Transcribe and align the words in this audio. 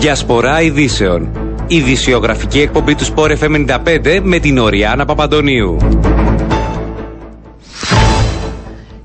Διασπορά 0.00 0.60
ειδήσεων. 0.60 1.28
Ειδησιογραφική 1.66 2.60
εκπομπή 2.60 2.94
του 2.94 3.04
Sport 3.04 3.36
FM 3.38 3.66
95 3.84 4.20
με 4.22 4.38
την 4.38 4.58
Οριάνα 4.58 5.04
Παπαντονίου. 5.04 5.76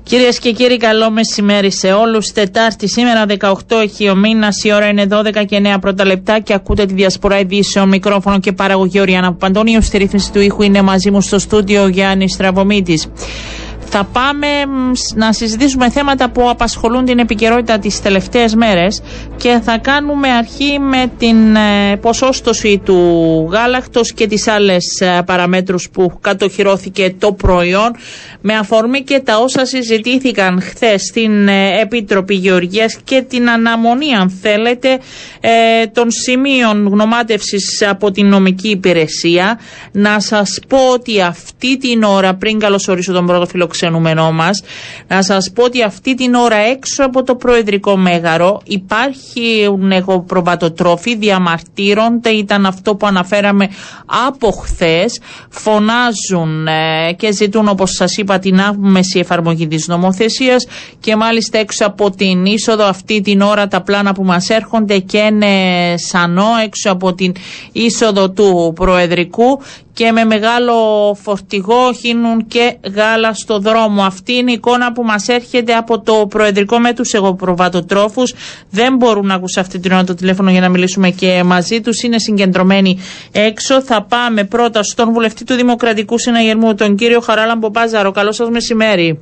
Κυρίες 0.02 0.38
και 0.38 0.52
κύριοι, 0.52 0.76
καλό 0.76 1.10
μεσημέρι 1.10 1.72
σε 1.72 1.92
όλους. 1.92 2.32
Τετάρτη 2.32 2.88
σήμερα, 2.88 3.26
18 3.26 3.76
έχει 3.82 4.08
ο 4.08 4.14
μήνας, 4.14 4.64
η 4.64 4.72
ώρα 4.72 4.86
είναι 4.88 5.06
12 5.10 5.44
και 5.44 5.56
9 5.56 5.78
πρώτα 5.80 6.04
λεπτά 6.04 6.40
και 6.40 6.54
ακούτε 6.54 6.84
τη 6.84 6.94
διασπορά 6.94 7.38
ειδήσεων, 7.38 7.88
μικρόφωνο 7.88 8.40
και 8.40 8.52
παραγωγή 8.52 9.00
Οριάννα 9.00 9.28
Παπαντονίου. 9.28 9.82
Στη 9.82 9.98
ρύθμιση 9.98 10.32
του 10.32 10.40
ήχου 10.40 10.62
είναι 10.62 10.82
μαζί 10.82 11.10
μου 11.10 11.20
στο 11.20 11.38
στούντιο 11.38 11.88
Γιάννης 11.88 12.32
Στραβωμίτης. 12.32 13.06
Θα 13.96 14.04
πάμε 14.12 14.46
να 15.14 15.32
συζητήσουμε 15.32 15.90
θέματα 15.90 16.30
που 16.30 16.48
απασχολούν 16.48 17.04
την 17.04 17.18
επικαιρότητα 17.18 17.78
τις 17.78 18.02
τελευταίες 18.02 18.54
μέρες 18.54 19.02
και 19.36 19.60
θα 19.64 19.78
κάνουμε 19.78 20.28
αρχή 20.28 20.78
με 20.78 21.10
την 21.18 21.56
ε, 21.56 21.96
ποσόστοση 21.96 22.80
του 22.84 22.98
γάλακτος 23.52 24.12
και 24.12 24.26
τις 24.26 24.48
άλλες 24.48 25.00
ε, 25.00 25.22
παραμέτρους 25.26 25.88
που 25.92 26.18
κατοχυρώθηκε 26.20 27.14
το 27.18 27.32
προϊόν 27.32 27.90
με 28.40 28.54
αφορμή 28.54 29.02
και 29.02 29.20
τα 29.20 29.38
όσα 29.38 29.64
συζητήθηκαν 29.66 30.62
χθες 30.62 31.02
στην 31.02 31.48
ε, 31.48 31.80
Επίτροπη 31.80 32.34
Γεωργίας 32.34 32.96
και 33.04 33.24
την 33.28 33.50
αναμονή 33.50 34.14
αν 34.14 34.30
θέλετε 34.42 34.98
των 35.92 36.10
σημείων 36.10 36.86
γνωμάτευσης 36.86 37.82
από 37.88 38.10
την 38.10 38.26
νομική 38.26 38.68
υπηρεσία. 38.68 39.60
Να 39.92 40.20
σας 40.20 40.58
πω 40.68 40.78
ότι 40.92 41.20
αυτή 41.20 41.78
την 41.78 42.02
ώρα 42.02 42.34
πριν 42.34 42.58
καλωσορίσω 42.58 43.12
τον 43.12 43.26
πρώτο 43.26 43.46
φιλοξενό 43.46 43.83
φιλοξενούμενό 43.84 44.32
μας. 44.32 44.62
Να 45.08 45.22
σας 45.22 45.50
πω 45.54 45.62
ότι 45.64 45.82
αυτή 45.82 46.14
την 46.14 46.34
ώρα 46.34 46.56
έξω 46.56 47.04
από 47.04 47.22
το 47.22 47.34
Προεδρικό 47.34 47.96
Μέγαρο 47.96 48.60
υπάρχουν 48.64 49.92
εγωπροβατοτρόφοι, 49.92 51.16
διαμαρτύρονται, 51.16 52.30
ήταν 52.30 52.66
αυτό 52.66 52.96
που 52.96 53.06
αναφέραμε 53.06 53.68
από 54.28 54.50
χθες. 54.50 55.20
Φωνάζουν 55.48 56.66
ε, 56.66 57.12
και 57.12 57.32
ζητούν, 57.32 57.68
όπως 57.68 57.90
σας 57.90 58.16
είπα, 58.16 58.38
την 58.38 58.60
άμεση 58.60 59.18
εφαρμογή 59.18 59.66
της 59.66 59.88
νομοθεσίας 59.88 60.66
και 61.00 61.16
μάλιστα 61.16 61.58
έξω 61.58 61.86
από 61.86 62.10
την 62.10 62.44
είσοδο 62.44 62.84
αυτή 62.84 63.20
την 63.20 63.40
ώρα 63.40 63.66
τα 63.66 63.82
πλάνα 63.82 64.12
που 64.12 64.24
μας 64.24 64.48
έρχονται 64.48 64.98
και 64.98 65.18
είναι 65.18 65.94
σανό 65.96 66.46
έξω 66.64 66.90
από 66.90 67.14
την 67.14 67.34
είσοδο 67.72 68.30
του 68.30 68.72
Προεδρικού 68.74 69.60
και 69.94 70.12
με 70.12 70.24
μεγάλο 70.24 70.74
φορτηγό 71.22 71.92
χύνουν 71.92 72.46
και 72.46 72.76
γάλα 72.94 73.34
στο 73.34 73.58
δρόμο. 73.58 74.02
Αυτή 74.02 74.32
είναι 74.32 74.50
η 74.50 74.54
εικόνα 74.54 74.92
που 74.92 75.02
μας 75.02 75.28
έρχεται 75.28 75.74
από 75.74 76.00
το 76.00 76.26
Προεδρικό 76.28 76.78
με 76.78 76.92
τους 76.92 77.12
εγωπροβατοτρόφους. 77.12 78.34
Δεν 78.70 78.96
μπορούν 78.96 79.26
να 79.26 79.34
ακούσουν 79.34 79.62
αυτή 79.62 79.78
την 79.78 79.92
ώρα 79.92 80.04
το 80.04 80.14
τηλέφωνο 80.14 80.50
για 80.50 80.60
να 80.60 80.68
μιλήσουμε 80.68 81.10
και 81.10 81.42
μαζί 81.44 81.80
τους. 81.80 82.02
Είναι 82.02 82.18
συγκεντρωμένοι 82.18 82.98
έξω. 83.32 83.82
Θα 83.82 84.02
πάμε 84.02 84.44
πρώτα 84.44 84.82
στον 84.82 85.12
βουλευτή 85.12 85.44
του 85.44 85.54
Δημοκρατικού 85.54 86.18
Συναγερμού, 86.18 86.74
τον 86.74 86.96
κύριο 86.96 87.20
Χαράλαμπο 87.20 87.70
Πάζαρο. 87.70 88.10
Καλό 88.10 88.32
σας 88.32 88.48
μεσημέρι. 88.48 89.20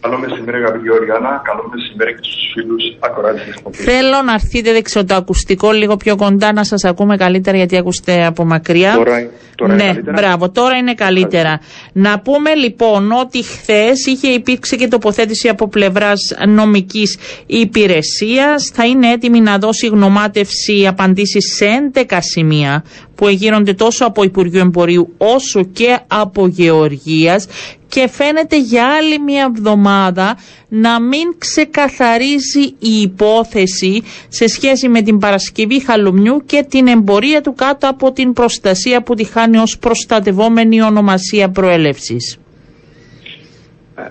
Καλό 0.00 0.18
μεσημέρι, 0.18 0.56
αγαπητή 0.56 0.90
Οριάννα. 0.90 1.42
Καλό 1.44 1.70
μεσημέρι 1.72 2.14
και 2.14 2.20
στους 2.22 2.52
φίλους 2.52 2.82
ακροάτες 3.00 3.42
της 3.42 3.54
εκπομπής. 3.54 3.84
Θέλω 3.84 4.22
να 4.24 4.32
έρθετε 4.32 4.72
δεξιό 4.72 5.04
το 5.04 5.14
ακουστικό 5.14 5.72
λίγο 5.72 5.96
πιο 5.96 6.16
κοντά 6.16 6.52
να 6.52 6.64
σας 6.64 6.84
ακούμε 6.84 7.16
καλύτερα 7.16 7.56
γιατί 7.56 7.76
ακούστε 7.76 8.26
από 8.26 8.44
μακριά. 8.44 8.94
Τώρα, 8.94 9.28
τώρα 9.54 9.74
ναι, 9.74 9.82
είναι 9.82 9.92
καλύτερα. 9.92 10.16
μπράβο, 10.16 10.50
τώρα 10.50 10.76
είναι 10.76 10.94
καλύτερα. 10.94 11.60
Να 11.92 12.20
πούμε 12.20 12.54
λοιπόν 12.54 13.12
ότι 13.12 13.42
χθες 13.42 14.06
είχε 14.06 14.28
υπήρξει 14.28 14.76
και 14.76 14.88
τοποθέτηση 14.88 15.48
από 15.48 15.68
πλευράς 15.68 16.20
νομικής 16.46 17.18
υπηρεσίας. 17.46 18.70
Θα 18.74 18.86
είναι 18.86 19.10
έτοιμη 19.10 19.40
να 19.40 19.58
δώσει 19.58 19.86
γνωμάτευση 19.86 20.86
απαντήσεις 20.86 21.54
σε 21.56 21.66
11 21.94 22.18
σημεία 22.20 22.84
που 23.20 23.26
εγείρονται 23.26 23.72
τόσο 23.72 24.04
από 24.06 24.22
Υπουργείο 24.22 24.60
Εμπορίου 24.60 25.14
όσο 25.18 25.64
και 25.64 25.98
από 26.06 26.46
Γεωργίας 26.46 27.46
και 27.88 28.08
φαίνεται 28.08 28.60
για 28.60 28.86
άλλη 28.86 29.18
μια 29.18 29.52
εβδομάδα 29.54 30.36
να 30.68 31.00
μην 31.00 31.38
ξεκαθαρίζει 31.38 32.62
η 32.78 33.00
υπόθεση 33.02 34.02
σε 34.28 34.48
σχέση 34.48 34.88
με 34.88 35.02
την 35.02 35.18
Παρασκευή 35.18 35.84
Χαλουμιού 35.84 36.42
και 36.46 36.64
την 36.68 36.86
εμπορία 36.86 37.40
του 37.40 37.54
κάτω 37.54 37.88
από 37.88 38.12
την 38.12 38.32
προστασία 38.32 39.02
που 39.02 39.14
τη 39.14 39.24
χάνει 39.24 39.56
ως 39.56 39.78
προστατευόμενη 39.78 40.82
ονομασία 40.82 41.48
προέλευσης. 41.50 42.38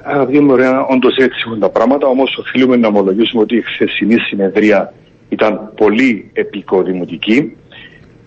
Αγαπητοί 0.04 0.40
μου, 0.40 0.52
ωραία, 0.52 0.86
όντως 0.86 1.16
έτσι 1.16 1.44
έχουν 1.46 1.60
τα 1.60 1.70
πράγματα, 1.70 2.08
όμως 2.08 2.38
οφείλουμε 2.38 2.76
να 2.76 2.88
ομολογήσουμε 2.88 3.42
ότι 3.42 3.56
η 3.56 3.62
χθεσινή 3.62 4.20
συνεδρία 4.20 4.94
ήταν 5.30 5.72
πολύ 5.76 6.30
επικοδημοτική. 6.34 7.54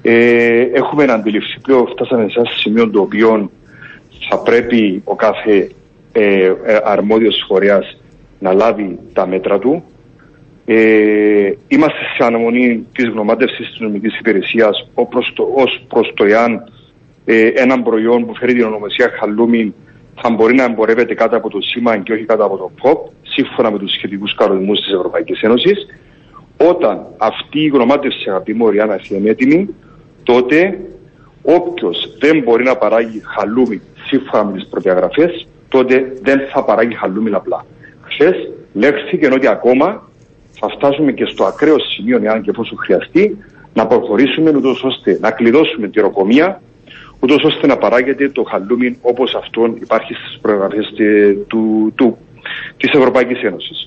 Ε, 0.03 0.61
έχουμε 0.73 1.05
αντιληφθεί 1.05 1.61
πλέον, 1.61 1.87
φτάσαμε 1.87 2.29
σε 2.29 2.39
ένα 2.39 2.49
σημείο 2.57 2.91
το 2.91 3.01
οποίο 3.01 3.51
θα 4.29 4.39
πρέπει 4.39 5.03
ο 5.05 5.15
κάθε 5.15 5.71
ε, 6.13 6.45
ε, 6.45 6.81
αρμόδιος 6.85 7.45
φορέας 7.49 8.01
να 8.39 8.53
λάβει 8.53 8.99
τα 9.13 9.27
μέτρα 9.27 9.59
του. 9.59 9.85
Ε, 10.65 11.53
είμαστε 11.69 11.99
σε 12.17 12.25
αναμονή 12.25 12.87
της 12.93 13.09
γνωμάτευσης 13.09 13.71
της 13.71 13.81
νομικής 13.81 14.19
υπηρεσίας 14.19 14.89
ως, 14.95 15.33
το, 15.35 15.49
ως 15.55 15.85
προς 15.89 16.13
το 16.15 16.25
εάν 16.25 16.73
ε, 17.25 17.47
ένα 17.47 17.83
προϊόν 17.83 18.27
που 18.27 18.35
φέρει 18.35 18.53
την 18.53 18.65
ονομασία 18.65 19.11
χαλούμι 19.19 19.75
θα 20.21 20.31
μπορεί 20.31 20.55
να 20.55 20.65
εμπορεύεται 20.65 21.15
κάτω 21.15 21.37
από 21.37 21.51
το 21.51 21.61
σήμα 21.61 21.97
και 21.97 22.13
όχι 22.13 22.25
κάτω 22.25 22.45
από 22.45 22.57
το 22.57 22.71
ΠΟΠ, 22.83 23.07
σύμφωνα 23.23 23.71
με 23.71 23.79
τους 23.79 23.93
σχετικούς 23.93 24.35
κανονισμούς 24.35 24.81
της 24.81 24.93
Ευρωπαϊκής 24.93 25.41
Ένωσης. 25.41 25.87
Όταν 26.57 27.07
αυτή 27.17 27.61
η 27.61 27.67
γνωμάτευση, 27.69 28.31
αγαπητή 28.31 28.59
μου 28.59 28.71
Ριάννα, 28.71 29.01
είναι 29.09 29.31
έτοιμη, 29.31 29.69
τότε 30.23 30.81
όποιος 31.43 32.17
δεν 32.19 32.43
μπορεί 32.43 32.65
να 32.65 32.77
παράγει 32.77 33.23
χαλούμι 33.25 33.81
σύμφωνα 34.07 34.45
με 34.45 34.53
τις 34.53 34.67
προδιαγραφές, 34.69 35.47
τότε 35.69 36.13
δεν 36.23 36.41
θα 36.53 36.65
παράγει 36.65 36.95
χαλούμι 36.95 37.31
απλά. 37.35 37.67
Χθες 38.03 38.35
λέχθηκε 38.73 39.27
ότι 39.33 39.47
ακόμα 39.47 40.11
θα 40.53 40.69
φτάσουμε 40.69 41.13
και 41.13 41.25
στο 41.25 41.45
ακραίο 41.45 41.79
σημείο, 41.79 42.21
εάν 42.23 42.43
και 42.43 42.51
εφόσον 42.51 42.79
χρειαστεί, 42.79 43.39
να 43.75 43.87
προχωρήσουμε 43.87 44.51
ούτως 44.51 44.83
ώστε 44.83 45.19
να 45.21 45.31
κλειδώσουμε 45.31 45.89
τη 45.89 46.01
ροκομεία, 46.01 46.63
ούτως 47.21 47.43
ώστε 47.45 47.67
να 47.67 47.77
παράγεται 47.77 48.29
το 48.29 48.43
χαλούμι 48.43 48.99
όπως 49.03 49.35
αυτόν 49.35 49.77
υπάρχει 49.81 50.15
στις 50.15 50.39
προδιαγραφές 50.41 50.93
του, 51.47 51.93
του, 51.95 52.19
της 52.77 52.91
Ευρωπαϊκής 52.93 53.43
Ένωσης. 53.43 53.87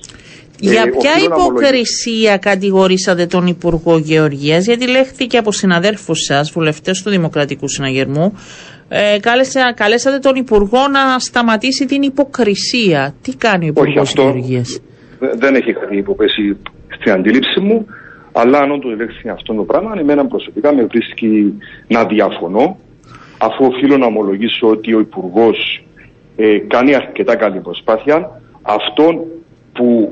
Για 0.60 0.82
ε, 0.82 0.90
ποια 0.90 1.12
υποκρισία 1.26 2.38
κατηγορήσατε 2.38 3.26
τον 3.26 3.48
Υπουργό 3.48 3.98
Γεωργίας, 3.98 4.66
γιατί 4.66 4.88
λέχθηκε 4.90 5.38
από 5.38 5.52
συναδέρφους 5.52 6.20
σας, 6.20 6.52
βουλευτές 6.52 7.02
του 7.04 7.10
Δημοκρατικού 7.10 7.68
Συναγερμού, 7.68 8.34
ε, 8.90 9.18
κάλεσα, 9.20 9.74
καλέσατε 9.76 10.20
τον 10.20 10.36
Υπουργό 10.36 10.88
να 10.92 11.20
σταματήσει 11.20 11.86
την 11.86 12.02
υποκρισία. 12.02 13.16
Τι 13.22 13.36
κάνει 13.36 13.66
ο 13.66 13.68
Υπουργός 13.68 14.14
Γεωργίας; 14.14 14.80
Δεν 15.20 15.56
έχει 15.56 15.74
κάτι 15.74 15.98
υποπέσει 15.98 16.58
στην 17.00 17.12
αντίληψη 17.12 17.60
μου, 17.60 17.86
αλλά 18.32 18.60
αν 18.60 18.72
όντως 18.72 18.92
ελέγχθη 18.92 19.30
αυτό 19.30 19.54
το 19.54 19.64
πράγμα, 19.64 19.94
εμένα 20.00 20.26
προσωπικά 20.26 20.74
με 20.74 20.84
βρίσκει 20.84 21.54
να 21.88 22.06
διαφωνώ, 22.06 22.78
αφού 23.38 23.66
οφείλω 23.66 23.98
να 23.98 24.06
ομολογήσω 24.06 24.68
ότι 24.68 24.94
ο 24.94 25.00
Υπουργός 25.00 25.86
ε, 26.36 26.58
κάνει 26.68 26.96
αρκετά 26.96 27.36
καλή 27.36 27.60
προσπάθεια. 27.60 28.42
Αυτόν 28.62 29.22
που, 29.76 30.12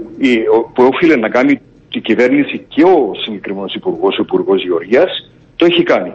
που 0.74 0.84
οφείλει 0.94 1.18
να 1.20 1.30
κάνει 1.30 1.62
η 1.92 2.00
κυβέρνηση 2.00 2.66
και 2.68 2.84
ο 2.84 3.12
συγκεκριμένος 3.24 3.74
υπουργός, 3.74 4.18
ο 4.18 4.22
Υπουργός 4.22 4.64
Γεωργίας, 4.64 5.32
το 5.56 5.66
έχει 5.66 5.84
κάνει. 5.84 6.14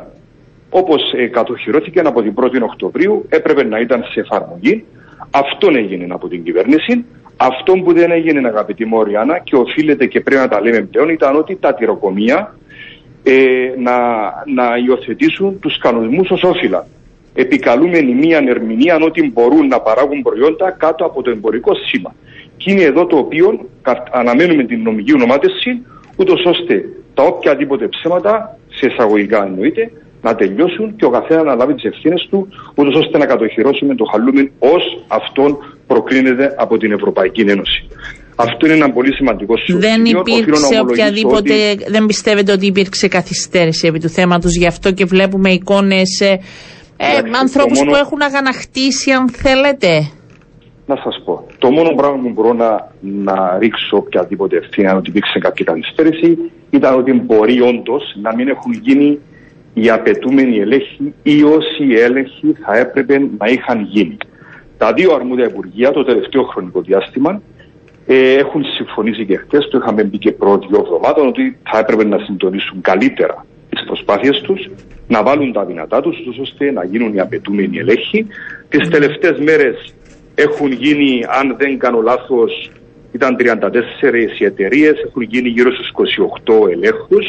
Όπως 0.70 1.12
ε, 1.16 1.26
κατοχυρώθηκε 1.26 2.00
από 2.00 2.22
την 2.22 2.34
1η 2.36 2.62
Οκτωβρίου, 2.62 3.26
έπρεπε 3.28 3.64
να 3.64 3.78
ήταν 3.78 4.04
σε 4.12 4.20
εφαρμογή. 4.20 4.84
Αυτόν 5.30 5.76
έγινε 5.76 6.06
από 6.10 6.28
την 6.28 6.44
κυβέρνηση. 6.44 7.04
Αυτό 7.36 7.72
που 7.72 7.92
δεν 7.92 8.10
έγινε, 8.10 8.48
αγαπητή 8.48 8.84
Μόριανα, 8.84 9.38
και 9.38 9.56
οφείλεται 9.56 10.06
και 10.06 10.20
πρέπει 10.20 10.40
να 10.40 10.48
τα 10.48 10.60
λέμε 10.60 10.80
πλέον, 10.80 11.08
ήταν 11.08 11.36
ότι 11.36 11.56
τα 11.56 11.74
τυροκομεία 11.74 12.56
ε, 13.22 13.34
να, 13.78 13.98
να 14.54 14.76
υιοθετήσουν 14.86 15.58
τους 15.58 15.78
κανονισμούς 15.78 16.30
ως 16.30 16.42
όφυλα. 16.42 16.86
Επικαλούμενη 17.44 18.12
μία 18.14 18.38
ερμηνεία 18.52 18.94
ότι 19.08 19.30
μπορούν 19.32 19.66
να 19.66 19.80
παράγουν 19.80 20.22
προϊόντα 20.22 20.70
κάτω 20.84 21.04
από 21.04 21.22
το 21.22 21.30
εμπορικό 21.30 21.72
σήμα. 21.86 22.14
Και 22.56 22.70
είναι 22.72 22.82
εδώ 22.82 23.06
το 23.06 23.16
οποίο 23.16 23.46
αναμένουμε 24.12 24.64
την 24.64 24.82
νομική 24.82 25.12
ονομάτευση, 25.14 25.70
ούτως 26.16 26.40
ώστε 26.52 26.74
τα 27.14 27.22
οποιαδήποτε 27.22 27.88
ψέματα, 27.88 28.58
σε 28.68 28.86
εισαγωγικά 28.86 29.44
εννοείται, 29.44 29.82
να 30.22 30.34
τελειώσουν 30.34 30.96
και 30.96 31.04
ο 31.04 31.10
καθένας 31.10 31.44
να 31.44 31.54
λάβει 31.54 31.74
τις 31.74 31.84
ευθύνες 31.84 32.26
του, 32.30 32.48
ούτως 32.74 32.94
ώστε 33.02 33.18
να 33.18 33.26
κατοχυρώσουμε 33.26 33.94
το 33.94 34.04
χαλούμιν 34.04 34.50
ως 34.58 34.84
αυτόν 35.08 35.50
προκρίνεται 35.86 36.54
από 36.58 36.76
την 36.76 36.92
Ευρωπαϊκή 36.92 37.40
Ένωση. 37.40 37.80
Αυτό 38.36 38.66
είναι 38.66 38.74
ένα 38.74 38.90
πολύ 38.92 39.14
σημαντικό 39.14 39.54
σημείο. 39.56 39.80
Δεν 39.80 40.04
υπήρξε 40.04 40.78
οποιαδήποτε, 40.80 41.70
ότι... 41.70 41.84
δεν 41.94 42.06
πιστεύετε 42.06 42.52
ότι 42.52 42.66
υπήρξε 42.66 43.08
καθυστέρηση 43.08 43.86
επί 43.86 43.98
του 43.98 44.08
θέματος, 44.08 44.56
γι' 44.56 44.66
αυτό 44.66 44.92
και 44.92 45.04
βλέπουμε 45.04 45.50
εικόνες 45.50 46.22
ε, 47.00 47.16
ε, 47.16 47.38
ανθρώπους 47.40 47.78
μόνο... 47.78 47.90
που 47.90 47.96
έχουν 47.96 48.22
αγαναχτίσει 48.22 49.10
αν 49.10 49.28
θέλετε. 49.28 50.10
να 50.86 50.96
σας 50.96 51.22
πω. 51.24 51.46
Το 51.58 51.70
μόνο 51.70 51.90
πράγμα 51.90 52.22
που 52.22 52.28
μπορώ 52.28 52.52
να, 52.52 52.92
να 53.00 53.58
ρίξω 53.58 53.96
οποιαδήποτε 53.96 54.56
ευθύνη, 54.56 54.86
αν 54.86 54.96
ότι 54.96 55.10
υπήρξε 55.10 55.38
κάποια 55.38 55.64
καθυστέρηση, 55.64 56.38
ήταν 56.70 56.94
ότι 56.94 57.12
μπορεί 57.12 57.60
όντως 57.60 58.16
να 58.22 58.34
μην 58.34 58.48
έχουν 58.48 58.72
γίνει 58.72 59.18
οι 59.74 59.90
απαιτούμενοι 59.90 60.58
ελέγχοι 60.58 61.14
ή 61.22 61.42
όσοι 61.42 61.94
έλεγχοι 61.96 62.52
θα 62.64 62.76
έπρεπε 62.76 63.18
να 63.38 63.46
είχαν 63.46 63.80
γίνει. 63.80 64.16
Τα 64.78 64.92
δύο 64.92 65.14
αρμόδια 65.14 65.46
υπουργεία 65.46 65.90
το 65.90 66.04
τελευταίο 66.04 66.42
χρονικό 66.42 66.80
διάστημα 66.80 67.42
ε, 68.06 68.32
έχουν 68.32 68.64
συμφωνήσει 68.64 69.26
και 69.26 69.36
χθες, 69.36 69.68
το 69.68 69.78
είχαμε 69.78 70.04
μπει 70.04 70.18
και 70.18 70.32
πρώτη 70.32 70.66
δύο 70.70 70.80
εβδομάδων, 70.80 71.26
ότι 71.26 71.58
θα 71.70 71.78
έπρεπε 71.78 72.04
να 72.04 72.18
συντονίσουν 72.18 72.80
καλύτερα 72.80 73.46
τις 73.70 73.84
προσπάθειες 73.84 74.40
τους, 74.40 74.70
να 75.08 75.22
βάλουν 75.22 75.52
τα 75.52 75.64
δυνατά 75.64 76.00
τους, 76.00 76.16
ώστε 76.40 76.70
να 76.70 76.84
γίνουν 76.84 77.14
οι 77.14 77.20
απαιτούμενοι 77.20 77.78
ελέγχοι. 77.78 78.26
Τις 78.68 78.88
τελευταίες 78.88 79.38
μέρες 79.38 79.94
έχουν 80.34 80.72
γίνει, 80.72 81.24
αν 81.28 81.56
δεν 81.58 81.78
κάνω 81.78 82.00
λάθος, 82.00 82.70
ήταν 83.12 83.36
34 83.36 84.38
οι 84.38 84.44
εταιρείες, 84.44 85.02
έχουν 85.06 85.22
γίνει 85.22 85.48
γύρω 85.48 85.72
στους 85.72 85.88
28 85.88 86.68
ελέγχους. 86.70 87.26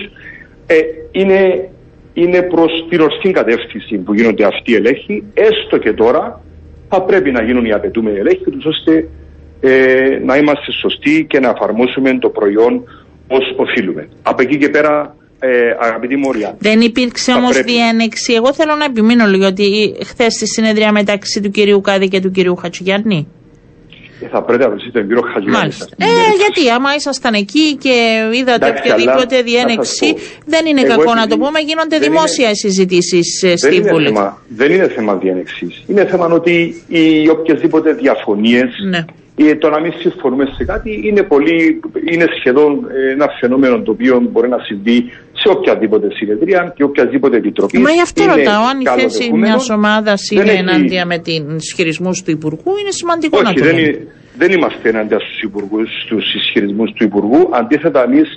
Ε, 0.66 0.76
είναι, 1.12 1.70
είναι 2.14 2.42
προς 2.42 2.86
την 2.90 3.02
ορθή 3.02 3.32
κατεύθυνση 3.32 3.98
που 3.98 4.14
γίνονται 4.14 4.46
αυτοί 4.46 4.72
οι 4.72 4.76
ελέγχοι, 4.76 5.24
έστω 5.34 5.78
και 5.78 5.94
τώρα 5.94 6.42
θα 6.90 7.02
πρέπει 7.02 7.32
να 7.32 7.44
γίνουν 7.44 7.66
οι 7.66 7.72
απαιτούμενοι 7.72 8.18
ελέγχοι, 8.18 8.58
ώστε 8.64 9.08
ε, 9.60 10.20
να 10.26 10.38
είμαστε 10.38 10.72
σωστοί 10.72 11.26
και 11.30 11.40
να 11.40 11.50
εφαρμόσουμε 11.50 12.18
το 12.18 12.30
προϊόν 12.30 12.84
ως 13.28 13.54
οφείλουμε. 13.56 14.10
Από 14.22 14.42
εκεί 14.42 14.58
και 14.58 14.70
πέρα, 14.70 15.16
ε, 15.40 15.76
αγαπητή 15.80 16.16
Μόρια. 16.16 16.56
Δεν 16.60 16.82
υπήρξε 16.82 17.32
όμως 17.34 17.54
πρέπει... 17.54 17.72
διένεξη. 17.72 18.34
Εγώ 18.34 18.54
θέλω 18.54 18.76
να 18.76 18.86
επιμείνω 18.86 19.26
λίγο 19.26 19.46
ότι 19.46 19.96
χθες 20.06 20.34
στη 20.34 20.48
συνεδρία 20.48 20.92
μεταξύ 20.92 21.42
του 21.42 21.50
κυρίου 21.50 21.82
Κάδη 21.82 22.08
και 22.08 22.20
του 22.20 22.32
κυρίου 22.32 22.56
Χατσουγιάννη. 22.56 23.28
Ε, 24.22 24.28
θα 24.28 24.42
πρέπει 24.42 24.64
να 24.64 24.70
βρει 24.70 24.92
τον 24.92 25.08
κύριο 25.08 25.22
Χατζηγιάννη. 25.34 25.74
Ε, 25.98 26.06
γιατί 26.38 26.70
άμα 26.76 26.96
ήσασταν 26.96 27.34
εκεί 27.34 27.76
και 27.76 27.96
είδατε 28.34 28.74
οποιαδήποτε 28.78 29.42
διένεξη, 29.42 30.16
δεν 30.46 30.66
είναι 30.66 30.82
Εγώ 30.82 30.90
κακό 30.90 31.14
να 31.14 31.28
το 31.28 31.38
πούμε, 31.38 31.60
γίνονται 31.60 31.98
δημόσια 31.98 32.56
συζητήσεις 32.56 33.44
ε, 33.44 33.58
στη 33.58 33.82
Βουλή. 33.82 34.14
Δεν 34.48 34.72
είναι 34.72 34.88
θέμα 34.88 35.16
διένεξης. 35.16 35.84
Είναι 35.88 36.06
θέμα 36.06 36.26
ότι 36.26 36.84
οι 36.88 37.30
οποιασδήποτε 37.30 37.94
διαφωνίες 37.94 38.70
ναι 38.90 39.06
το 39.60 39.70
να 39.70 39.80
μην 39.80 39.94
συμφωνούμε 39.98 40.46
σε 40.58 40.66
κάτι 40.66 41.02
είναι, 41.04 41.24
πολύ, 41.24 41.80
είναι 42.12 42.26
σχεδόν 42.40 42.86
ένα 43.12 43.28
φαινόμενο 43.40 43.82
το 43.82 43.92
οποίο 43.92 44.20
μπορεί 44.32 44.50
να 44.50 44.60
συμβεί 44.60 45.12
σε 45.42 45.50
οποιαδήποτε 45.50 46.08
συνεδρία 46.12 46.74
και 46.76 46.84
οποιαδήποτε 46.84 47.38
επιτροπή. 47.38 47.78
Μα 47.78 47.92
γι' 47.92 48.02
αυτό 48.02 48.24
ρωτάω, 48.24 48.64
αν 48.72 48.80
η 48.80 49.02
θέση 49.02 49.32
μιας 49.34 49.70
ομάδας 49.70 50.30
είναι 50.32 50.42
έχει... 50.42 50.58
ενάντια 50.58 51.06
με 51.06 51.18
την 51.18 51.56
ισχυρισμούς 51.56 52.22
του 52.24 52.32
Υπουργού, 52.32 52.72
είναι 52.82 52.92
σημαντικό 52.92 53.38
Όχι, 53.38 53.46
να 53.46 53.54
το 53.54 53.64
δεν, 53.64 53.78
είναι, 53.78 54.08
δεν 54.38 54.52
είμαστε 54.52 54.90
ενάντια 54.90 55.20
στους 56.06 56.34
ισχυρισμούς 56.34 56.92
του 56.92 57.04
Υπουργού. 57.04 57.50
Αντίθετα, 57.52 58.04
εμείς 58.04 58.30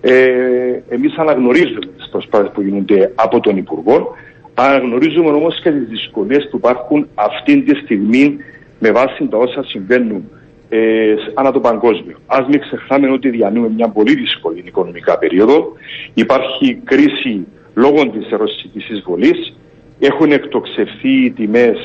ε, 0.00 0.82
εμείς 0.88 1.16
αναγνωρίζουμε 1.16 1.80
τις 1.96 2.08
προσπάθειες 2.10 2.50
που 2.54 2.62
γίνονται 2.62 3.12
από 3.14 3.40
τον 3.40 3.56
Υπουργό. 3.56 4.16
Αναγνωρίζουμε 4.54 5.30
όμως 5.30 5.60
και 5.62 5.70
τις 5.70 5.88
δυσκολίες 5.88 6.48
που 6.50 6.56
υπάρχουν 6.56 7.08
αυτή 7.14 7.62
τη 7.62 7.74
στιγμή 7.76 8.36
με 8.78 8.90
βάση 8.90 9.28
τα 9.30 9.36
όσα 9.38 9.64
συμβαίνουν 9.64 10.30
ε, 10.72 11.14
ανά 11.34 11.52
το 11.52 11.60
παγκόσμιο. 11.60 12.16
Α 12.26 12.38
μην 12.48 12.60
ξεχνάμε 12.60 13.10
ότι 13.12 13.28
διανύουμε 13.28 13.68
μια 13.68 13.88
πολύ 13.88 14.14
δύσκολη 14.14 14.62
οικονομικά 14.66 15.18
περίοδο. 15.18 15.72
Υπάρχει 16.14 16.80
κρίση 16.84 17.46
λόγω 17.74 18.10
της 18.10 18.28
ρωσικής 18.30 18.88
εισβολής. 18.88 19.56
Έχουν 19.98 20.32
εκτοξευθεί 20.32 21.24
οι 21.24 21.30
τιμές 21.30 21.76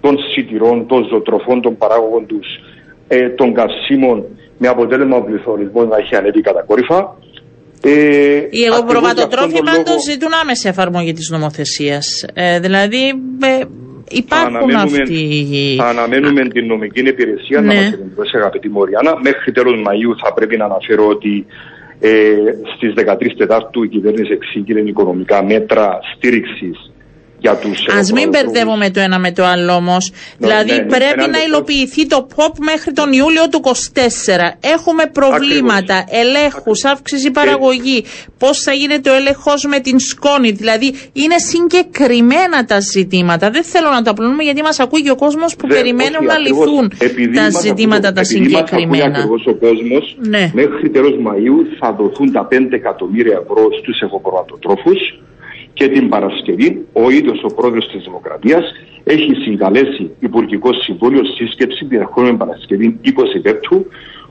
των 0.00 0.18
σιτηρών, 0.18 0.86
των 0.86 1.06
ζωοτροφών, 1.10 1.60
των 1.62 1.76
παράγωγων 1.76 2.26
τους, 2.26 2.46
ε, 3.08 3.28
των 3.28 3.54
καυσίμων, 3.54 4.24
με 4.58 4.68
αποτέλεσμα 4.68 5.16
ο 5.16 5.22
πληθωρισμός 5.22 5.88
να 5.88 5.96
έχει 5.96 6.16
ανέβει 6.16 6.40
κατακόρυφα. 6.40 7.16
Ε, 7.82 7.90
Οι 8.50 8.64
εγωπροβατοτρόφοι 8.64 9.62
πάντως 9.62 10.02
ζητούν 10.02 10.32
άμεση 10.42 10.68
εφαρμογή 10.68 11.12
της 11.12 11.30
νομοθεσίας. 11.30 12.24
Ε, 12.34 12.60
δηλαδή, 12.60 13.08
ε, 13.40 13.64
υπάρχουν 14.10 14.74
αυτοί. 14.74 15.74
Θα 15.78 15.86
αναμένουμε 15.86 16.48
την 16.48 16.66
νομική 16.66 17.00
υπηρεσία 17.00 17.60
ναι. 17.60 17.74
να 17.74 17.80
μας 17.80 17.92
ενημερώσει, 17.92 18.36
αγαπητή 18.36 18.68
Μοριάννα. 18.68 19.18
Μέχρι 19.22 19.52
τέλος 19.52 19.74
Μαΐου 19.86 20.14
θα 20.24 20.32
πρέπει 20.32 20.56
να 20.56 20.64
αναφέρω 20.64 21.06
ότι 21.08 21.46
ε, 22.00 22.34
στις 22.76 22.94
13 22.96 23.36
Τετάρτου 23.36 23.82
η 23.82 23.88
κυβέρνηση 23.88 24.32
εξήγηλε 24.32 24.80
οικονομικά 24.80 25.44
μέτρα 25.44 25.98
στήριξης 26.14 26.90
για 27.46 27.56
τους 27.56 27.78
Ας 27.98 28.12
μην 28.12 28.28
μπερδεύουμε 28.28 28.90
το 28.90 29.00
ένα 29.00 29.18
με 29.18 29.32
το 29.32 29.44
άλλο 29.44 29.72
όμως. 29.72 30.10
Ναι, 30.10 30.46
δηλαδή 30.46 30.72
ναι, 30.72 30.76
ναι, 30.76 30.96
πρέπει 30.96 31.30
να 31.30 31.38
υλοποιηθεί 31.46 32.06
το 32.06 32.18
ΠΟΠ 32.34 32.54
μέχρι 32.70 32.92
τον 32.92 33.12
Ιούλιο 33.12 33.48
του 33.50 33.60
24. 33.64 33.70
Έχουμε 34.74 35.04
προβλήματα, 35.18 36.04
ελέγχους, 36.22 36.84
αύξηση 36.84 37.30
παραγωγή. 37.30 38.04
Πώς 38.38 38.58
θα 38.58 38.72
γίνεται 38.72 39.10
ο 39.10 39.14
έλεγχος 39.14 39.64
με 39.64 39.78
την 39.80 39.98
σκόνη. 39.98 40.50
Δηλαδή 40.50 40.88
είναι 41.12 41.38
συγκεκριμένα 41.38 42.64
τα 42.64 42.80
ζητήματα. 42.80 43.50
Δεν 43.50 43.64
θέλω 43.64 43.88
να 43.90 44.02
τα 44.02 44.10
απλώνουμε 44.10 44.42
γιατί 44.42 44.62
μας 44.62 44.80
ακούει 44.80 45.02
και 45.02 45.10
ο 45.10 45.16
κόσμος 45.16 45.56
που 45.56 45.66
περιμένουν 45.66 46.24
να 46.24 46.38
λυθούν 46.38 46.92
τα 47.34 47.60
ζητήματα 47.60 48.12
τα 48.12 48.24
συγκεκριμένα. 48.24 49.18
ο 49.46 49.54
κόσμος, 49.54 50.16
ναι. 50.18 50.50
μέχρι 50.54 50.90
τέλος 50.90 51.14
Μαΐου 51.24 51.58
θα 51.78 51.92
δοθούν 51.98 52.32
τα 52.32 52.48
5 52.50 52.54
εκατομμύρια 52.70 53.42
ευρώ 53.42 53.68
στους 53.80 54.00
εγωπροατοτρόφους 54.00 55.00
και 55.78 55.88
την 55.88 56.08
Παρασκευή 56.08 56.86
ο 56.92 57.10
ίδιος 57.10 57.38
ο 57.48 57.54
πρόεδρος 57.54 57.88
της 57.92 58.02
Δημοκρατίας 58.04 58.64
έχει 59.04 59.32
συγκαλέσει 59.44 60.10
Υπουργικό 60.18 60.70
Συμβούλιο 60.72 61.22
σύσκεψη 61.36 61.84
την 61.84 61.98
ερχόμενη 62.00 62.36
Παρασκευή 62.36 63.00
20 63.04 63.08
Πέπτου, 63.42 63.86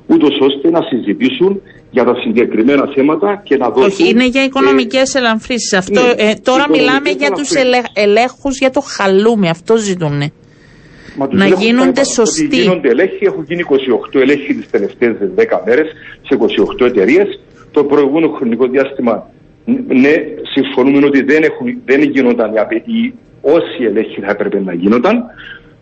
ούτως 0.07 0.37
ώστε 0.39 0.69
να 0.69 0.81
συζητήσουν 0.81 1.61
για 1.91 2.03
τα 2.03 2.15
συγκεκριμένα 2.15 2.91
θέματα 2.95 3.41
και 3.43 3.57
να 3.57 3.69
δώσουν. 3.69 3.91
Όχι, 3.91 4.09
είναι 4.09 4.27
για 4.27 4.43
οικονομικές 4.43 5.15
ε, 5.15 5.17
ελαφρύσει. 5.17 5.75
Αυτό, 5.75 6.01
ναι, 6.01 6.23
ε, 6.23 6.33
τώρα 6.43 6.69
μιλάμε 6.69 7.09
για 7.09 7.31
τους 7.31 7.51
ελε, 7.51 7.81
ελέγχους 7.93 8.57
για 8.57 8.69
το 8.69 8.81
χαλούμι. 8.81 9.49
Αυτό 9.49 9.77
ζητούν. 9.77 10.31
να 11.31 11.47
γίνονται 11.47 12.03
σωστοί. 12.03 12.61
Γίνονται 12.61 12.89
ελέγχοι, 12.89 13.25
έχουν 13.25 13.43
γίνει 13.47 13.63
28 14.13 14.19
ελέγχοι 14.19 14.53
τις 14.53 14.69
τελευταίες 14.69 15.15
10 15.35 15.61
μέρες 15.65 15.87
σε 16.21 16.37
28 16.81 16.85
εταιρείες. 16.85 17.39
Το 17.71 17.83
προηγούμενο 17.83 18.29
χρονικό 18.29 18.67
διάστημα 18.67 19.29
ναι, 19.87 20.13
συμφωνούμε 20.53 21.05
ότι 21.05 21.23
δεν, 21.23 21.43
έχουν, 21.43 21.67
δεν 21.85 22.01
γίνονταν 22.01 22.53
οι 22.53 22.59
απαιτοί 22.59 23.13
όσοι 23.41 23.83
ελέγχοι 23.83 24.21
θα 24.21 24.31
έπρεπε 24.31 24.61
να 24.61 24.73
γίνονταν. 24.73 25.23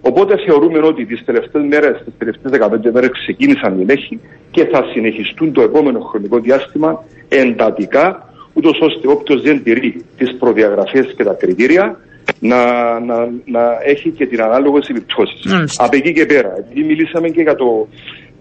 Οπότε 0.02 0.36
θεωρούμε 0.46 0.80
ότι 0.80 1.06
τις 1.06 1.26
τελευταίες 1.26 1.66
μέρες, 1.70 2.02
τις 2.06 2.14
τελευταίες 2.18 2.52
15 2.52 2.92
μέρες 2.94 3.10
ξεκίνησαν 3.12 3.80
οι 3.80 3.82
ελέγχοι 3.82 4.20
και 4.52 4.66
θα 4.66 4.84
συνεχιστούν 4.94 5.52
το 5.52 5.62
επόμενο 5.62 6.00
χρονικό 6.00 6.40
διάστημα 6.40 7.04
εντατικά, 7.28 8.34
ούτως 8.54 8.80
ώστε 8.82 9.08
όποιος 9.08 9.42
δεν 9.42 9.64
τηρεί 9.64 10.06
τις 10.18 10.36
προδιαγραφές 10.40 11.14
και 11.18 11.24
τα 11.24 11.34
κριτήρια 11.34 12.00
να, 12.40 12.64
να, 13.00 13.16
να 13.46 13.62
έχει 13.86 14.10
και 14.10 14.26
την 14.26 14.42
ανάλογη 14.42 14.80
επιπτώσεις. 14.90 15.76
Από 15.78 15.96
εκεί 15.96 16.14
και 16.14 16.26
πέρα, 16.26 16.54
επειδή 16.58 16.84
μιλήσαμε 16.84 17.30
και 17.30 17.42
για 17.42 17.56
το, 17.56 17.88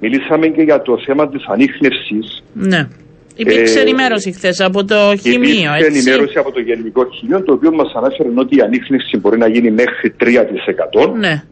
μιλήσαμε 0.00 0.46
και 0.46 0.62
για 0.62 0.82
το 0.82 0.98
θέμα 1.06 1.28
της 1.28 1.44
ανείχνευσης. 1.46 2.42
Ναι. 2.52 2.88
Υπήρξε 3.36 3.78
ε, 3.78 3.82
ενημέρωση 3.82 4.32
χθες 4.32 4.60
από 4.60 4.84
το 4.84 5.16
χημείο, 5.20 5.40
υπήρξε 5.40 5.86
έτσι; 5.86 5.98
ενημέρωση 5.98 6.38
από 6.38 6.52
το 6.52 6.60
γενικό 6.60 7.02
χημείο, 7.16 7.42
το 7.42 7.52
οποίο 7.52 7.72
μας 7.72 7.92
ανάφερε 7.94 8.28
ότι 8.34 8.56
η 8.56 8.60
ανείχνευση 8.60 9.16
μπορεί 9.20 9.38
να 9.38 9.48
γίνει 9.48 9.70
μέχρι 9.70 10.14
3%. 10.20 11.12
Ναι. 11.18 11.42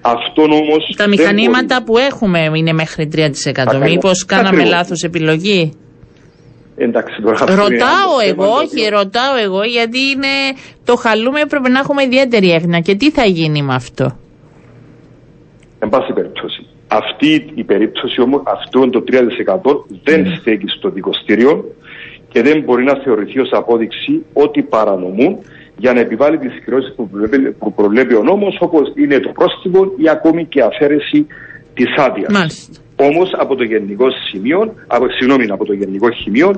Αυτό 0.00 0.42
όμως. 0.42 0.94
Τα 0.96 1.08
μηχανήματα 1.08 1.82
που 1.84 1.98
έχουμε 1.98 2.50
είναι 2.54 2.72
μέχρι 2.72 3.08
3%. 3.14 3.28
Μήπως 3.88 4.24
κάναμε 4.24 4.64
λάθος 4.64 5.02
επιλογή; 5.02 5.72
Εντάξει, 6.76 7.22
τώρα 7.22 7.54
ρωτάω 7.54 8.14
εγώ, 8.28 8.46
όχι, 8.46 8.88
ρωτάω 8.88 9.36
εγώ, 9.44 9.62
γιατί 9.62 9.98
είναι 9.98 10.34
το 10.84 10.96
χαλούμε 10.96 11.40
πρέπει 11.48 11.70
να 11.70 11.78
έχουμε 11.78 12.02
ιδιαίτερη 12.02 12.50
έγνοια. 12.52 12.80
Και 12.80 12.94
τι 12.94 13.10
θα 13.10 13.24
γίνει 13.24 13.62
με 13.62 13.74
αυτό; 13.74 14.18
Εν 15.78 15.88
πάση 15.88 16.12
περιπτώσει. 16.12 16.53
Αυτή 16.88 17.52
η 17.54 17.64
περίπτωση 17.64 18.20
όμως, 18.20 18.42
αυτό 18.44 18.90
το 18.90 19.04
3% 19.06 19.14
δεν 20.02 20.24
mm. 20.26 20.38
στέκει 20.40 20.68
στο 20.68 20.88
δικοστήριο 20.90 21.64
και 22.28 22.42
δεν 22.42 22.62
μπορεί 22.62 22.84
να 22.84 22.94
θεωρηθεί 23.04 23.40
ως 23.40 23.48
απόδειξη 23.52 24.24
ότι 24.32 24.62
παρανομούν 24.62 25.38
για 25.76 25.92
να 25.92 26.00
επιβάλλει 26.00 26.38
τις 26.38 26.52
κυρώσεις 26.64 26.94
που, 26.94 27.10
που 27.58 27.72
προβλέπει 27.74 28.14
ο 28.14 28.22
νόμος 28.22 28.56
όπως 28.60 28.92
είναι 28.96 29.18
το 29.18 29.32
πρόστιμο 29.32 29.92
ή 29.96 30.08
ακόμη 30.08 30.44
και 30.44 30.62
αφαίρεση 30.62 31.26
της 31.74 31.94
άδειας. 31.96 32.70
Όμως 32.96 33.30
από 33.38 33.54
το 33.54 33.64
γενικό 33.64 34.06
σημείο, 34.30 34.74
από, 34.86 35.06
συγγνώμη, 35.08 35.46
από 35.50 35.64
το 35.64 35.72
γενικό 35.72 36.10
χημείο 36.10 36.50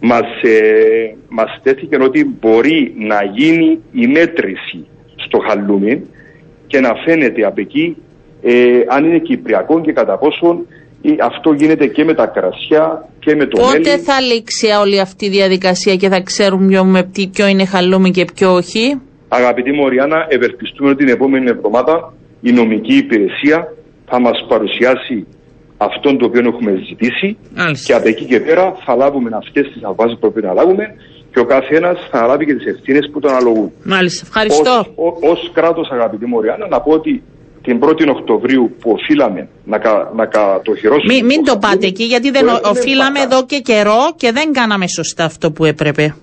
μας, 0.00 0.42
ε, 0.42 1.14
μας 1.28 1.60
τέθηκε 1.62 1.96
ότι 2.00 2.36
μπορεί 2.40 2.94
να 2.96 3.24
γίνει 3.24 3.78
η 3.92 4.06
μέτρηση 4.06 4.86
στο 5.16 5.38
χαλούμι 5.38 6.02
και 6.66 6.80
να 6.80 6.94
φαίνεται 7.04 7.46
από 7.46 7.60
εκεί 7.60 7.96
ε, 8.46 8.84
αν 8.88 9.04
είναι 9.04 9.18
κυπριακό 9.18 9.80
και 9.80 9.92
κατά 9.92 10.18
πόσον 10.18 10.66
αυτό 11.22 11.52
γίνεται 11.52 11.86
και 11.86 12.04
με 12.04 12.14
τα 12.14 12.26
κρασιά 12.26 13.08
και 13.18 13.34
με 13.34 13.46
το 13.46 13.60
Πότε 13.60 13.78
μέλι. 13.78 13.98
θα 13.98 14.20
λήξει 14.20 14.66
όλη 14.80 15.00
αυτή 15.00 15.26
η 15.26 15.28
διαδικασία 15.28 15.96
και 15.96 16.08
θα 16.08 16.20
ξέρουν 16.20 16.66
ποιο, 16.68 16.84
με, 16.84 17.10
ποιο 17.32 17.46
είναι 17.46 17.64
χαλούμι 17.64 18.10
και 18.10 18.24
ποιο 18.34 18.52
όχι; 18.54 19.00
Αγαπητή 19.28 19.72
Μωριάννα, 19.72 20.26
ευελπιστούμε 20.28 20.90
ότι 20.90 21.04
την 21.04 21.14
επόμενη 21.14 21.50
εβδομάδα 21.50 22.12
η 22.40 22.52
νομική 22.52 22.96
υπηρεσία 22.96 23.72
θα 24.06 24.20
μας 24.20 24.44
παρουσιάσει 24.48 25.26
αυτό 25.76 26.16
το 26.16 26.26
οποίο 26.26 26.42
έχουμε 26.46 26.82
ζητήσει 26.88 27.36
Μάλιστα. 27.56 27.86
και 27.86 27.98
από 27.98 28.08
εκεί 28.08 28.24
και 28.24 28.40
πέρα 28.40 28.76
θα 28.84 28.94
λάβουμε 28.96 29.30
αυτές 29.34 29.66
τις 29.72 29.84
αποφάσεις 29.84 30.18
που 30.18 30.32
πρέπει 30.32 30.46
να 30.46 30.52
λάβουμε 30.52 30.94
και 31.32 31.40
ο 31.40 31.44
καθένας 31.44 32.08
θα 32.10 32.26
λάβει 32.26 32.46
και 32.46 32.54
τις 32.54 32.66
ευθύνες 32.66 33.10
που 33.12 33.20
τον 33.20 33.30
αναλογούν. 33.30 33.72
Μάλιστα. 33.84 34.26
Ευχαριστώ. 34.26 34.84
Ως, 34.94 35.14
ως 35.30 35.50
κράτος 35.52 35.88
αγαπητή 35.90 36.26
μου 36.26 36.40
Ριάννα, 36.40 36.66
να 36.68 36.80
πω 36.80 36.92
ότι 36.92 37.22
την 37.64 37.78
1η 37.84 38.08
Οκτωβρίου 38.16 38.76
που 38.80 38.90
οφείλαμε 38.90 39.48
να, 39.64 39.78
κα, 39.78 40.12
να 40.16 40.26
κατοχυρώσουμε... 40.26 41.14
Μην, 41.14 41.24
μην 41.24 41.44
το 41.44 41.52
πάτε 41.52 41.66
χαλούμι, 41.66 41.86
εκεί, 41.86 42.04
γιατί 42.04 42.30
δεν 42.30 42.44
το 42.46 42.52
ο- 42.52 42.56
έχουμε 42.56 42.78
οφείλαμε 42.78 43.18
πατά. 43.18 43.34
εδώ 43.34 43.46
και 43.46 43.58
καιρό 43.58 44.00
και 44.16 44.32
δεν 44.32 44.52
κάναμε 44.52 44.88
σωστά 44.88 45.24
αυτό 45.24 45.52
που 45.52 45.64
έπρεπε. 45.64 46.14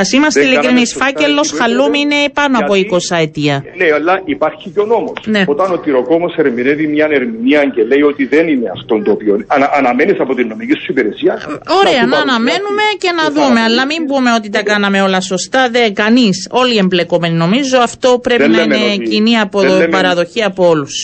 Α 0.00 0.02
είμαστε 0.14 0.40
Δεν 0.40 0.48
κάναμε 0.48 0.66
ειλικρινεί. 0.68 0.86
σωστά 0.86 1.04
Φάκελος 1.04 1.46
εκεί 1.48 1.56
που 1.56 1.62
χαλούμι 1.62 1.98
έπρεπε, 2.00 2.16
είναι 2.22 2.30
πάνω 2.38 2.56
από 2.62 2.74
γιατί- 2.74 2.88
20 2.94 3.16
ετία. 3.26 3.56
Ναι, 3.80 3.86
αλλά 3.98 4.14
υπάρχει 4.24 4.66
και 4.74 4.80
ο 4.80 4.86
νόμος. 4.92 5.16
Ναι. 5.34 5.42
Όταν 5.46 5.72
ο 5.72 5.78
τυροκόμος 5.78 6.32
ερμηνεύει 6.36 6.86
μια 6.86 7.06
ερμηνεία 7.18 7.60
και 7.74 7.82
λέει 7.90 8.02
ότι 8.02 8.24
δεν 8.34 8.44
είναι 8.52 8.68
αυτό 8.76 8.94
το 9.02 9.10
οποίο. 9.16 9.34
Ανα, 9.46 9.70
αναμένεις 9.78 10.16
από 10.24 10.34
την 10.34 10.46
νομική 10.52 10.74
σου 10.82 10.86
υπηρεσία. 10.94 11.34
Ωραία, 11.80 12.00
σου 12.02 12.08
να 12.12 12.16
παρουσιάσει 12.16 12.28
αναμένουμε 12.28 12.84
και 13.02 13.10
να 13.18 13.24
το 13.24 13.30
δούμε. 13.32 13.42
παραπάνω. 13.44 13.64
Αλλά 13.66 13.82
μην 13.90 14.00
πούμε 14.10 14.30
ότι 14.38 14.48
τα 14.56 14.62
κάναμε 14.70 14.98
όλα 15.06 15.20
σωστά. 15.20 15.60
Δεν 15.76 15.94
κανείς. 15.94 16.36
Όλοι 16.50 16.74
οι 16.74 16.78
εμπλεκόμενοι 16.86 17.34
νομίζω. 17.44 17.76
Αυτό 17.88 18.08
πρέπει 18.26 18.42
Δεν 18.42 18.50
να 18.50 18.56
λέμε 18.60 18.76
είναι 18.76 18.92
ότι- 18.94 19.08
κοινή 19.08 19.30
δεν 19.30 19.40
αποδο- 19.40 19.76
λέμε- 19.78 19.90
παραδοχή 19.96 20.42
από 20.50 20.62
όλους. 20.68 20.94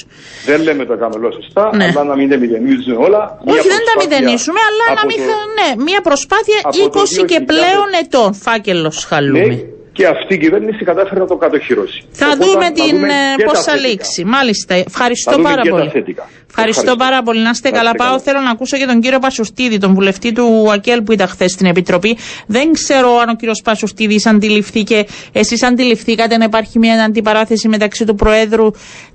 Δεν 0.46 0.62
λέμε 0.62 0.82
το 0.90 0.94
κάνουμε 1.00 1.26
όλα 1.26 1.34
σωστά, 1.40 1.64
Ναι. 1.76 1.84
αλλά 1.84 2.04
να 2.10 2.14
μην 2.16 2.28
τα 2.30 2.36
μηδενίζουν 2.42 2.94
όλα. 3.06 3.20
Μια 3.44 3.54
Όχι, 3.58 3.68
δεν 3.74 3.80
τα 3.88 3.94
προσπάθεια 3.94 4.00
μηδενίσουμε, 4.02 4.60
αλλά 4.68 4.84
να 4.88 5.00
από 5.02 5.06
μην. 5.10 5.16
το- 5.16 5.22
θα- 5.30 5.46
Ναι, 5.58 5.68
μια 5.88 6.00
προσπάθεια 6.08 6.58
από 6.62 6.76
το 6.76 6.82
20 6.84 7.20
και 7.30 7.38
2000 7.38 7.46
πλέον 7.52 7.88
ετών. 8.02 8.28
Φάκελος 8.44 8.76
Ναι, 8.82 8.88
χαλούμι. 9.06 9.64
και 9.92 10.06
αυτή 10.06 10.34
η 10.34 10.38
κυβέρνηση 10.38 10.84
κατάφερε 10.84 11.20
να 11.20 11.26
το 11.26 11.36
κατοχυρώσει. 11.36 12.02
Θα 12.10 12.26
Οπότε, 12.26 12.44
δούμε 12.44 12.64
να 12.64 12.72
την 12.72 12.84
δούμε 12.96 13.06
ε, 13.08 13.36
και 13.36 13.44
πώς 13.44 13.52
τα 13.52 13.62
θα 13.62 13.70
θετικά. 13.72 13.88
λήξει. 13.88 14.24
Μάλιστα. 14.24 14.74
Ευχαριστώ 14.74 15.30
Θα 15.30 15.36
δούμε 15.36 15.48
πάρα 15.48 15.62
και 15.62 15.68
τα 15.70 15.76
πολύ. 15.76 15.88
θετικά. 15.90 16.28
Ευχαριστώ 16.48 16.80
Ευχαριστώ. 16.80 17.04
πάρα 17.04 17.22
πολύ. 17.22 17.40
Να 17.40 17.50
είστε 17.50 17.70
Να 17.70 17.76
καλά. 17.76 17.88
είστε 17.90 17.98
Πάω. 18.02 18.08
καλά. 18.08 18.20
Θέλω 18.22 18.40
να 18.40 18.50
ακούσω 18.50 18.76
και 18.76 18.86
τον 18.86 19.00
κύριο 19.00 19.18
Πασουστίδη, 19.18 19.78
τον 19.78 19.94
βουλευτή 19.94 20.32
του 20.32 20.66
ΑΚΕΛ 20.72 21.02
που 21.02 21.12
ήταν 21.12 21.28
χθες 21.28 21.50
στην 21.52 21.66
Επιτροπή. 21.66 22.16
Δεν 22.46 22.72
ξέρω 22.72 23.16
αν 23.18 23.28
ο 23.28 23.34
κύριος 23.36 23.60
Πασουστίδης 23.64 24.26
αντιληφθήκε, 24.26 25.04
εσείς 25.32 25.62
αντιληφθήκατε 25.62 26.36
να 26.36 26.44
υπάρχει 26.44 26.78
μια 26.78 27.04
αντιπαράθεση 27.04 27.68
μεταξύ 27.68 28.04
του 28.04 28.14
Προέδρου 28.14 28.70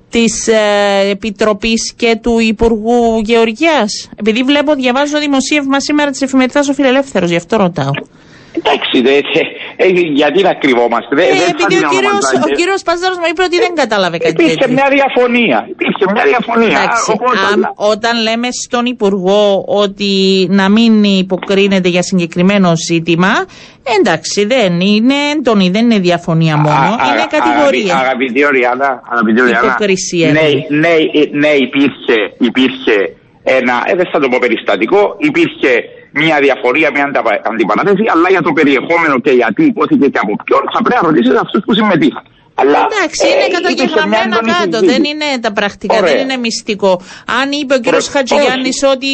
της 0.10 0.48
ε, 0.48 1.10
Επιτροπής 1.10 1.94
και 1.96 2.18
του 2.22 2.40
Υπουργού 2.40 3.20
Γεωργίας. 3.24 4.10
Επειδή 4.16 4.44
βλέπω, 4.44 4.74
διαβάζω 4.76 5.20
δημοσίευμα 5.20 5.80
σήμερα 5.80 6.12
της 6.12 6.22
εφημερίδας 6.22 6.70
Ο 6.70 6.74
Φιλελεύθερος, 6.74 7.30
γι' 7.30 7.36
αυτό 7.36 7.58
ρωτάω. 7.58 7.92
Εντάξει, 8.60 8.96
δε, 9.08 9.16
ε, 9.84 9.88
γιατί 10.22 10.40
να 10.48 10.54
κρυβόμαστε. 10.54 11.12
Δεν, 11.20 11.26
Ε, 11.26 11.30
δεν 11.30 11.38
θα 11.40 11.46
επειδή 11.58 11.76
ο 11.76 11.80
την 11.80 11.90
κύριος, 11.90 12.12
ονομάζατε. 12.14 12.52
ο 12.54 12.56
κύριος 12.60 12.82
Παζάρος 12.88 13.18
μου 13.22 13.28
είπε 13.32 13.42
ότι 13.50 13.58
δεν 13.66 13.74
κατάλαβε 13.82 14.18
κάτι 14.18 14.34
Υπήρχε 14.38 14.56
τέτοιο. 14.56 14.74
μια 14.78 14.88
διαφωνία. 14.98 15.58
Υπήρχε 15.76 16.04
μια 16.16 16.24
διαφωνία. 16.34 16.78
Εντάξει, 16.82 17.12
Οπότε, 17.16 17.38
αμ- 17.54 17.72
όταν 17.94 18.14
λέμε 18.28 18.48
στον 18.64 18.86
Υπουργό 18.96 19.42
ότι 19.84 20.12
να 20.60 20.66
μην 20.76 20.94
υποκρίνεται 21.04 21.90
για 21.96 22.04
συγκεκριμένο 22.10 22.70
ζήτημα, 22.90 23.34
εντάξει, 24.00 24.40
δεν 24.46 24.72
είναι 24.92 25.16
έντονη, 25.36 25.66
δεν 25.76 25.84
είναι 25.86 26.00
διαφωνία 26.10 26.56
μόνο, 26.58 26.88
α- 26.94 27.00
είναι 27.10 27.24
αγα- 27.24 27.34
κατηγορία. 27.38 27.94
αγαπη- 27.94 28.06
Αγαπητή 28.08 28.46
Οριάννα, 28.46 28.90
αγαπητή 29.14 29.42
Οριάννα. 29.42 29.68
Υποκρισία 29.68 30.32
Ναι, 30.32 30.40
είναι. 30.50 30.66
ναι, 30.84 30.94
ε, 31.20 31.22
ναι, 31.44 31.52
υπήρχε, 31.68 32.18
υπήρχε 32.50 32.96
ένα, 33.58 33.76
ε, 33.90 33.94
δεν 34.00 34.08
θα 34.12 34.20
το 34.22 34.28
πω 34.32 34.38
περιστατικό, 34.46 35.02
υπήρχε 35.30 35.72
μια 36.14 36.40
διαφορία, 36.40 36.92
μια 36.92 37.04
αντα- 37.04 37.42
αντιπαράθεση, 37.44 38.04
αλλά 38.14 38.30
για 38.30 38.42
το 38.42 38.54
περιεχόμενο 38.54 39.20
και 39.20 39.32
γιατί 39.32 39.64
υπόθηκε 39.64 40.08
και 40.08 40.20
από 40.22 40.36
ποιον 40.44 40.62
θα 40.74 40.82
πρέπει 40.84 41.00
να 41.02 41.08
ρωτήσετε 41.10 41.40
αυτούς 41.46 41.62
που 41.66 41.74
συμμετείχαν. 41.74 42.24
Αλλά, 42.62 42.80
Εντάξει, 42.92 43.22
ε, 43.26 43.30
είναι 43.30 43.44
υπήρχε 43.44 43.60
μια 43.60 43.60
καταγεγραμμένα 43.60 44.24
έντονη 44.38 44.52
κάτω, 44.52 44.64
συζήτηση. 44.78 44.92
δεν 44.94 45.04
είναι 45.12 45.28
τα 45.46 45.52
πρακτικά, 45.60 45.96
Ωραία. 45.98 46.08
δεν 46.12 46.18
είναι 46.24 46.38
μυστικό. 46.38 46.92
Αν 47.42 47.48
είπε 47.60 47.74
ο 47.74 47.80
κύριος 47.86 48.06
Προ- 48.10 48.16
Χατζηγιάννης 48.16 48.78
ότι 48.94 49.12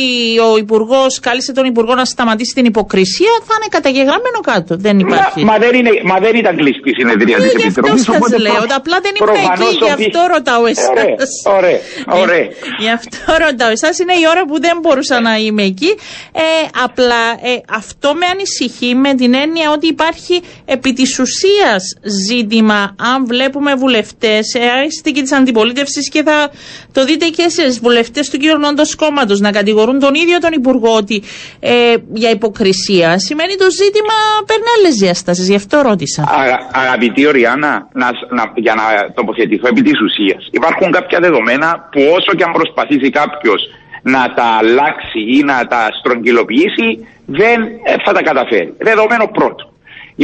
ο 0.49 0.57
Υπουργός 0.57 1.19
κάλεσε 1.19 1.51
τον 1.57 1.65
Υπουργό 1.71 1.93
να 2.01 2.05
σταματήσει 2.05 2.53
την 2.53 2.65
υποκρισία, 2.65 3.33
θα 3.47 3.53
είναι 3.57 3.69
καταγεγραμμένο 3.77 4.39
κάτω. 4.51 4.71
Δεν 4.85 4.99
υπάρχει. 4.99 5.39
Μα, 5.43 5.51
μα, 5.51 5.57
δεν 5.63 5.73
είναι, 5.79 5.91
μα 6.11 6.17
δεν 6.25 6.33
ήταν 6.41 6.53
κλειστή 6.61 6.89
η 6.89 6.93
συνεδρία 6.99 7.35
Ε, 7.37 7.39
της 7.41 7.49
γι' 7.51 7.55
αυτός 7.55 7.65
Επιτροπής. 7.71 8.03
σας 8.05 8.15
οπότε 8.15 8.37
λέω, 8.37 8.53
προ- 8.53 8.75
απλά 8.79 8.97
δεν 9.05 9.11
ήμουν 9.19 9.27
προφανώς 9.33 9.67
εκεί, 9.73 9.77
γι' 9.85 9.91
ότι- 9.91 10.03
αυτό 10.05 10.19
ρωτάω 10.33 10.65
εσάς. 10.65 10.87
Ωραία, 10.87 11.09
ωραία, 11.57 11.79
ωραία. 12.23 12.45
Γι' 12.83 12.91
αυτό 12.97 13.17
ρωτάω 13.45 13.69
εσάς, 13.77 13.99
είναι 13.99 14.13
η 14.13 14.25
ώρα 14.33 14.45
που 14.45 14.59
δεν 14.65 14.75
μπορούσα 14.81 15.15
να 15.27 15.33
είμαι 15.37 15.63
εκεί. 15.63 15.91
Ε, 16.31 16.41
απλά 16.83 17.21
ε, 17.49 17.53
αυτό 17.81 18.13
με 18.19 18.25
ανησυχεί 18.33 18.95
με 18.95 19.13
την 19.13 19.33
έννοια 19.33 19.71
ότι 19.71 19.87
υπάρχει 19.87 20.41
επί 20.65 20.93
της 20.93 21.19
ουσίας 21.19 21.83
ζήτημα 22.27 22.95
αν 23.13 23.25
βλέπουμε 23.31 23.75
βουλευτές, 23.75 24.53
ε, 24.53 24.85
είστε 24.87 25.09
και 25.09 25.21
της 25.21 25.31
αντιπολίτευσης 25.31 26.09
και 26.09 26.21
θα 26.23 26.51
το 26.91 27.05
δείτε 27.05 27.25
και 27.35 27.43
εσείς, 27.49 27.79
βουλευτές 27.79 28.29
του 28.29 28.37
κυβερνώντος 28.37 28.95
κόμματος 28.95 29.39
να 29.39 29.51
κατηγορούν 29.51 29.99
τον 29.99 30.13
ίδιο 30.13 30.37
τον 30.39 30.51
Υπουργό 30.51 30.91
ότι 30.95 31.23
ε, 31.59 31.95
για 32.13 32.29
υποκρισία 32.29 33.19
σημαίνει 33.19 33.55
το 33.63 33.67
ζήτημα 33.79 34.15
παίρνει 34.47 34.69
άλλες 34.77 34.95
διαστάσεις, 34.95 35.47
γι' 35.49 35.55
αυτό 35.55 35.81
ρώτησα. 35.81 36.21
Αγα, 36.41 36.57
αγαπητή 36.83 37.27
Οριάννα, 37.27 37.87
να, 37.93 38.07
να, 38.37 38.43
για 38.55 38.73
να 38.79 38.83
τοποθετηθώ 39.13 39.67
επί 39.67 39.81
της 39.81 39.97
ουσίας. 40.05 40.41
Υπάρχουν 40.51 40.91
κάποια 40.91 41.19
δεδομένα 41.19 41.87
που 41.91 42.01
όσο 42.17 42.31
και 42.37 42.43
αν 42.43 42.51
προσπαθήσει 42.51 43.09
κάποιος 43.09 43.61
να 44.01 44.33
τα 44.33 44.47
αλλάξει 44.61 45.19
ή 45.37 45.39
να 45.43 45.67
τα 45.67 45.81
στρογγυλοποιήσει, 45.99 47.07
δεν 47.25 47.61
ε, 47.61 47.93
θα 48.05 48.11
τα 48.11 48.21
καταφέρει. 48.21 48.73
Δεδομένο 48.77 49.25
πρώτο. 49.27 49.63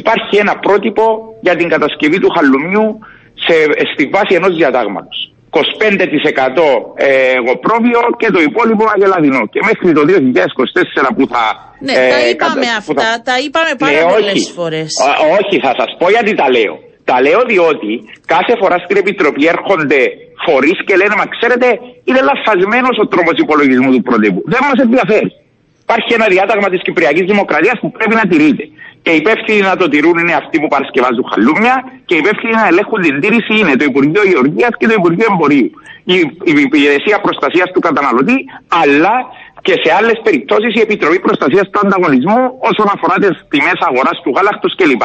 Υπάρχει 0.02 0.34
ένα 0.44 0.54
πρότυπο 0.66 1.04
για 1.46 1.56
την 1.60 1.68
κατασκευή 1.74 2.18
του 2.24 2.30
χαλουμιού 2.36 2.88
σε, 3.46 3.56
στη 3.94 4.04
βάση 4.14 4.34
ενός 4.40 4.54
διατάγματος. 4.60 5.18
25% 5.56 5.60
ε, 6.96 7.08
εγωπρόβιο 7.40 8.00
και 8.22 8.30
το 8.36 8.40
υπόλοιπο 8.50 8.84
αγελαδινό. 8.96 9.42
Και 9.54 9.60
μέχρι 9.70 9.88
το 9.98 10.02
2024 10.08 11.16
που 11.18 11.24
θα... 11.34 11.44
Ναι, 11.88 11.94
ε, 12.02 12.10
τα 12.14 12.20
είπαμε 12.30 12.66
κατα- 12.66 12.84
που 12.86 12.92
αυτά, 12.96 13.04
θα- 13.12 13.22
τα 13.30 13.36
είπαμε 13.44 13.72
πάρα 13.84 14.00
Ναι, 14.02 14.12
πολλές 14.14 14.38
όχι. 14.42 14.52
φορές. 14.60 14.90
Ω- 15.08 15.20
όχι, 15.40 15.56
θα 15.66 15.72
σας 15.80 15.90
πω 16.00 16.06
γιατί 16.16 16.32
τα 16.42 16.48
λέω. 16.56 16.76
Τα 17.10 17.16
λέω 17.26 17.42
διότι 17.54 17.92
κάθε 18.34 18.54
φορά 18.62 18.78
στην 18.86 18.96
Επιτροπή 19.04 19.44
έρχονται 19.56 20.00
φορείς 20.46 20.78
και 20.88 20.96
λένε 21.02 21.16
Μα 21.22 21.26
ξέρετε, 21.36 21.68
είναι 22.08 22.22
λαθασμένος 22.30 22.96
ο 23.04 23.06
τρόπος 23.14 23.36
υπολογισμού 23.44 23.90
του 23.96 24.04
προτύπου. 24.10 24.42
Δεν 24.54 24.62
μας 24.68 24.78
ενδιαφέρει. 24.86 25.30
Υπάρχει 25.88 26.14
ένα 26.14 26.28
διάταγμα 26.28 26.70
της 26.70 26.82
Κυπριακής 26.82 27.26
Δημοκρατίας 27.32 27.78
που 27.82 27.92
πρέπει 27.92 28.16
να 28.16 28.26
τηρείται. 28.32 28.66
Και 29.04 29.12
οι 29.12 29.16
υπεύθυνοι 29.16 29.62
να 29.62 29.76
το 29.76 29.86
τηρούν 29.90 30.18
είναι 30.18 30.34
αυτοί 30.34 30.60
που 30.60 30.68
παρασκευάζουν 30.68 31.26
χαλούμια 31.32 31.76
και 32.06 32.16
οι 32.16 32.18
υπεύθυνοι 32.18 32.54
να 32.54 32.68
ελέγχουν 32.68 33.02
την 33.02 33.20
τήρηση 33.22 33.54
είναι 33.60 33.76
το 33.76 33.86
Υπουργείο 33.92 34.24
Γεωργίας 34.32 34.74
και 34.80 34.88
το 34.88 34.96
Υπουργείο 34.98 35.28
Εμπορίου. 35.32 35.70
Η, 36.04 36.16
η 36.52 36.54
Υπηρεσία 36.68 37.18
Προστασίας 37.26 37.72
του 37.74 37.80
Καταναλωτή, 37.80 38.38
αλλά 38.84 39.16
και 39.66 39.76
σε 39.84 39.90
άλλες 40.00 40.18
περιπτώσεις 40.28 40.72
η 40.80 40.82
Επιτροπή 40.88 41.20
Προστασίας 41.28 41.66
του 41.72 41.80
Ανταγωνισμού 41.86 42.42
όσον 42.70 42.88
αφορά 42.96 43.16
τις 43.24 43.34
τιμές 43.52 43.80
αγοράς 43.90 44.18
του 44.24 44.32
γάλακτος 44.36 44.72
κλπ. 44.80 45.04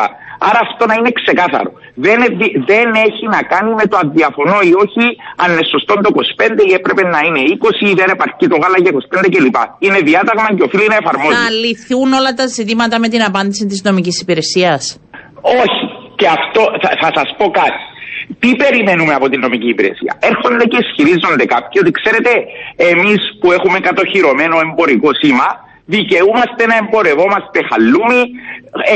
Άρα 0.49 0.61
αυτό 0.67 0.83
να 0.91 0.95
είναι 0.99 1.13
ξεκάθαρο. 1.21 1.71
Δεν, 2.05 2.19
ε- 2.27 2.35
δεν 2.71 2.89
έχει 3.07 3.25
να 3.35 3.41
κάνει 3.53 3.71
με 3.81 3.85
το 3.91 3.95
αν 4.01 4.07
διαφωνώ 4.19 4.59
ή 4.71 4.73
όχι, 4.85 5.05
αν 5.43 5.49
είναι 5.53 5.65
σωστό 5.75 5.93
το 6.05 6.09
25 6.15 6.63
ή 6.71 6.73
έπρεπε 6.81 7.03
να 7.15 7.21
είναι 7.27 7.41
20 7.55 7.87
ή 7.91 7.95
δεν 8.01 8.09
επαρκεί 8.17 8.47
το 8.53 8.57
γάλα 8.63 8.79
για 8.85 8.93
25 9.25 9.29
κλπ. 9.35 9.59
Είναι 9.85 10.01
διάταγμα 10.11 10.49
και 10.57 10.65
οφείλει 10.69 10.89
να 10.95 10.99
εφαρμόζεται. 11.03 11.43
Θα 11.45 11.51
λυθούν 11.65 12.09
όλα 12.19 12.33
τα 12.41 12.47
ζητήματα 12.59 12.97
με 13.03 13.09
την 13.13 13.23
απάντηση 13.31 13.65
της 13.71 13.79
νομικής 13.89 14.17
υπηρεσίας. 14.25 14.83
Όχι. 15.63 15.83
Και 16.21 16.29
αυτό 16.39 16.63
θα, 16.83 16.91
θα 17.03 17.11
σας 17.17 17.29
πω 17.39 17.47
κάτι. 17.61 17.81
Τι 18.39 18.57
περιμένουμε 18.57 19.15
από 19.15 19.29
την 19.29 19.41
νομική 19.41 19.69
υπηρεσία; 19.69 20.13
Έρχονται 20.21 20.65
και 20.65 20.79
ισχυρίζονται 20.85 21.45
κάποιοι 21.55 21.77
ότι 21.83 21.91
ξέρετε, 21.91 22.33
εμείς 22.93 23.21
που 23.41 23.53
έχουμε 23.53 23.79
κατοχυρωμένο 23.79 24.57
εμπορικό 24.67 25.11
σήμα, 25.21 25.49
δικαιούμαστε 25.95 26.63
να 26.71 26.77
εμπορευόμαστε 26.83 27.59
χαλούμι 27.71 28.21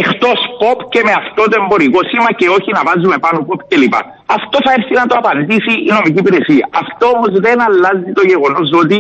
εκτός 0.01 0.39
pop 0.61 0.79
και 0.93 1.01
με 1.07 1.13
αυτό 1.23 1.43
το 1.51 1.55
εμπορικό 1.63 2.01
σήμα 2.11 2.31
και 2.39 2.49
όχι 2.57 2.71
να 2.77 2.83
βάζουμε 2.89 3.17
πάνω 3.25 3.39
pop 3.49 3.61
κλπ. 3.71 3.95
Αυτό 4.37 4.57
θα 4.65 4.71
έρθει 4.79 4.95
να 5.01 5.07
το 5.11 5.15
απαντήσει 5.23 5.73
η 5.89 5.91
νομική 5.97 6.21
υπηρεσία. 6.25 6.65
Αυτό 6.83 7.05
όμως 7.15 7.33
δεν 7.47 7.57
αλλάζει 7.67 8.11
το 8.19 8.23
γεγονός 8.31 8.69
ότι 8.83 8.99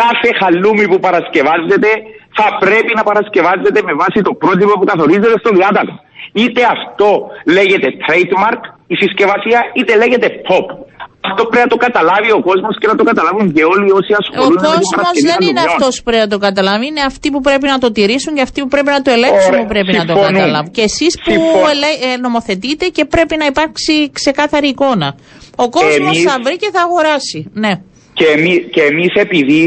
κάθε 0.00 0.30
χαλούμι 0.40 0.84
που 0.90 0.98
παρασκευάζεται 1.06 1.90
θα 2.38 2.46
πρέπει 2.64 2.92
να 2.98 3.02
παρασκευάζεται 3.08 3.80
με 3.88 3.94
βάση 4.00 4.18
το 4.28 4.32
πρότυπο 4.42 4.72
που 4.78 4.86
καθορίζεται 4.92 5.38
στο 5.42 5.50
διάταγμα. 5.58 5.96
Είτε 6.42 6.60
αυτό 6.76 7.08
λέγεται 7.56 7.88
trademark, 8.06 8.60
η 8.92 8.94
συσκευασία, 9.02 9.60
είτε 9.78 9.92
λέγεται 10.02 10.28
pop. 10.48 10.66
Αυτό 11.30 11.42
πρέπει 11.50 11.64
να 11.68 11.72
το 11.74 11.80
καταλάβει 11.86 12.30
ο 12.38 12.40
κόσμος 12.48 12.74
και 12.80 12.86
να 12.92 12.96
το 13.00 13.04
καταλάβουν 13.10 13.46
και 13.56 13.64
όλοι 13.72 13.88
όσοι 13.98 14.12
Ο 14.12 14.16
ασχολούνται 14.22 14.66
με 14.68 14.76
την 14.78 14.86
κόσμος 14.86 14.94
παρασκευή 14.96 15.26
δεν 15.32 15.40
είναι 15.48 15.60
χαλουμιών. 15.60 15.76
αυτός 15.78 15.92
που 15.98 16.04
πρέπει 16.08 16.24
να 16.26 16.32
το 16.34 16.38
καταλάβει. 16.46 16.84
Είναι 16.90 17.02
αυτοί 17.10 17.26
που 17.34 17.40
πρέπει 17.48 17.66
να 17.74 17.78
το 17.84 17.88
τηρήσουν 17.96 18.32
και 18.36 18.44
αυτοί 18.48 18.58
που 18.62 18.70
πρέπει 18.74 18.90
να 18.96 19.02
το 19.06 19.10
ελέγξουν 19.16 19.52
Ωραία, 19.52 19.60
που 19.62 19.68
πρέπει 19.74 19.92
να 20.00 20.04
το 20.10 20.12
συμφωνούμε. 20.12 20.38
καταλάβουν. 20.38 20.70
Και 20.76 20.84
εσείς 20.90 21.12
που 21.22 21.30
Συμφωνώ. 21.34 21.68
ελε- 21.74 21.98
ε, 22.08 22.10
νομοθετείτε 22.26 22.84
και 22.96 23.04
πρέπει 23.14 23.34
να 23.42 23.46
υπάρξει 23.52 23.94
ξεκάθαρη 24.18 24.68
εικόνα. 24.74 25.08
Ο 25.64 25.66
κόσμος 25.76 25.96
Εμείς- 25.96 26.22
θα 26.28 26.34
βρει 26.44 26.56
και 26.62 26.70
θα 26.74 26.80
αγοράσει. 26.86 27.40
Ναι. 27.64 27.72
Και, 28.18 28.26
εμεί, 28.36 28.54
και 28.74 28.82
εμείς 28.90 29.12
επειδή 29.26 29.62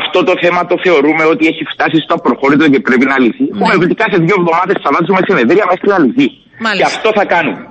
αυτό 0.00 0.18
το 0.28 0.34
θέμα 0.42 0.60
το 0.70 0.76
θεωρούμε 0.84 1.24
ότι 1.32 1.44
έχει 1.52 1.64
φτάσει 1.72 1.98
στο 2.04 2.14
απροχώρητο 2.18 2.64
και 2.72 2.80
πρέπει 2.86 3.06
να 3.12 3.16
λυθεί. 3.24 3.44
Ναι. 3.50 3.64
Έχουμε 3.64 3.86
πει 3.86 3.94
κάθε 4.04 4.18
δύο 4.26 4.36
εβδομάδες 4.40 4.76
θα 4.84 4.90
βάζουμε 4.94 5.20
συνεδρία 5.28 5.64
μέχρι 5.72 5.88
να 5.94 5.98
λυθεί. 6.04 6.26
Μάλιστα. 6.64 6.76
Και 6.78 6.84
αυτό 6.92 7.08
θα 7.18 7.24
κάνουμε. 7.34 7.62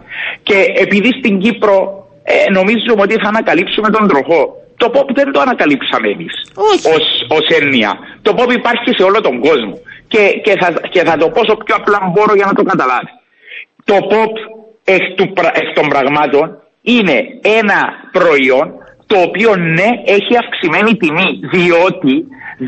Και 0.48 0.58
επειδή 0.86 1.10
στην 1.20 1.34
Κύπρο 1.44 1.75
ε, 2.24 2.34
νομίζουμε 2.58 3.01
ότι 3.06 3.15
θα 3.24 3.27
ανακαλύψουμε 3.34 3.89
τον 3.96 4.08
τροχό. 4.12 4.42
Το 4.82 4.88
pop 4.96 5.08
δεν 5.20 5.32
το 5.32 5.39
ανακαλύψαμε 5.46 6.08
εμείς 6.15 6.34
Όχι. 6.72 6.88
ως, 6.96 7.06
ως 7.38 7.46
έννοια. 7.60 7.92
Το 8.22 8.32
pop 8.38 8.50
υπάρχει 8.62 8.89
σε 8.98 9.03
όλο 9.03 9.20
τον 9.27 9.36
κόσμο. 9.48 9.75
Και, 10.08 10.24
και, 10.44 10.53
θα, 10.62 10.68
και 10.94 11.01
θα 11.08 11.18
το 11.18 11.30
πω 11.34 11.39
όσο 11.39 11.56
πιο 11.65 11.75
απλά 11.80 12.00
μπορώ 12.13 12.34
για 12.39 12.46
να 12.46 12.53
το 12.53 12.63
καταλάβει. 12.63 13.12
Το 13.84 13.96
pop 14.12 14.34
εκ, 14.84 15.03
του, 15.18 15.25
πρα- 15.34 15.56
εκ 15.62 15.70
των 15.77 15.88
πραγμάτων 15.89 16.46
είναι 16.82 17.18
ένα 17.60 17.80
προϊόν 18.12 18.68
το 19.12 19.17
οποίο 19.27 19.55
ναι 19.77 19.89
έχει 20.17 20.33
αυξημένη 20.43 20.91
τιμή 21.01 21.29
διότι 21.53 22.13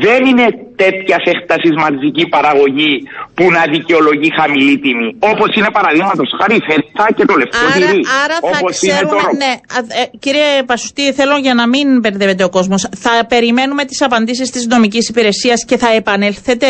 δεν 0.04 0.20
είναι 0.30 0.46
τέτοια 0.82 1.16
έκταση 1.32 1.68
μαζική 1.84 2.24
παραγωγή 2.34 2.92
που 3.34 3.44
να 3.56 3.62
δικαιολογεί 3.74 4.30
χαμηλή 4.40 4.78
τιμή. 4.84 5.10
Όπως 5.18 5.48
είναι 5.56 5.70
παραδείγματος 5.72 6.28
χάρη 6.40 6.54
η 6.60 6.62
φέτα 6.68 7.06
και 7.16 7.24
το 7.24 7.34
λευκό 7.40 7.58
Άρα, 7.66 7.86
τυρί. 7.86 8.00
άρα 8.24 8.36
θα 8.40 8.58
Όπως 8.60 8.82
είναι 8.82 8.92
ξέρουμε. 8.92 9.20
το 9.22 9.26
ρο- 9.26 9.36
Ναι, 9.42 9.52
α- 9.78 10.00
ε, 10.02 10.04
κύριε 10.18 10.48
Πασουστή, 10.66 11.12
θέλω 11.12 11.36
για 11.36 11.54
να 11.54 11.68
μην 11.68 11.86
μπερδεύεται 12.00 12.44
ο 12.44 12.48
κόσμος. 12.48 12.88
Θα 13.04 13.26
περιμένουμε 13.28 13.84
τις 13.84 14.02
απαντήσεις 14.02 14.50
της 14.50 14.66
νομικής 14.66 15.08
υπηρεσίας 15.08 15.64
και 15.64 15.76
θα 15.76 15.88
επανέλθετε; 16.00 16.68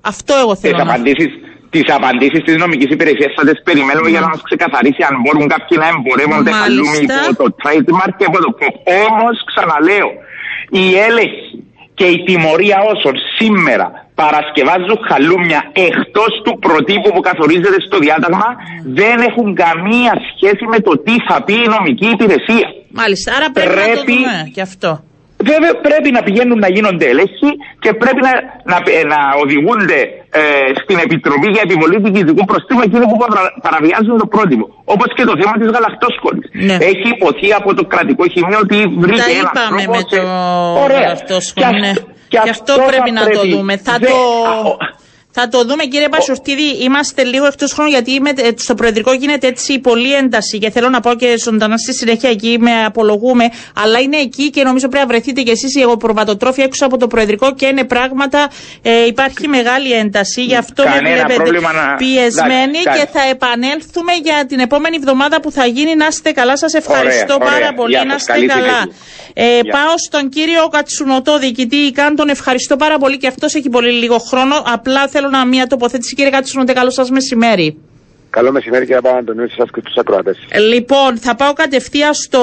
Αυτό 0.00 0.34
εγώ 0.42 0.52
Τις 0.52 0.60
θέλω 0.60 0.76
να 0.76 0.82
απαντήσεις 0.82 1.30
τις 1.70 1.86
απαντήσεις 1.98 2.42
της 2.46 2.56
νομικής 2.62 2.90
υπηρεσίας 2.96 3.32
θα 3.36 3.42
τις 3.48 3.58
περιμένουμε 3.68 4.08
για 4.14 4.20
να 4.24 4.28
μας 4.32 4.40
ξεκαθαρίσει 4.48 5.02
αν 5.10 5.14
μπορούν 5.22 5.44
κάποιοι 5.54 5.74
να 5.82 5.86
εμπορεύονται 5.94 6.50
Μάλιστα. 6.50 6.62
χαλούμι 6.62 6.98
υπό 7.08 7.26
το 7.42 7.46
trademark 7.62 8.12
και 8.18 8.26
από 8.30 8.38
το 8.44 8.50
pop. 8.60 8.74
Όμως, 9.06 9.34
ξαναλέω, 9.50 10.08
η 10.82 10.84
έλεγχη 11.08 11.50
και 11.98 12.06
η 12.14 12.18
τιμωρία 12.26 12.78
όσων 12.92 13.14
σήμερα 13.38 13.86
παρασκευάζουν 14.20 14.98
χαλούμια 15.10 15.60
εκτός 15.88 16.30
του 16.44 16.58
προτύπου 16.66 17.08
που 17.14 17.20
καθορίζεται 17.28 17.80
στο 17.86 17.98
διάταγμα 17.98 18.48
δεν 19.00 19.16
έχουν 19.28 19.54
καμία 19.64 20.12
σχέση 20.30 20.64
με 20.72 20.78
το 20.86 20.92
τι 21.04 21.14
θα 21.28 21.36
πει 21.44 21.52
η 21.52 21.68
νομική 21.76 22.06
υπηρεσία. 22.16 22.66
Μάλιστα. 23.00 23.28
Άρα 23.36 23.50
πρέπει, 23.50 23.68
να 23.68 23.74
το 23.74 23.80
Πρέπει- 23.90 24.06
δούμε 24.12 24.50
και 24.54 24.60
αυτό. 24.60 24.90
Βέβαια 25.50 25.72
πρέπει 25.86 26.08
να 26.16 26.20
πηγαίνουν 26.26 26.58
να 26.64 26.68
γίνονται 26.74 27.06
έλεγχοι 27.12 27.50
και 27.82 27.90
πρέπει 28.02 28.20
να, 28.28 28.32
να, 28.70 28.76
ε, 29.00 29.04
να 29.12 29.18
οδηγούνται 29.42 29.98
ε, 30.40 30.42
στην 30.82 30.96
Επιτροπή 31.06 31.48
για 31.54 31.62
επιβολή 31.68 31.96
του 32.02 32.10
διοικητικού 32.14 32.44
προστήμου 32.50 32.82
εκείνοι 32.88 33.04
που 33.10 33.16
παρα- 33.22 33.52
παραβιάζουν 33.66 34.14
το 34.22 34.26
πρότυπο. 34.34 34.64
Όπως 34.94 35.08
και 35.16 35.24
το 35.30 35.34
θέμα 35.40 35.54
της 35.60 35.68
γαλακτόσκονη. 35.74 36.40
Ναι. 36.68 36.76
Έχει 36.90 37.06
υποθεί 37.16 37.48
από 37.60 37.68
το 37.78 37.82
κρατικό 37.92 38.24
χημείο 38.34 38.58
ότι 38.66 38.78
βρήκε 39.02 39.22
Τα 39.22 39.30
ένα 39.40 39.50
είπαμε 39.54 39.82
τρόπο 39.82 39.90
με 39.94 40.00
σε- 40.10 40.20
το 40.22 40.22
Ωραία. 40.84 41.00
γαλακτόσκονη, 41.02 41.66
Και 41.72 41.78
ναι. 41.84 41.90
αυτό- 41.94 42.16
Και 42.32 42.38
αυτό 42.54 42.72
πρέπει 42.90 43.10
θα 43.16 43.18
να 43.18 43.24
το 43.36 43.40
δούμε. 43.52 43.72
Θα 43.86 43.94
Δεν- 44.00 44.10
το- 44.10 44.48
Α, 44.50 44.54
ο- 44.70 44.78
Θα 45.30 45.48
το 45.48 45.64
δούμε 45.64 45.84
κύριε 45.84 46.08
Πασουρτίδη, 46.08 46.62
είμαστε 46.62 47.24
λίγο 47.24 47.46
εκτός 47.46 47.72
χρόνου 47.72 47.90
γιατί 47.90 48.20
με- 48.20 48.30
ε, 48.36 48.48
στο 48.56 48.74
Προεδρικό 48.74 49.12
γίνεται 49.12 49.46
έτσι 49.46 49.78
πολύ 49.78 50.14
ένταση 50.14 50.58
και 50.58 50.70
θέλω 50.70 50.88
να 50.88 51.00
πω 51.00 51.14
και 51.14 51.36
ζωντανά 51.38 51.76
στη 51.76 51.94
συνέχεια 51.94 52.30
εκεί 52.30 52.56
με 52.60 52.84
απολογούμε, 52.84 53.44
αλλά 53.74 53.98
είναι 54.00 54.16
εκεί 54.16 54.50
και 54.50 54.62
νομίζω 54.62 54.88
πρέπει 54.88 55.06
να 55.06 55.12
βρεθείτε 55.12 55.42
κι 55.42 55.50
εσείς 55.50 55.74
οι 55.74 55.80
εγωπροβατοτρόφοι 55.80 56.62
έξω 56.62 56.86
από 56.86 56.96
το 56.96 57.06
Προεδρικό 57.06 57.54
και 57.54 57.66
είναι 57.66 57.84
πράγματα, 57.84 58.50
ε, 58.82 59.06
υπάρχει 59.06 59.48
μεγάλη 59.48 59.92
ένταση, 59.92 60.42
γι' 60.44 60.56
αυτό 60.56 60.82
με 60.82 60.90
Κανένα 60.90 61.14
βλέπετε 61.14 61.34
πρόβλημα 61.34 61.72
να- 61.72 61.94
πιεσμένοι 61.96 62.78
Εντάξει, 62.78 62.82
και 62.82 62.88
εντάξει. 62.90 63.12
θα 63.12 63.22
επανέλθουμε 63.30 64.12
για 64.22 64.46
την 64.48 64.58
επόμενη 64.58 64.96
εβδομάδα 64.96 65.40
που 65.40 65.50
θα 65.50 65.66
γίνει. 65.66 65.94
Να 65.94 66.06
είστε 66.06 66.30
καλά, 66.32 66.56
σας 66.56 66.74
ευχαριστώ 66.74 67.34
Ωραία, 67.34 67.38
πάρα 67.46 67.56
ωραία. 67.56 67.74
πολύ, 67.74 67.94
Γεια 67.94 68.04
να 68.04 68.10
σας, 68.12 68.20
είστε 68.20 68.32
καλή 68.32 68.46
καλά. 68.46 68.62
συνέχεια. 68.62 68.92
Ε, 69.34 69.44
Γεια. 69.60 69.72
πάω 69.72 69.94
στον 70.06 70.28
κύριο 70.28 70.68
Κατσουνοτό, 70.68 71.38
διοικητή 71.38 71.76
ΙΚΑΝ. 71.76 72.16
Τον 72.16 72.28
ευχαριστώ 72.28 72.76
πάρα 72.76 72.98
πολύ 72.98 73.16
και 73.18 73.26
αυτός 73.26 73.54
έχει 73.54 73.68
πολύ 73.68 73.92
λίγο 73.92 74.18
χρόνο. 74.18 74.62
Απλά 74.66 75.08
θέλω 75.08 75.27
να 75.28 75.46
μια 75.46 75.66
τοποθέτηση. 75.66 76.14
Κύριε 76.14 76.30
Κατσουνοτέ, 76.30 76.72
καλό 76.72 76.90
σας 76.90 77.10
μεσημέρι. 77.10 77.76
Καλό 78.30 78.52
μεσημέρι 78.52 78.84
κύριε 78.84 79.00
Παπαντονίου, 79.00 79.48
σας 79.56 79.70
και 79.70 79.80
τους 79.80 79.96
ακροατές. 79.96 80.38
Ε, 80.48 80.58
Λοιπόν, 80.58 81.18
θα 81.18 81.34
πάω 81.34 81.52
κατευθείαν 81.52 82.14
στο 82.14 82.40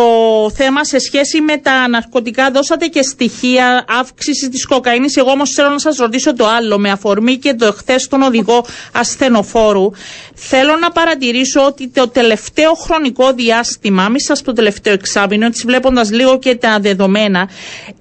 θέμα 0.56 0.84
σε 0.84 1.00
σχέση 1.00 1.42
με 1.42 1.58
τα 1.58 1.88
ναρκωτικά. 1.88 2.51
Δώσατε 2.51 2.86
και 2.86 3.01
στοιχεία 3.01 3.86
αύξησης 4.00 4.50
της 4.50 4.65
κοκαίνης. 4.65 5.15
Εγώ 5.15 5.32
όμως 5.32 5.51
θέλω 5.51 5.70
να 5.70 5.80
σας 5.80 5.98
ρωτήσω 5.98 6.36
το 6.36 6.48
άλλο, 6.48 6.77
με 6.77 6.89
αφορμή 6.92 7.38
και 7.38 7.54
το 7.54 7.65
εχθέ 7.65 7.96
τον 8.10 8.22
οδηγό 8.22 8.65
ασθενοφόρου. 8.94 9.92
Θέλω 10.34 10.75
να 10.82 10.92
παρατηρήσω 10.92 11.65
ότι 11.65 11.88
το 11.89 12.08
τελευταίο 12.08 12.74
χρονικό 12.74 13.32
διάστημα, 13.34 14.10
μη 14.10 14.22
σας 14.22 14.42
το 14.42 14.54
τελευταίο 14.54 14.94
εξάμεινο, 14.94 15.46
έτσι 15.46 15.64
βλέποντας 15.66 16.12
λίγο 16.12 16.40
και 16.40 16.55
τα 16.55 16.79
δεδομένα, 16.79 17.50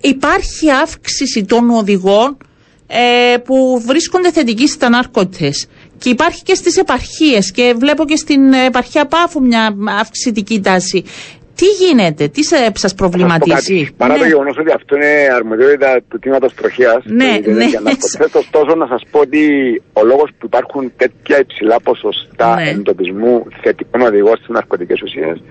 υπάρχει 0.00 0.70
αύξηση 0.70 1.44
των 1.44 1.70
οδηγών 1.70 2.37
ε, 2.86 3.36
που 3.38 3.82
βρίσκονται 3.86 4.30
θετικοί 4.32 4.68
στα 4.68 4.88
ναρκώτες. 4.88 5.66
Και 5.98 6.08
υπάρχει 6.08 6.42
και 6.42 6.54
στις 6.54 6.76
επαρχίες 6.76 7.50
και 7.50 7.74
βλέπω 7.78 8.04
και 8.04 8.16
στην 8.16 8.52
επαρχία 8.52 9.06
Πάφου 9.06 9.42
μια 9.42 9.76
αυξητική 10.00 10.60
τάση. 10.60 11.04
Τι 11.56 11.66
γίνεται, 11.66 12.28
τι 12.28 12.42
σε, 12.44 12.56
σας 12.56 12.64
Θα 12.66 12.72
σας 12.74 12.94
πω 12.94 12.96
προβληματίζει; 13.08 13.54
κάτι. 13.84 13.94
Παρά 13.96 14.14
το 14.14 14.20
Ναι. 14.20 14.26
γεγονός 14.26 14.56
ότι 14.58 14.72
αυτό 14.72 14.96
είναι 14.96 15.12
αρμοδιότητα 15.34 16.00
του 16.08 16.18
τμήματος 16.18 16.54
τροχέας, 16.54 17.02
Ναι, 17.04 17.38
ναι. 17.44 17.66
ωστόσο 18.32 18.74
να 18.76 18.86
σας 18.86 19.02
πω 19.10 19.18
ότι 19.20 19.42
ο 19.92 20.04
λόγος 20.04 20.30
που 20.38 20.46
υπάρχουν 20.46 20.92
τέτοια 20.96 21.38
υψηλά 21.38 21.80
ποσοστά 21.80 22.54
Ναι. 22.54 22.68
εντοπισμού 22.70 23.46
θετικών 23.62 24.00
οδηγών 24.00 24.36
στις 24.36 24.48
ναρκωτικέ 24.48 24.94
ουσίες 25.04 25.42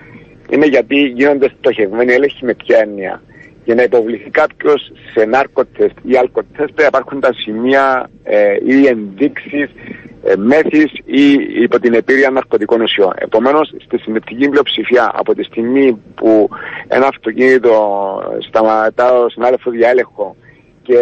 είναι 0.50 0.66
γιατί 0.66 0.96
γίνονται 0.96 1.52
στοχευμένοι 1.58 2.14
έλεγχοι 2.14 2.46
με 2.46 2.54
ποια 2.54 2.78
έννοια. 2.80 3.22
Για 3.66 3.76
να 3.76 3.84
υποβληθεί 3.84 4.30
κάποιος 4.30 4.92
σε 5.14 5.26
νάρκοτε 5.26 5.92
ή 6.04 6.18
αλκοτές 6.18 6.56
πρέπει 6.56 6.82
να 6.82 6.86
υπάρχουν 6.86 7.20
τα 7.20 7.34
σημεία 7.34 8.10
ε, 8.24 8.56
ή 8.66 8.86
ενδείξεις 8.86 9.70
ε, 10.24 10.36
μέθης 10.36 10.92
ή 11.06 11.32
υπό 11.62 11.80
την 11.80 11.94
επίρρεια 11.94 12.30
ναρκωτικών 12.30 12.82
ουσιών. 12.82 13.14
Επομένως, 13.16 13.74
στη 13.86 13.98
συντριπτική 13.98 14.50
πλειοψηφία 14.50 15.12
από 15.14 15.36
τη 15.36 15.44
στιγμή 15.44 16.02
που 16.16 16.50
ένα 16.88 17.08
αυτοκίνητο 17.08 17.74
σταματά 18.48 19.14
ο 19.14 19.30
συνάδελφος 19.30 19.76
για 19.76 19.90
έλεγχο 19.90 20.36
και 20.84 20.98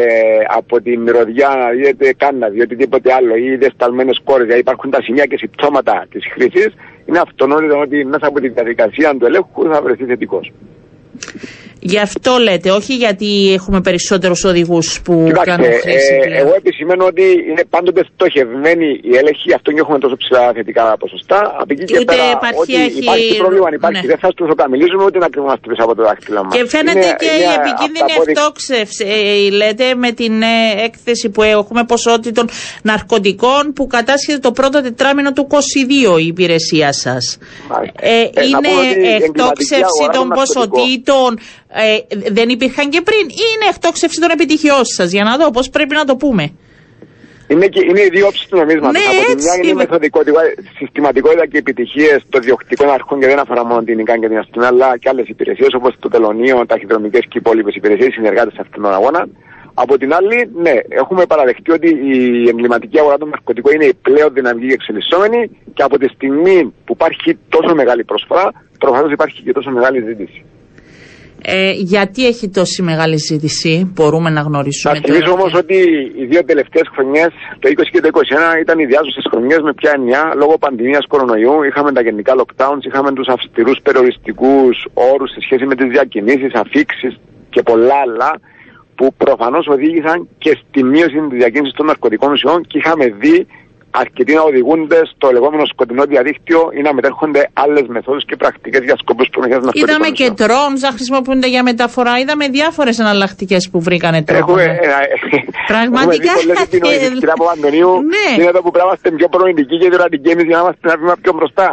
από 0.48 0.82
την 0.82 1.02
μυρωδιά 1.02 1.48
να 1.48 1.70
δείτε 1.70 2.14
κάνναβη 2.14 2.58
ή 2.58 2.62
οτιδήποτε 2.62 3.14
άλλο 3.14 3.36
ή 3.36 3.56
δεσταλμένε 3.56 4.12
κόρες, 4.24 4.44
δηλαδή 4.44 4.62
υπάρχουν 4.62 4.90
τα 4.90 5.02
σημεία 5.02 5.26
και 5.26 5.38
συμπτώματα 5.38 6.06
της 6.12 6.26
χρήσης, 6.32 6.74
είναι 7.06 7.20
αυτονόητο 7.20 7.80
ότι 7.80 8.06
μέσα 8.06 8.28
από 8.28 8.40
τη 8.40 8.50
διαδικασία 8.50 9.16
του 9.18 9.26
ελέγχου 9.26 9.64
θα 9.72 9.82
βρεθεί 9.82 10.06
θετικός. 10.06 10.52
Γι' 11.84 12.00
αυτό 12.00 12.38
λέτε, 12.38 12.70
όχι 12.72 12.94
γιατί 12.96 13.54
έχουμε 13.54 13.82
περισσότερους 13.82 14.44
οδηγούς 14.44 15.02
που 15.02 15.24
Κοιτάξτε, 15.28 15.50
κάνουν 15.52 15.72
χρήση 15.82 16.14
ε, 16.22 16.26
πλέον. 16.26 16.38
εγώ 16.48 16.54
επισημαίνω 16.58 17.06
ότι 17.06 17.22
είναι 17.50 17.64
πάντοτε 17.70 18.02
στοχευμένη 18.14 18.88
η 19.12 19.16
έλεγχη, 19.22 19.54
αυτό 19.54 19.72
και 19.72 19.80
έχουμε 19.80 20.00
τόσο 20.00 20.16
ψηλά 20.22 20.52
θετικά 20.54 20.96
ποσοστά. 21.00 21.40
Από 21.62 21.70
εκεί 21.74 21.84
και 21.84 21.96
Ούτε 22.00 22.04
πέρα, 22.14 22.24
επαρχία 22.38 22.62
ότι 22.62 22.74
έχει- 22.86 23.00
υπάρχει 23.04 23.38
πρόβλημα, 23.38 23.68
αν 23.68 23.74
υπάρχει, 23.74 24.02
ναι. 24.02 24.08
δεν 24.08 24.18
θα 24.24 24.30
του 24.36 24.48
οκαμιλίζουμε 24.56 25.04
ούτε 25.04 25.18
να 25.20 25.30
κρυβόμαστε 25.30 25.66
πίσω 25.70 25.84
από 25.88 25.96
το 25.96 26.04
δάχτυλο 26.04 26.44
μας. 26.44 26.54
Και 26.56 26.64
φαίνεται 26.74 27.08
και 27.22 27.32
η 27.46 27.48
επικίνδυνη 27.60 28.12
εκτόξευση, 28.28 29.06
ε, 29.08 29.50
λέτε, 29.60 29.96
με 29.96 30.12
την 30.12 30.42
ε, 30.42 30.84
έκθεση 30.88 31.30
που 31.30 31.42
έχουμε 31.44 31.84
ποσότητων 31.84 32.46
ναρκωτικών 32.84 33.74
που 33.76 33.88
κατάσχεται 33.88 34.38
το 34.38 34.52
πρώτο 34.52 34.82
τετράμινο 34.82 35.32
του 35.34 35.48
22 35.50 36.20
η 36.20 36.26
υπηρεσία 36.28 36.94
σας. 36.94 37.38
Μάλιστα. 37.70 38.00
Ε, 38.02 38.20
Ε, 38.22 38.30
να 38.34 38.44
είναι 38.44 38.58
πούμε 38.68 38.80
ότι 38.80 38.88
η 38.88 38.92
εγκληματική 38.92 39.24
εκτόξευση 39.24 39.84
αγορά 39.84 40.14
των 40.14 40.22
των 40.22 40.28
ναρκωτικών- 40.28 40.70
ποσοτήτων, 40.70 41.40
ε, 41.74 42.32
δεν 42.32 42.50
υπήρχαν 42.50 42.90
και 42.90 43.02
πριν 43.02 43.26
ή 43.30 43.46
είναι 43.54 43.68
εκτόξευση 43.70 44.20
των 44.20 44.30
επιτυχιών 44.30 44.86
σας, 44.86 45.12
για 45.12 45.24
να 45.24 45.38
δω 45.38 45.52
πώς 45.52 45.70
πρέπει 45.70 45.96
να 45.96 46.06
το 46.06 46.16
πούμε. 46.16 46.54
Είναι, 47.48 47.68
και, 47.68 47.82
είναι 47.90 48.02
οι 48.02 48.10
δύο 48.16 48.28
όψεις 48.28 48.48
του 48.48 48.58
νομίσματος. 48.58 48.96
Ναι, 48.98 49.06
από 49.12 49.26
τη 49.26 49.32
έτσι 49.32 49.46
μια 49.46 49.56
είναι 49.56 49.66
η 49.66 49.70
είμαι. 49.74 49.84
μεθοδικότητα, 49.84 50.42
συστηματικότητα 50.78 51.46
και 51.48 51.58
επιτυχίες 51.58 52.20
των 52.30 52.42
διοκτικών 52.42 52.90
αρχών 52.90 53.20
και 53.20 53.28
δεν 53.28 53.40
αφορά 53.40 53.66
μόνο 53.66 53.84
την 53.84 54.00
ΙΚΑΝ 54.00 54.20
και 54.22 54.28
την 54.28 54.38
αστυνομία, 54.38 54.70
αλλά 54.74 54.98
και 54.98 55.10
άλλες 55.10 55.28
υπηρεσίες 55.28 55.74
όπως 55.74 55.96
το 56.00 56.10
τελωνίο, 56.10 56.66
ταχυδρομικέ 56.66 57.20
και 57.20 57.38
οι 57.38 57.42
υπόλοιπες 57.44 57.76
υπηρεσίες, 57.76 58.14
συνεργάτες 58.14 58.54
σε 58.54 58.62
αυτόν 58.62 58.82
τον 58.84 58.94
αγώνα. 58.94 59.28
Από 59.74 59.98
την 59.98 60.14
άλλη, 60.14 60.38
ναι, 60.66 60.76
έχουμε 60.90 61.26
παραδεχτεί 61.26 61.72
ότι 61.72 61.90
η 62.14 62.48
εγκληματική 62.50 63.00
αγορά 63.00 63.18
των 63.18 63.30
ναρκωτικών 63.30 63.74
είναι 63.74 63.86
η 63.86 63.94
πλέον 63.94 64.34
δυναμική 64.34 64.68
και 64.68 64.74
εξελισσόμενη 64.74 65.50
και 65.74 65.84
από 65.84 65.98
τη 65.98 66.08
στιγμή 66.08 66.74
που 66.86 66.94
υπάρχει 66.94 67.38
τόσο 67.50 67.76
μεγάλη 67.76 68.04
προσφορά, 68.04 68.52
προφανώς 68.80 69.12
υπάρχει 69.12 69.42
και 69.42 69.52
τόσο 69.52 69.70
μεγάλη 69.72 70.00
ζήτηση. 70.08 70.46
Ε, 71.44 71.72
γιατί 71.72 72.28
έχει 72.28 72.50
τόση 72.50 72.82
μεγάλη 72.82 73.18
ζήτηση, 73.18 73.92
μπορούμε 73.94 74.30
να 74.30 74.42
γνωρίσουμε. 74.42 74.94
Θα 74.94 75.02
θυμίσω 75.06 75.24
τώρα. 75.24 75.42
όμω 75.42 75.58
ότι 75.58 75.78
οι 76.20 76.26
δύο 76.26 76.44
τελευταίες 76.46 76.88
χρονιές, 76.94 77.32
το 77.60 77.70
20 77.70 77.90
και 77.92 78.02
το 78.02 78.08
21, 78.08 78.60
ήταν 78.60 78.80
οι 78.80 78.86
διάσωσε 78.86 79.22
χρονιές 79.32 79.62
με 79.68 79.74
ποια 79.74 79.92
εννοιά 79.96 80.34
λόγω 80.36 80.58
πανδημίας 80.58 81.06
κορονοϊού. 81.08 81.64
Είχαμε 81.64 81.92
τα 81.92 82.02
γενικά 82.02 82.34
lockdowns, 82.40 82.84
είχαμε 82.88 83.12
τους 83.14 83.28
αυστηρούς 83.28 83.80
περιοριστικούς 83.84 84.76
όρους 84.94 85.30
σε 85.32 85.40
σχέση 85.42 85.66
με 85.66 85.76
τις 85.76 85.88
διακινήσεις, 85.96 86.54
αφήξεις 86.54 87.14
και 87.50 87.62
πολλά 87.62 87.96
άλλα 88.06 88.32
που 88.96 89.14
προφανώς 89.18 89.68
οδήγησαν 89.68 90.28
και 90.38 90.58
στη 90.62 90.84
μείωση 90.84 91.18
της 91.30 91.38
διακίνησης 91.42 91.76
των 91.78 91.86
ναρκωτικών 91.86 92.32
ουσιών 92.32 92.62
και 92.68 92.78
είχαμε 92.78 93.06
δει 93.22 93.48
αρκετοί 93.92 94.34
να 94.34 94.42
οδηγούνται 94.42 95.00
στο 95.16 95.32
λεγόμενο 95.32 95.66
σκοτεινό 95.66 96.04
διαδίκτυο 96.06 96.70
ή 96.78 96.82
να 96.82 96.94
μετέρχονται 96.94 97.50
άλλες 97.54 97.86
μεθόδους 97.88 98.26
και 98.26 98.36
πρακτικές 98.36 98.84
για 98.84 98.96
σκοπούς 98.98 99.28
προμηθεία 99.30 99.58
ναρκωτικών 99.58 99.90
Είδαμε 99.90 100.10
και 100.18 100.24
ουσιών. 100.32 100.50
drones 100.50 100.80
να 100.80 100.90
χρησιμοποιούνται 100.96 101.48
για 101.48 101.64
μεταφορά. 101.64 102.20
Είδαμε 102.20 102.48
διάφορες 102.48 103.00
εναλλακτικές 103.00 103.70
που 103.72 103.82
βρήκανε 103.82 104.24
τρόπος. 104.24 104.42
Έχουμε, 104.42 104.66
ναι. 104.66 104.72
ε, 104.72 105.44
Πραγματικά, 105.68 106.32
Έχουμε 106.32 106.42
δει 106.42 106.48
πολλές 106.48 106.62
επινοήσεις, 106.68 107.08
ε, 107.08 107.14
κυρίας 107.20 107.34
Παπαντονίου. 107.42 107.92
ναι. 108.14 108.26
Είναι 108.36 108.50
εδώ 108.54 108.62
που 108.64 108.72
πρέπει 108.72 108.86
να 108.86 108.92
είμαστε 108.92 109.12
πιο 109.12 109.28
προνοητικοί 109.36 109.76
και 109.78 109.90
δυνατικοί 109.90 110.30
εμείς 110.30 110.44
για 110.50 110.56
να 110.58 110.62
είμαστε 110.64 110.82
ένα 110.88 110.98
βήμα 111.02 111.16
πιο 111.22 111.34
μπροστά. 111.38 111.68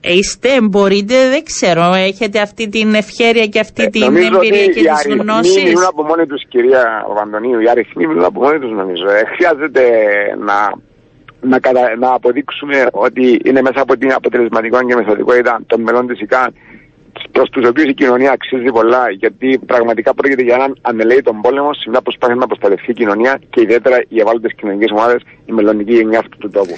Είστε, 0.00 0.50
μπορείτε, 0.62 1.14
δεν 1.28 1.42
ξέρω, 1.50 1.84
έχετε 2.10 2.40
αυτή 2.40 2.68
την 2.68 2.94
ευχέρεια 2.94 3.46
και 3.46 3.60
αυτή 3.60 3.82
Ε, 3.82 3.86
την 3.86 4.00
νομίζω 4.04 4.26
εμπειρία 4.36 4.64
ότι 4.64 4.72
και 4.74 4.80
οι 4.80 4.82
τις 4.82 4.92
αριθμοί 4.98 5.22
γνώσεις. 5.24 5.62
μιλούν 5.64 5.84
από 5.92 6.02
μόνοι 6.02 6.26
τους 6.26 6.42
κυρία 6.48 6.82
Βαντονίου, 7.16 7.60
οι 7.60 7.68
αριθμοί 7.68 8.06
μιλούν 8.06 8.24
από 8.24 8.40
μόνοι 8.42 8.58
τους 8.58 8.70
νομίζω. 8.80 9.06
Ε, 9.10 9.22
χρειάζεται 9.34 9.82
να, 10.48 10.56
να, 11.40 11.58
κατα... 11.58 11.96
να 11.96 12.12
αποδείξουμε 12.12 12.86
ότι 12.92 13.40
είναι 13.44 13.62
μέσα 13.62 13.80
από 13.80 13.96
την 13.96 14.12
αποτελεσματικότητα 14.12 14.88
και 14.88 14.94
μεθοδικότητα 14.94 15.60
των 15.66 15.80
μελών 15.80 16.06
της 16.06 16.20
ΙΚΑΝ 16.20 16.54
προς 17.36 17.48
τους 17.52 17.64
οποίους 17.70 17.88
η 17.94 17.94
κοινωνία 18.00 18.30
αξίζει 18.38 18.70
πολλά, 18.78 19.04
γιατί 19.22 19.48
πραγματικά 19.72 20.10
πρόκειται 20.18 20.42
για 20.48 20.54
έναν 20.60 20.70
ανελαίητον 20.90 21.36
πόλεμο 21.44 21.70
σε 21.80 21.86
μια 21.92 22.02
προσπάθεια 22.06 22.36
να 22.42 22.46
προστατευτεί 22.50 22.90
η 22.90 22.98
κοινωνία 23.00 23.32
και 23.52 23.60
ιδιαίτερα 23.66 23.96
οι 24.12 24.16
ευάλωτες 24.22 24.52
κοινωνικές 24.58 24.90
ομάδες, 24.96 25.20
η 25.50 25.52
μελλοντική 25.56 25.92
γενιάς 26.00 26.22
αυτού 26.24 26.36
του 26.42 26.50
τόπου. 26.56 26.76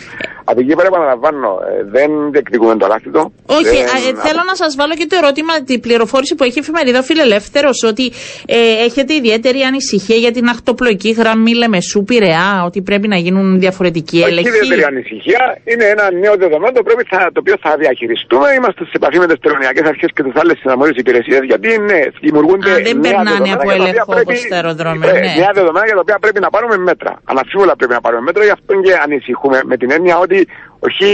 Από 0.51 0.59
εκεί 0.63 0.75
πέρα, 0.77 0.89
επαναλαμβάνω, 0.93 1.51
ε, 1.71 1.73
δεν 1.97 2.11
διεκδικούμε 2.33 2.75
το 2.81 2.85
αλάθητο. 2.89 3.21
Όχι, 3.59 3.77
δεν- 3.77 3.89
α, 3.95 3.97
ε, 4.09 4.11
θέλω 4.27 4.43
να 4.51 4.55
σας 4.63 4.71
βάλω 4.79 4.95
και 5.01 5.07
το 5.11 5.17
ερώτημα, 5.23 5.53
την 5.71 5.79
πληροφόρηση 5.87 6.35
που 6.37 6.45
έχει 6.47 6.59
η 6.61 6.63
εφημερίδα 6.65 7.01
Φιλελεύθερος, 7.09 7.79
ότι 7.91 8.05
ε, 8.47 8.59
έχετε 8.87 9.13
ιδιαίτερη 9.21 9.61
ανησυχία 9.71 10.17
για 10.25 10.33
την 10.37 10.45
αχτοπλοϊκή 10.55 11.11
γραμμή 11.21 11.53
Λεμεσού 11.63 12.01
Πειραιά, 12.09 12.49
ότι 12.69 12.79
πρέπει 12.89 13.09
να 13.15 13.17
γίνουν 13.25 13.47
διαφορετικοί 13.65 14.19
Όχι 14.19 14.29
έλεγχοι; 14.31 14.49
ιδιαίτερη 14.49 14.85
ανησυχία. 14.93 15.43
Είναι 15.71 15.85
ένα 15.95 16.05
νέο 16.25 16.35
δεδομένο 16.45 16.73
το, 16.77 16.81
οποίο 16.85 16.97
θα, 17.13 17.21
το 17.35 17.39
οποίο 17.45 17.57
θα 17.65 17.71
διαχειριστούμε. 17.83 18.47
Είμαστε 18.59 18.83
σε 18.91 18.95
επαφή 19.01 19.19
με 19.23 19.27
τις 19.31 19.39
τελωνιακές 19.45 19.85
αρχές 19.93 20.11
και 20.15 20.23
τι 20.33 20.39
άλλε 20.43 20.55
συναμονίε 20.63 20.95
υπηρεσίε. 21.05 21.39
Γιατί 21.53 21.69
ναι, 21.91 22.01
δημιουργούνται. 22.25 22.71
Α, 22.73 22.79
δεν 22.89 22.97
νέα 22.97 23.03
περνάνε 23.05 23.31
δεδομένα 23.31 23.55
από 23.57 23.69
για 23.71 23.77
τα 23.77 23.83
οποία 23.83 23.91
έλεγχο 23.93 24.13
πρέπει- 24.17 24.29
όπως 24.31 24.49
τα 24.53 24.57
αεροδρόμια, 24.61 25.09
ε, 25.09 25.13
ναι. 25.25 25.33
Νέα 25.43 25.53
δεδομένα 25.59 25.85
για 25.91 25.97
τα 25.99 26.03
οποία 26.07 26.19
πρέπει 26.25 26.41
να 26.47 26.51
πάρουμε 26.55 26.77
μέτρα. 26.89 27.13
Αναφίβολα 27.33 27.73
πρέπει 27.81 27.95
να 27.99 28.03
πάρουμε 28.05 28.23
μέτρα. 28.29 28.43
Γι' 28.49 28.55
αυτό 28.59 28.71
και 28.87 28.93
ανησυχούμε 29.07 29.59
με 29.71 29.75
την 29.81 29.89
έννοια 29.97 30.15
ότι 30.25 30.39
όχι 30.87 31.09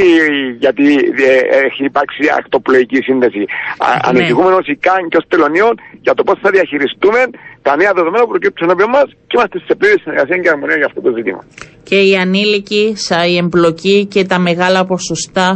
γιατί 0.65 0.87
ε, 1.31 1.33
έχει 1.69 1.83
υπάρξει 1.93 2.23
ακτοπλοϊκή 2.39 2.99
σύνδεση. 3.09 3.43
Α, 3.85 3.87
Ναι. 3.91 4.01
Ανησυχούμε 4.11 4.51
ω 4.61 4.63
ΙΚΑΝ 4.75 5.03
και 5.11 5.17
ως 5.21 5.27
τελωνίων 5.33 5.75
για 6.07 6.15
το 6.19 6.23
πώς 6.29 6.37
θα 6.43 6.51
διαχειριστούμε 6.57 7.21
τα 7.67 7.73
νέα 7.81 7.93
δεδομένα 7.99 8.23
που 8.25 8.33
προκύπτουν 8.35 8.63
ενώπιον 8.67 8.91
μας 8.97 9.07
και 9.29 9.35
είμαστε 9.39 9.59
σε 9.67 9.73
πλήρη 9.81 9.97
συνεργασία 10.05 10.37
και 10.43 10.49
αρμονία 10.55 10.77
για 10.81 10.87
αυτό 10.91 11.01
το 11.07 11.11
ζήτημα. 11.17 11.43
Και 11.89 11.99
οι 12.07 12.13
ανήλικοι, 12.25 12.85
σα, 13.09 13.19
η 13.27 13.37
εμπλοκή 13.37 14.07
και 14.13 14.25
τα 14.25 14.39
μεγάλα 14.39 14.81
ποσοστά, 14.85 15.49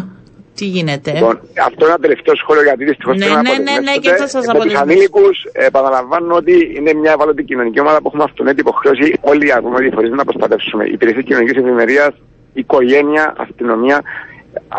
τι 0.60 0.66
γίνεται; 0.66 1.10
Λοιπόν, 1.12 1.36
αυτό 1.68 1.80
είναι 1.84 1.92
ένα 1.94 1.98
τελευταίο 2.06 2.34
σχόλιο 2.42 2.62
γιατί 2.62 2.84
δυστυχώς 2.84 3.16
Ναι, 3.16 3.24
πρέπει 3.26 3.34
να 3.42 3.42
ναι, 3.42 3.56
ναι, 3.70 3.74
ναι, 3.86 3.94
και 4.04 4.10
θα 4.10 4.26
σας 4.28 4.32
Με 4.34 4.40
τους 4.40 4.48
αποδεσμεύσω. 4.48 4.82
ανήλικους, 4.82 5.36
επαναλαμβάνω 5.68 6.34
ότι 6.34 6.54
είναι 6.76 6.92
μια 7.02 7.12
ευάλωτη 7.12 7.42
κοινωνική 7.50 7.80
ομάδα 7.80 7.98
που 8.00 8.06
έχουμε 8.10 8.22
αυτονέτη 8.22 8.60
υποχρέωση 8.60 9.06
όλοι 9.20 9.46
οι 9.46 9.52
αρμόδιοι 9.52 9.90
φορεί 9.96 10.08
να 10.10 10.24
προστατεύσουμε. 10.24 10.84
Η 10.84 10.92
υπηρεσία 10.92 11.22
κοινωνικής 11.22 11.56
ευημερία, 11.62 12.14
οικογένεια, 12.52 13.34
αστυνομία. 13.44 13.98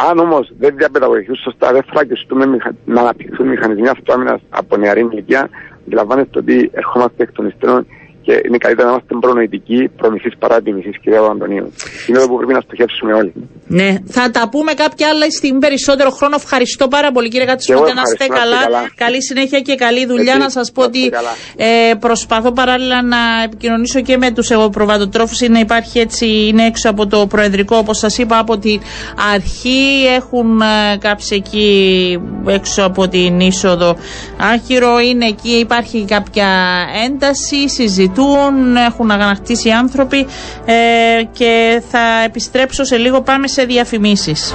Αν 0.09 0.19
όμως 0.19 0.51
δεν 0.59 0.71
διαπαιδαγωγηθούν 0.77 1.35
σωστά, 1.35 1.71
δεν 1.71 1.83
φραγιστούμε 1.93 2.45
μηχα- 2.45 2.75
να 2.85 3.01
αναπτυχθούν 3.01 3.47
μηχανισμοί 3.47 3.87
αυτοάμυνας 3.87 4.41
από 4.49 4.77
νεαρή 4.77 5.01
ηλικία, 5.11 5.49
αντιλαμβάνεστε 5.85 6.39
ότι 6.39 6.69
ερχόμαστε 6.73 7.23
εκ 7.23 7.31
των 7.31 7.47
υστέρων 7.47 7.87
και 8.21 8.41
είναι 8.45 8.57
καλύτερα 8.57 8.88
να 8.88 8.93
είμαστε 8.93 9.15
προνοητικοί, 9.19 9.89
προμηθείς 9.97 10.34
παρά 10.39 10.62
τιμηθείς, 10.62 10.97
κυρία 11.01 11.19
Αντωνίου. 11.19 11.73
Είναι 12.07 12.17
εδώ 12.17 12.27
που 12.27 12.36
πρέπει 12.36 12.53
να 12.53 12.62
στοχεύσουμε 12.62 13.13
όλοι. 13.13 13.34
Ναι, 13.67 13.95
θα 14.05 14.31
τα 14.31 14.49
πούμε 14.49 14.73
κάποια 14.73 15.07
άλλα 15.07 15.29
στιγμή 15.29 15.60
περισσότερο 15.60 16.10
χρόνο. 16.10 16.36
Ευχαριστώ 16.38 16.88
πάρα 16.88 17.12
πολύ 17.12 17.29
κύριε 17.29 17.45
Και 17.45 17.51
εγώ 17.51 17.81
Κατσιμούτε, 17.81 17.93
να 17.93 18.01
είστε 18.01 18.23
ευχαριστώ, 18.23 18.49
να 18.49 18.55
είστε 18.55 18.67
καλά. 18.67 18.77
καλά. 18.77 18.91
Καλή 18.95 19.23
συνέχεια 19.23 19.60
και 19.60 19.75
καλή 19.75 20.05
δουλειά. 20.05 20.34
Εσείς, 20.34 20.43
να 20.43 20.49
σας 20.49 20.71
πω 20.71 20.81
να 20.81 20.88
είστε 20.93 20.99
ότι 20.99 21.10
καλά. 21.10 21.34
ε, 21.89 21.93
προσπαθώ 21.93 22.51
παράλληλα 22.51 23.01
να 23.03 23.17
επικοινωνήσω 23.45 24.01
και 24.01 24.17
με 24.17 24.31
τους 24.31 24.49
εγωπροβατοτρόφου. 24.49 25.45
Είναι, 25.45 25.60
υπάρχει 25.60 25.99
έτσι, 25.99 26.25
είναι 26.47 26.65
έξω 26.65 26.89
από 26.89 27.07
το 27.07 27.27
Προεδρικό, 27.27 27.77
όπως 27.77 27.97
σας 27.97 28.17
είπα, 28.17 28.38
από 28.38 28.57
την 28.57 28.81
αρχή. 29.34 30.05
Έχουν 30.15 30.62
ε, 30.62 30.97
κάψει 30.97 31.36
εκεί 31.36 31.67
έξω 32.47 32.84
από 32.84 33.07
την 33.07 33.39
είσοδο 33.39 33.95
Άχυρο. 34.38 34.99
Είναι 34.99 35.25
εκεί, 35.25 35.51
υπάρχει 35.60 36.05
κάποια 36.07 36.49
ένταση, 37.05 37.67
συζητούν, 38.13 38.76
έχουν 38.76 39.12
αγανακτήσει 39.12 39.67
οι 39.67 39.71
άνθρωποι 39.71 40.28
ε, 40.65 40.74
και 41.32 41.82
θα 41.89 42.24
επιστρέψω 42.26 42.84
σε 42.84 42.97
λίγο. 42.97 43.21
Πάμε 43.21 43.47
σε 43.47 43.63
διαφημίσεις. 43.63 44.54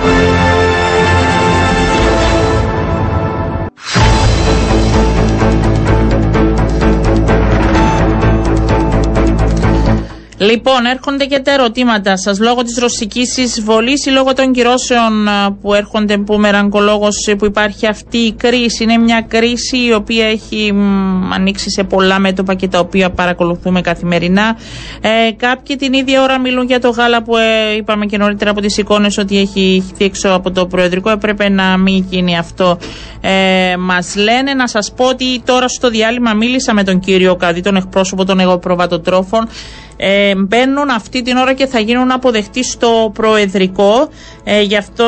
Λοιπόν, 10.38 10.84
έρχονται 10.84 11.24
και 11.24 11.38
τα 11.38 11.52
ερωτήματα 11.52 12.16
σας 12.16 12.38
λόγω 12.38 12.62
της 12.62 12.78
ρωσικής 12.78 13.36
εισβολής 13.36 14.06
ή 14.06 14.10
λόγω 14.10 14.32
των 14.32 14.52
κυρώσεων 14.52 15.28
α, 15.28 15.52
που 15.60 15.74
έρχονται 15.74 16.18
που 16.18 16.38
μεραγκολόγω 16.38 17.08
που 17.38 17.44
υπάρχει 17.44 17.86
αυτή 17.86 18.18
η 18.18 18.32
κρίση. 18.32 18.82
Είναι 18.82 18.96
μια 18.98 19.24
κρίση 19.28 19.76
η 19.86 19.92
οποία 19.92 20.26
έχει 20.26 20.72
μ, 20.72 21.32
ανοίξει 21.32 21.70
σε 21.70 21.82
πολλά 21.84 22.18
μέτωπα 22.18 22.54
και 22.54 22.68
τα 22.68 22.78
οποία 22.78 23.10
παρακολουθούμε 23.10 23.80
καθημερινά. 23.80 24.56
Ε, 25.00 25.32
κάποιοι 25.32 25.76
την 25.76 25.92
ίδια 25.92 26.22
ώρα 26.22 26.38
μιλούν 26.40 26.66
για 26.66 26.80
το 26.80 26.90
γάλα 26.90 27.22
που 27.22 27.36
ε, 27.36 27.74
είπαμε 27.76 28.06
και 28.06 28.16
νωρίτερα 28.18 28.50
από 28.50 28.60
τις 28.60 28.78
εικόνες 28.78 29.18
ότι 29.18 29.38
έχει 29.38 29.82
χυθεί 29.86 30.04
έξω 30.04 30.28
από 30.28 30.50
το 30.50 30.66
Προεδρικό. 30.66 31.10
Έπρεπε 31.10 31.48
να 31.48 31.76
μην 31.76 32.06
γίνει 32.10 32.38
αυτό. 32.38 32.78
Ε, 33.20 33.76
Μας 33.78 34.16
λένε 34.16 34.54
να 34.54 34.68
σας 34.68 34.92
πω 34.96 35.04
ότι 35.04 35.42
τώρα 35.44 35.68
στο 35.68 35.90
διάλειμμα 35.90 36.32
μίλησα 36.34 36.74
με 36.74 36.82
τον 36.84 37.00
κύριο 37.00 37.36
Καδί, 37.36 37.60
τον 37.60 37.76
εκπρόσωπο 37.76 38.24
των 38.24 38.40
εγωπροβατοτρόφων 38.40 39.48
ε, 39.96 40.34
μπαίνουν 40.34 40.90
αυτή 40.90 41.22
την 41.22 41.36
ώρα 41.36 41.52
και 41.52 41.66
θα 41.66 41.78
γίνουν 41.78 42.10
αποδεκτοί 42.10 42.64
στο 42.64 43.10
Προεδρικό. 43.14 44.08
Ε, 44.44 44.60
γι' 44.62 44.76
αυτό 44.76 45.04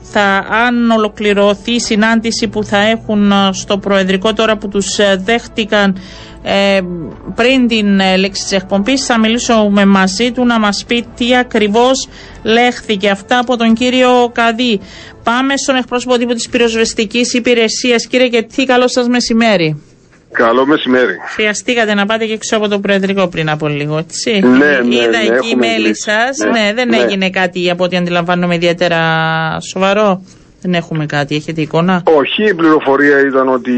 θα, 0.00 0.44
αν 0.66 0.90
ολοκληρωθεί 0.90 1.72
η 1.72 1.80
συνάντηση 1.80 2.48
που 2.48 2.64
θα 2.64 2.78
έχουν 2.78 3.32
ε, 3.32 3.34
στο 3.52 3.78
Προεδρικό 3.78 4.32
τώρα 4.32 4.56
που 4.56 4.68
τους 4.68 4.98
ε, 4.98 5.22
δέχτηκαν 5.24 5.96
ε, 6.42 6.80
πριν 7.34 7.68
την 7.68 8.00
ε, 8.00 8.16
λέξη 8.16 8.42
της 8.42 8.52
εκπομπής 8.52 9.04
θα 9.04 9.18
μιλήσουμε 9.18 9.84
μαζί 9.84 10.32
του 10.32 10.44
να 10.44 10.58
μας 10.58 10.84
πει 10.86 11.06
τι 11.16 11.36
ακριβώς 11.36 12.08
λέχθηκε 12.42 13.10
αυτά 13.10 13.38
από 13.38 13.56
τον 13.56 13.74
κύριο 13.74 14.30
Καδί. 14.32 14.80
Πάμε 15.22 15.56
στον 15.56 15.76
εκπρόσωπο 15.76 16.16
τύπου 16.18 16.34
της 16.34 16.48
πυροσβεστικής 16.48 17.34
υπηρεσίας. 17.34 18.06
Κύριε 18.06 18.28
Κετή, 18.28 18.64
καλό 18.64 18.88
σας 18.88 19.08
μεσημέρι. 19.08 19.91
Καλό 20.32 20.66
μεσημέρι. 20.66 21.16
Χρειαστήκατε 21.34 21.94
να 21.94 22.06
πάτε 22.06 22.24
και 22.26 22.32
έξω 22.32 22.56
από 22.56 22.68
το 22.68 22.78
Προεδρικό 22.78 23.28
πριν 23.28 23.50
από 23.50 23.66
λίγο, 23.68 23.98
έτσι. 23.98 24.30
Ναι, 24.40 24.48
ναι, 24.58 24.94
Είδα 24.94 25.08
ναι, 25.10 25.16
εκεί 25.16 25.32
έχουμε 25.50 25.66
μέλη 25.66 25.82
κλείσει. 25.84 26.02
σας. 26.02 26.38
Ναι, 26.38 26.50
Ναι, 26.50 26.72
δεν 26.74 26.88
ναι. 26.88 26.96
έγινε 26.96 27.30
κάτι 27.30 27.70
από 27.70 27.84
ό,τι 27.84 27.96
αντιλαμβάνομαι 27.96 28.54
ιδιαίτερα 28.54 29.00
σοβαρό. 29.72 30.22
Δεν 30.64 30.74
έχουμε 30.74 31.06
κάτι. 31.06 31.34
Έχετε 31.34 31.60
εικόνα; 31.60 32.02
Όχι, 32.04 32.44
η 32.44 32.54
πληροφορία 32.54 33.20
ήταν 33.20 33.48
ότι 33.48 33.72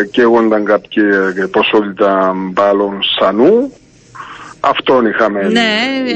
ε, 0.00 0.04
καίγονταν 0.06 0.64
κάποια 0.64 1.34
ε, 1.36 1.46
ποσότητα 1.46 2.32
μπάλων 2.52 2.98
σανού. 3.18 3.72
Αυτόν 4.60 5.06
είχαμε 5.06 5.40
Ναι, 5.48 5.70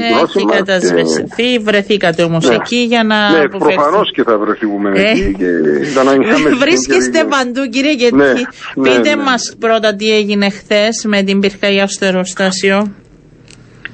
γνώση 0.09 0.33
έχει 0.37 0.45
μας 0.45 0.55
κατασβεστεί. 0.57 1.59
Βρεθήκατε 1.63 2.23
όμως 2.23 2.47
Ναι. 2.49 2.55
εκεί 2.55 2.75
για 2.75 3.03
να. 3.03 3.31
Ναι, 3.31 3.39
αποφευχθεί. 3.43 3.75
προφανώς 3.75 4.11
και 4.11 4.23
θα 4.23 4.37
βρεθούμε 4.37 4.91
Ε. 4.95 5.09
εκεί 5.09 5.35
και 5.37 5.49
ήταν 5.91 6.05
να 6.05 6.11
είχαμε 6.13 6.49
Βρίσκεστε 6.63 7.23
παντού, 7.23 7.69
κύριε 7.69 7.91
Γετή. 7.93 8.15
Ναι, 8.15 8.25
ναι, 8.33 8.89
Πείτε 8.89 9.15
ναι. 9.15 9.21
μας 9.23 9.55
πρώτα 9.59 9.95
τι 9.95 10.15
έγινε 10.15 10.49
χθες 10.49 11.05
με 11.07 11.23
την 11.23 11.39
πυρκαγιά 11.39 11.87
στο 11.87 12.05
εργοστάσιο. 12.05 12.91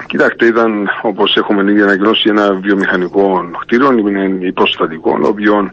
Κοιτάξτε, 0.06 0.46
ήταν 0.46 0.88
όπως 1.02 1.34
έχουμε 1.36 1.70
ήδη 1.70 1.82
ανακοινώσει 1.82 2.24
ένα 2.28 2.52
βιομηχανικό 2.54 3.50
κτίριο, 3.60 3.90
είναι 3.92 4.46
υποστατικό, 4.46 5.18
το 5.22 5.28
οποίο 5.28 5.70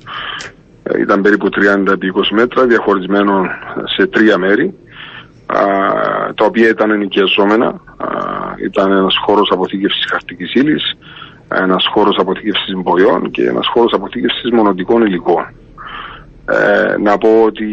ε, 0.84 1.02
ήταν 1.02 1.22
περίπου 1.22 1.48
30 1.48 1.92
επί 1.92 2.12
20 2.16 2.22
μέτρα, 2.32 2.66
διαχωρισμένο 2.66 3.34
σε 3.96 4.08
τρία 4.08 4.38
μέρη, 4.38 4.74
α, 5.48 5.64
τα 6.34 6.46
οποία 6.46 6.70
ήταν 6.70 6.92
ενοικιαζόμενα. 6.92 7.68
Α, 7.98 8.08
ήταν 8.64 8.92
ένας 8.92 9.18
χώρος 9.26 9.50
αποθήκευσης 9.52 10.06
χαρτικής 10.10 10.54
ύλης, 10.54 10.98
ένας 11.48 11.88
χώρος 11.94 12.18
αποθήκευσης 12.20 12.76
μποϊών 12.76 13.32
και 13.32 13.48
ένας 13.48 13.68
χώρος 13.68 13.94
αποθήκευσης 13.94 14.52
μονοτικών 14.52 15.06
υλικών. 15.06 15.46
Ε, 16.46 16.98
να 16.98 17.18
πω 17.18 17.44
ότι 17.44 17.66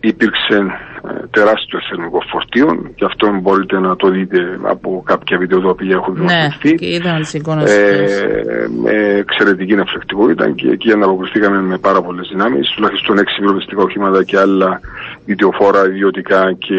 υπήρξε 0.00 0.54
ε, 0.54 0.91
τεράστιος 1.30 1.86
θερμικό 1.88 2.22
φορτίο 2.30 2.90
και 2.94 3.04
αυτό 3.04 3.38
μπορείτε 3.42 3.78
να 3.78 3.96
το 3.96 4.08
δείτε 4.08 4.58
από 4.62 5.02
κάποια 5.06 5.38
βίντεο 5.38 5.60
τα 5.60 5.68
οποία 5.68 5.94
έχουν 5.94 6.14
Ναι, 6.14 6.18
δημοσιευτεί. 6.20 6.74
και 6.74 6.88
είδαμε 6.94 7.20
τις 7.20 7.32
εικόνες. 7.34 7.70
Ε, 7.70 8.68
με 8.82 8.90
εξαιρετική 9.18 9.72
εφεκτικότητα 9.72 10.50
και 10.50 10.68
εκεί 10.68 10.92
ανταποκριθήκαμε 10.92 11.60
με 11.60 11.78
πάρα 11.78 12.02
πολλές 12.02 12.28
δυνάμεις, 12.28 12.70
τουλάχιστον 12.70 13.18
έξι 13.18 13.40
πυροβιστικά 13.40 13.82
οχήματα 13.82 14.24
και 14.24 14.38
άλλα 14.38 14.80
ιδιοφόρα 15.24 15.86
ιδιωτικά 15.86 16.52
και 16.52 16.76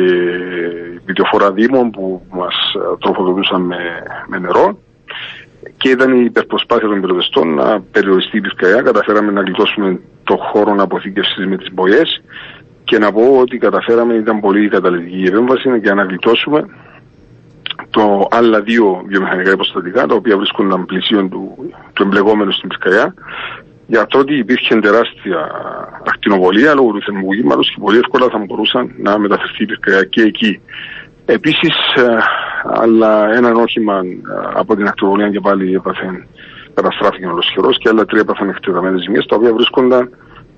ιδιοφόρα 1.10 1.52
δήμων 1.52 1.90
που 1.92 2.22
μας 2.32 2.56
τροφοδοτούσαν 3.00 3.62
με, 3.62 3.78
με 4.28 4.40
νερό. 4.40 4.78
Και 5.78 5.90
ήταν 5.90 6.14
η 6.22 6.24
υπερπροσπάθεια 6.26 6.88
των 6.88 7.02
πυροβεστών 7.02 7.54
να 7.54 7.82
περιοριστεί 7.82 8.38
η 8.38 8.42
πυρκαγιά. 8.42 8.82
Καταφέραμε 8.82 9.32
να 9.32 9.42
γλιτώσουμε 9.42 10.00
το 10.24 10.38
χώρο 10.38 10.76
αποθήκευση 10.78 11.46
με 11.46 11.58
τις 11.58 11.74
μποιέ 11.74 12.02
και 12.84 12.98
να 12.98 13.12
πω 13.12 13.38
ότι 13.40 13.58
καταφέραμε, 13.58 14.14
ήταν 14.14 14.40
πολύ 14.40 14.70
καταλητική 14.70 15.18
η 15.18 15.26
επέμβαση 15.26 15.78
για 15.82 15.94
να 15.94 16.04
γλιτώσουμε 16.04 16.66
το 17.90 18.28
άλλα 18.32 18.62
δύο 18.62 19.04
βιομηχανικά 19.06 19.52
υποστατικά, 19.52 20.06
τα 20.06 20.16
οποία 20.16 20.38
βρίσκονταν 20.38 20.86
πλησίον 20.86 21.30
του, 21.30 21.72
του 21.94 22.04
εμπλεγόμενου 22.04 22.52
στην 22.52 22.70
πυρκαγιά 22.70 23.14
για 23.88 24.06
το 24.06 24.20
ότι 24.20 24.38
υπήρχε 24.38 24.80
τεράστια 24.80 25.52
ακτινοβολία 26.08 26.74
λόγω 26.74 26.92
του 26.92 27.02
θερμικού 27.02 27.34
κύματος 27.34 27.70
και 27.70 27.82
πολύ 27.82 27.98
εύκολα 27.98 28.28
θα 28.30 28.38
μπορούσαν 28.38 28.92
να 28.98 29.18
μεταφερθεί 29.20 29.64
η 29.64 29.66
πυρκαγιά 29.66 30.04
και 30.04 30.22
εκεί. 30.22 30.62
Επίσης, 31.26 31.76
ε, 31.96 32.18
αλλά 32.64 33.34
έναν 33.34 33.56
όχημα 33.56 33.98
ε, 33.98 34.10
από 34.54 34.76
την 34.76 34.88
ακτινοβολία 34.88 35.30
και 35.30 35.40
πάλι 35.40 35.74
έπαθε, 35.74 36.28
καταστράφηκε 36.74 37.26
ολοσχερός 37.26 37.78
και 37.78 37.90
άλλα 37.90 38.06
τρία 38.06 38.22
έπαθαν 38.22 38.50
εκτεταμένες 38.50 39.02
ζημιές, 39.02 39.26
τα 39.26 39.36
οποία 39.36 39.54
βρίσκονταν 39.54 40.10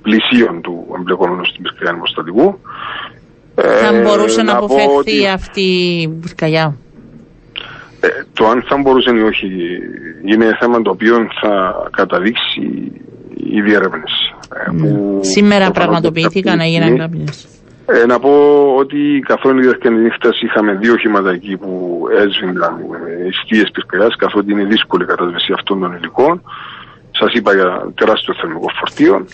πλησίων 0.06 0.62
του 0.62 0.76
εμπλεκόμενου 0.98 1.46
στην 1.46 1.62
πυρκαγιά 1.63 1.91
νημοστατικού. 1.91 2.48
Θα 3.84 3.91
μπορούσε 4.04 4.41
να 4.44 4.54
αποφευθεί 4.58 4.98
ότι... 4.98 5.28
αυτή 5.28 5.62
η 6.02 6.08
πυρκαγιά; 6.22 6.78
Ε, 8.00 8.08
το 8.34 8.48
αν 8.48 8.63
θα 8.68 8.78
μπορούσε 8.78 9.12
ή 9.15 9.22
όχι 9.22 9.48
είναι 10.26 10.58
θέμα 10.60 10.82
το 10.82 10.89
οποίο 10.89 11.15
θα 11.41 11.74
καταδείξει 11.91 12.62
η 13.58 13.62
διερεύνηση. 13.62 14.24
Mm. 14.50 15.18
Σήμερα 15.20 15.72
πραγματοποιήθηκαν, 15.72 16.60
έγιναν 16.60 16.98
κάποιες. 16.98 17.48
Ε, 17.86 18.06
να 18.06 18.20
πω 18.20 18.32
ότι 18.78 19.24
καθόλου 19.26 19.60
η 19.60 19.62
διάρκεια 19.62 19.89
τη 19.89 19.96
νύχτας 19.96 20.41
είχαμε 20.41 20.74
δύο 20.74 20.94
οχήματα 20.94 21.30
εκεί 21.32 21.58
που 21.58 22.02
έσβηναν 22.22 22.74
ιστίε 23.30 23.63
πυρκαγιάς, 23.74 24.15
καθότι 24.15 24.52
είναι 24.52 24.63
δύσκολη 24.63 25.04
η 25.04 25.08
κατάσβεση 25.08 25.54
αυτών 25.58 25.80
των 25.80 25.94
υλικών. 25.94 26.41
Σας 27.20 27.34
είπα 27.34 27.54
για 27.54 27.91
τεράστιο 27.96 28.34
θερμικό 28.39 28.70
φορτίο. 28.80 29.26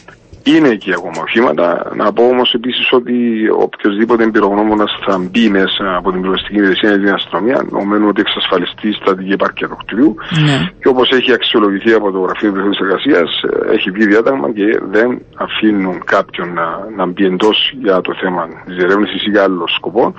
Είναι 0.44 0.70
εκεί 0.70 0.94
ακόμα 0.94 1.22
οχήματα. 1.22 1.92
Να 1.96 2.14
πω 2.14 2.24
όμως 2.24 2.54
επίσης 2.54 2.92
ότι 2.92 3.14
οποιοδήποτε 3.50 4.24
εμπειρογνώμονας 4.24 4.92
θα 5.06 5.18
μπει 5.18 5.50
μέσα 5.50 5.96
από 5.96 6.12
την 6.12 6.22
πυροσβεστική 6.22 6.58
υπηρεσία 6.58 6.94
ή 6.94 7.00
την 7.00 7.14
αστυνομία, 7.14 7.66
νομίζουμε 7.70 8.08
ότι 8.08 8.22
εξασφαλιστεί 8.22 8.88
η 8.88 8.92
στρατηγική 8.92 9.34
επάρκεια 9.34 9.68
του 9.68 9.78
κτηρίου. 9.86 10.16
Ναι. 10.46 10.70
Και 10.80 10.88
όπως 10.88 11.10
έχει 11.10 11.34
αξιολογηθεί 11.34 11.94
από 11.94 12.12
το 12.12 12.20
Γραφείο 12.20 12.52
Διεθνή 12.52 12.76
Εργασίας, 12.82 13.30
έχει 13.72 13.92
βγει 13.92 14.06
διάταγμα 14.06 14.52
και 14.54 14.80
δεν 14.90 15.22
αφήνουν 15.36 16.04
κάποιον 16.06 16.54
να, 16.54 16.88
να 16.96 17.06
μπει 17.06 17.26
εντός 17.26 17.74
για 17.82 18.02
το 18.02 18.14
θέμα 18.22 18.48
της 18.66 18.76
διερεύνησης 18.76 19.26
ή 19.26 19.30
για 19.30 19.44
άλλο 19.44 19.68
σκοπό 19.68 20.14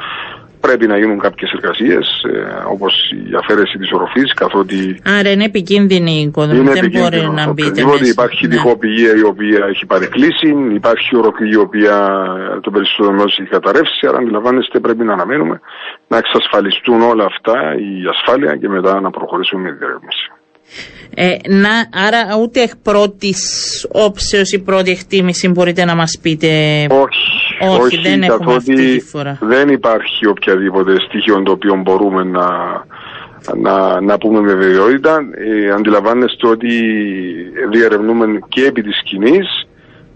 πρέπει 0.67 0.87
να 0.87 0.97
γίνουν 0.99 1.19
κάποιες 1.19 1.51
εργασίες, 1.53 2.05
ε, 2.23 2.63
όπως 2.75 2.93
η 3.31 3.35
αφαίρεση 3.41 3.79
της 3.79 3.93
οροφής, 3.93 4.35
καθότι. 4.35 5.01
Άρα 5.19 5.31
είναι 5.31 5.45
επικίνδυνη 5.45 6.13
η 6.13 6.23
οικοδομή, 6.23 6.71
δεν 6.71 6.91
μπορεί 6.91 7.31
να 7.35 7.53
μπείτε. 7.53 7.71
Διότι 7.71 8.09
υπάρχει 8.09 8.47
ναι. 8.47 8.55
τυχοπηγία 8.55 9.13
η 9.17 9.23
οποία 9.23 9.67
έχει 9.73 9.87
παρεκκλήσει, 9.87 10.49
υπάρχει 10.75 11.17
οροφή 11.17 11.49
η 11.49 11.57
οποία 11.57 11.97
το 12.61 12.71
περισσότερο 12.71 13.13
μέρο 13.13 13.29
έχει 13.29 13.49
καταρρεύσει. 13.57 14.07
Άρα, 14.09 14.19
αντιλαμβάνεστε, 14.19 14.81
πρέπει 14.81 15.05
να 15.05 15.13
αναμένουμε 15.13 15.61
να 16.09 16.17
εξασφαλιστούν 16.17 17.01
όλα 17.03 17.25
αυτά 17.25 17.57
η 17.77 18.07
ασφάλεια 18.15 18.57
και 18.57 18.69
μετά 18.69 19.01
να 19.01 19.11
προχωρήσουμε 19.11 19.63
με 19.63 19.71
τη 19.71 19.77
διερεύνηση. 19.77 20.27
Ε, 21.15 21.37
να, 21.49 21.71
άρα 22.07 22.37
ούτε 22.43 22.61
εκ 22.61 22.77
πρώτης 22.83 23.41
όψεως 23.93 24.53
η 24.53 24.59
πρώτη 24.59 24.91
εκτίμηση 24.91 25.49
μπορείτε 25.49 25.85
να 25.85 25.95
μας 25.95 26.19
πείτε. 26.23 26.49
Όχι, 26.91 27.71
όχι, 27.71 27.81
όχι 27.81 27.99
δεν 27.99 28.23
έχουμε 28.23 28.55
αυτή 28.55 28.75
τη 28.75 29.01
φορά. 29.01 29.39
Δεν 29.41 29.69
υπάρχει 29.69 30.27
οποιαδήποτε 30.27 30.95
στοιχείο 31.09 31.43
το 31.43 31.53
οποίο 31.53 31.81
μπορούμε 31.83 32.25
να, 32.25 32.47
να, 33.57 34.01
να 34.01 34.19
πούμε 34.19 34.41
με 34.41 34.55
βεβαιότητα. 34.55 35.19
Ε, 35.35 35.71
αντιλαμβάνεστε 35.71 36.49
ότι 36.49 36.69
διερευνούμε 37.71 38.27
και 38.49 38.65
επί 38.65 38.83
της 38.83 38.99
σκηνής 38.99 39.67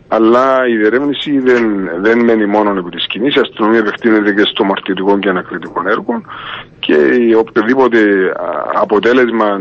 αλλά 0.09 0.69
η 0.69 0.77
διερεύνηση 0.77 1.39
δεν, 1.39 1.89
δεν 2.01 2.25
μένει 2.25 2.47
μόνο 2.47 2.71
επί 2.79 2.91
τη 2.91 3.01
σκηνή. 3.01 3.27
Η 3.27 3.41
αστυνομία 3.41 3.79
επεκτείνεται 3.79 4.33
και 4.33 4.43
στο 4.45 4.65
μαρτυρικό 4.65 5.19
και 5.19 5.29
ανακριτικό 5.29 5.83
έργο 5.87 6.23
και 6.79 6.97
οποιοδήποτε 7.39 7.99
αποτέλεσμα 8.75 9.61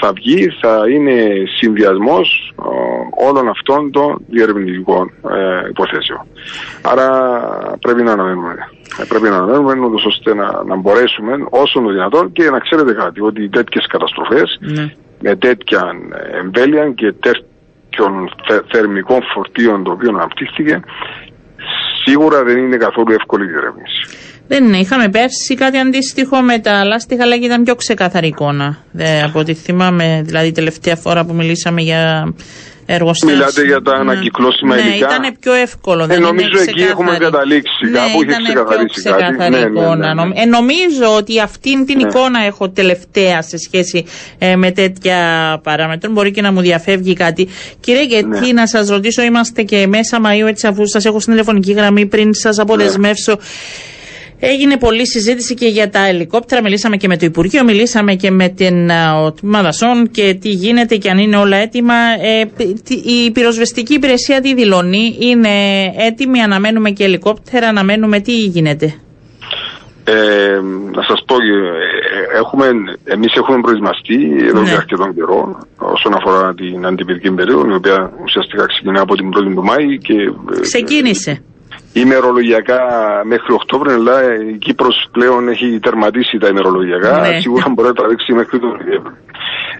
θα 0.00 0.12
βγει 0.12 0.48
θα 0.60 0.82
είναι 0.88 1.44
συνδυασμός 1.58 2.54
όλων 3.28 3.48
αυτών 3.48 3.90
των 3.90 4.24
διερευνητικών 4.28 5.12
ε, 5.30 5.68
υποθέσεων. 5.68 6.20
Άρα 6.82 7.08
πρέπει 7.80 8.02
να 8.02 8.12
αναμένουμε. 8.12 8.54
Ε, 9.00 9.04
πρέπει 9.08 9.28
να 9.28 9.36
αναμένουμε 9.36 10.00
ώστε 10.06 10.34
να, 10.34 10.62
να 10.66 10.76
μπορέσουμε 10.76 11.32
όσο 11.50 11.80
το 11.80 11.88
δυνατόν 11.88 12.32
και 12.32 12.50
να 12.50 12.58
ξέρετε 12.58 12.92
κάτι, 12.92 13.20
ότι 13.20 13.48
τέτοιες 13.48 13.86
καταστροφές 13.86 14.58
ναι. 14.60 14.92
με 15.20 15.36
τέτοια 15.36 15.92
εμβέλεια 16.40 16.90
και 16.90 17.12
τέτοια 17.12 17.44
των 17.96 18.12
θερμικών 18.72 19.20
φορτίων 19.34 19.84
το 19.84 19.90
οποίο 19.90 20.10
αναπτύχθηκε, 20.16 20.80
σίγουρα 22.04 22.42
δεν 22.44 22.56
είναι 22.58 22.76
καθόλου 22.76 23.12
εύκολη 23.12 23.44
η 23.44 23.48
διερεύνηση. 23.48 24.00
Δεν 24.48 24.64
είναι. 24.64 24.78
Είχαμε 24.78 25.08
πέρσι 25.08 25.54
κάτι 25.54 25.78
αντίστοιχο 25.78 26.40
με 26.40 26.58
τα 26.58 26.84
λάστιχα, 26.84 27.22
αλλά 27.22 27.34
ήταν 27.34 27.62
πιο 27.62 27.74
ξεκάθαρη 27.74 28.26
εικόνα. 28.26 28.78
από 29.24 29.38
ό,τι 29.38 29.54
θυμάμαι, 29.54 30.22
δηλαδή 30.24 30.52
τελευταία 30.52 30.96
φορά 30.96 31.24
που 31.24 31.34
μιλήσαμε 31.34 31.80
για 31.82 32.34
εργοστάσιο. 32.86 33.36
Μιλάτε 33.36 33.64
για 33.64 33.82
τα 33.82 33.92
ναι. 33.92 33.98
ανακυκλώσιμα 33.98 34.74
ναι, 34.74 34.80
υλικά. 34.80 35.06
Ναι, 35.06 35.14
ήταν 35.14 35.36
πιο 35.40 35.52
εύκολο. 35.52 36.06
Ε, 36.10 36.18
νομίζω 36.18 36.58
εκεί 36.66 36.82
έχουμε 36.82 37.16
καταλήξει. 37.16 37.84
Ναι, 37.90 37.98
κάπου 37.98 38.22
είχε 38.22 38.42
ξεκαθαρίσει 38.44 39.02
πιο 39.02 39.12
ξεκάθαρη 39.12 39.36
κάτι. 39.36 39.50
Ναι, 39.50 39.58
εικόνα. 39.58 40.14
Ναι, 40.14 40.22
ναι, 40.22 40.28
ναι. 40.28 40.40
Ε, 40.40 40.44
νομίζω 40.44 41.16
ότι 41.16 41.40
αυτήν 41.40 41.86
την 41.86 41.98
εικόνα 41.98 42.44
έχω 42.44 42.70
τελευταία 42.70 43.42
σε 43.42 43.56
σχέση 43.58 44.06
ε, 44.38 44.56
με 44.56 44.70
τέτοια 44.70 45.18
παράμετρο. 45.62 46.10
Μπορεί 46.10 46.30
και 46.30 46.42
να 46.42 46.52
μου 46.52 46.60
διαφεύγει 46.60 47.14
κάτι. 47.14 47.48
Κύριε 47.80 48.04
Γετή, 48.04 48.52
να 48.52 48.66
σας 48.66 48.88
ρωτήσω, 48.88 49.22
είμαστε 49.22 49.62
και 49.62 49.86
μέσα 49.86 50.20
Μαΐου, 50.24 50.46
έτσι 50.46 50.66
αφού 50.66 50.86
σας 50.86 51.04
έχω 51.04 51.20
στην 51.20 51.32
τηλεφωνική 51.32 51.72
γραμμή 51.72 52.06
πριν 52.06 52.34
σας 52.34 52.58
αποδεσμεύσω. 52.58 53.38
Έγινε 54.38 54.76
πολλή 54.76 55.06
συζήτηση 55.06 55.54
και 55.54 55.66
για 55.66 55.90
τα 55.90 56.06
ελικόπτερα. 56.06 56.62
Μιλήσαμε 56.62 56.96
και 56.96 57.08
με 57.08 57.16
το 57.16 57.26
Υπουργείο, 57.26 57.64
μιλήσαμε 57.64 58.14
και 58.14 58.30
με 58.30 58.48
την 58.48 58.90
Τμήμα 59.40 59.62
Δασών 59.62 60.10
και 60.10 60.36
τι 60.40 60.48
γίνεται 60.48 60.96
και 60.96 61.10
αν 61.10 61.18
είναι 61.18 61.36
όλα 61.36 61.56
έτοιμα. 61.56 61.94
Ε, 61.94 62.44
η 63.04 63.30
πυροσβεστική 63.30 63.94
υπηρεσία 63.94 64.40
τι 64.40 64.54
δηλώνει, 64.54 65.16
είναι 65.20 65.48
έτοιμη, 65.96 66.42
αναμένουμε 66.42 66.90
και 66.90 67.04
ελικόπτερα, 67.04 67.68
αναμένουμε 67.68 68.20
τι 68.20 68.32
γίνεται; 68.32 68.94
Ε, 70.04 70.60
να 70.92 71.02
σας 71.02 71.24
πω, 71.26 71.34
ε, 71.34 72.38
έχουμε, 72.38 72.66
εμείς 73.04 73.34
έχουμε 73.34 73.60
προετοιμαστεί 73.60 74.16
εδώ 74.48 74.60
ναι. 74.60 74.68
και 74.68 74.74
αρκετόν 74.74 75.14
καιρό 75.14 75.58
όσον 75.76 76.14
αφορά 76.14 76.54
την 76.54 76.86
αντιπυρική 76.86 77.30
περίοδο, 77.30 77.70
η 77.70 77.74
οποία 77.74 78.12
ουσιαστικά 78.24 78.66
ξεκινά 78.66 79.00
από 79.00 79.14
την 79.14 79.28
1η 79.28 79.54
του 79.54 79.64
Μάη 79.64 79.98
και... 79.98 80.14
Ε, 80.56 80.60
Ξεκίνησε 80.60 81.42
ημερολογιακά 82.00 82.80
μέχρι 83.24 83.52
Οκτώβριο, 83.52 83.94
αλλά 83.94 84.40
η 84.50 84.56
Κύπρος 84.58 85.08
πλέον 85.12 85.48
έχει 85.48 85.78
τερματίσει 85.82 86.38
τα 86.38 86.48
ημερολογιακά. 86.48 87.20
Ναι. 87.20 87.40
Σίγουρα 87.40 87.64
μπορεί 87.68 87.88
να 87.88 87.94
τα 87.94 88.08
δείξει 88.08 88.32
μέχρι 88.32 88.58
τον 88.58 88.78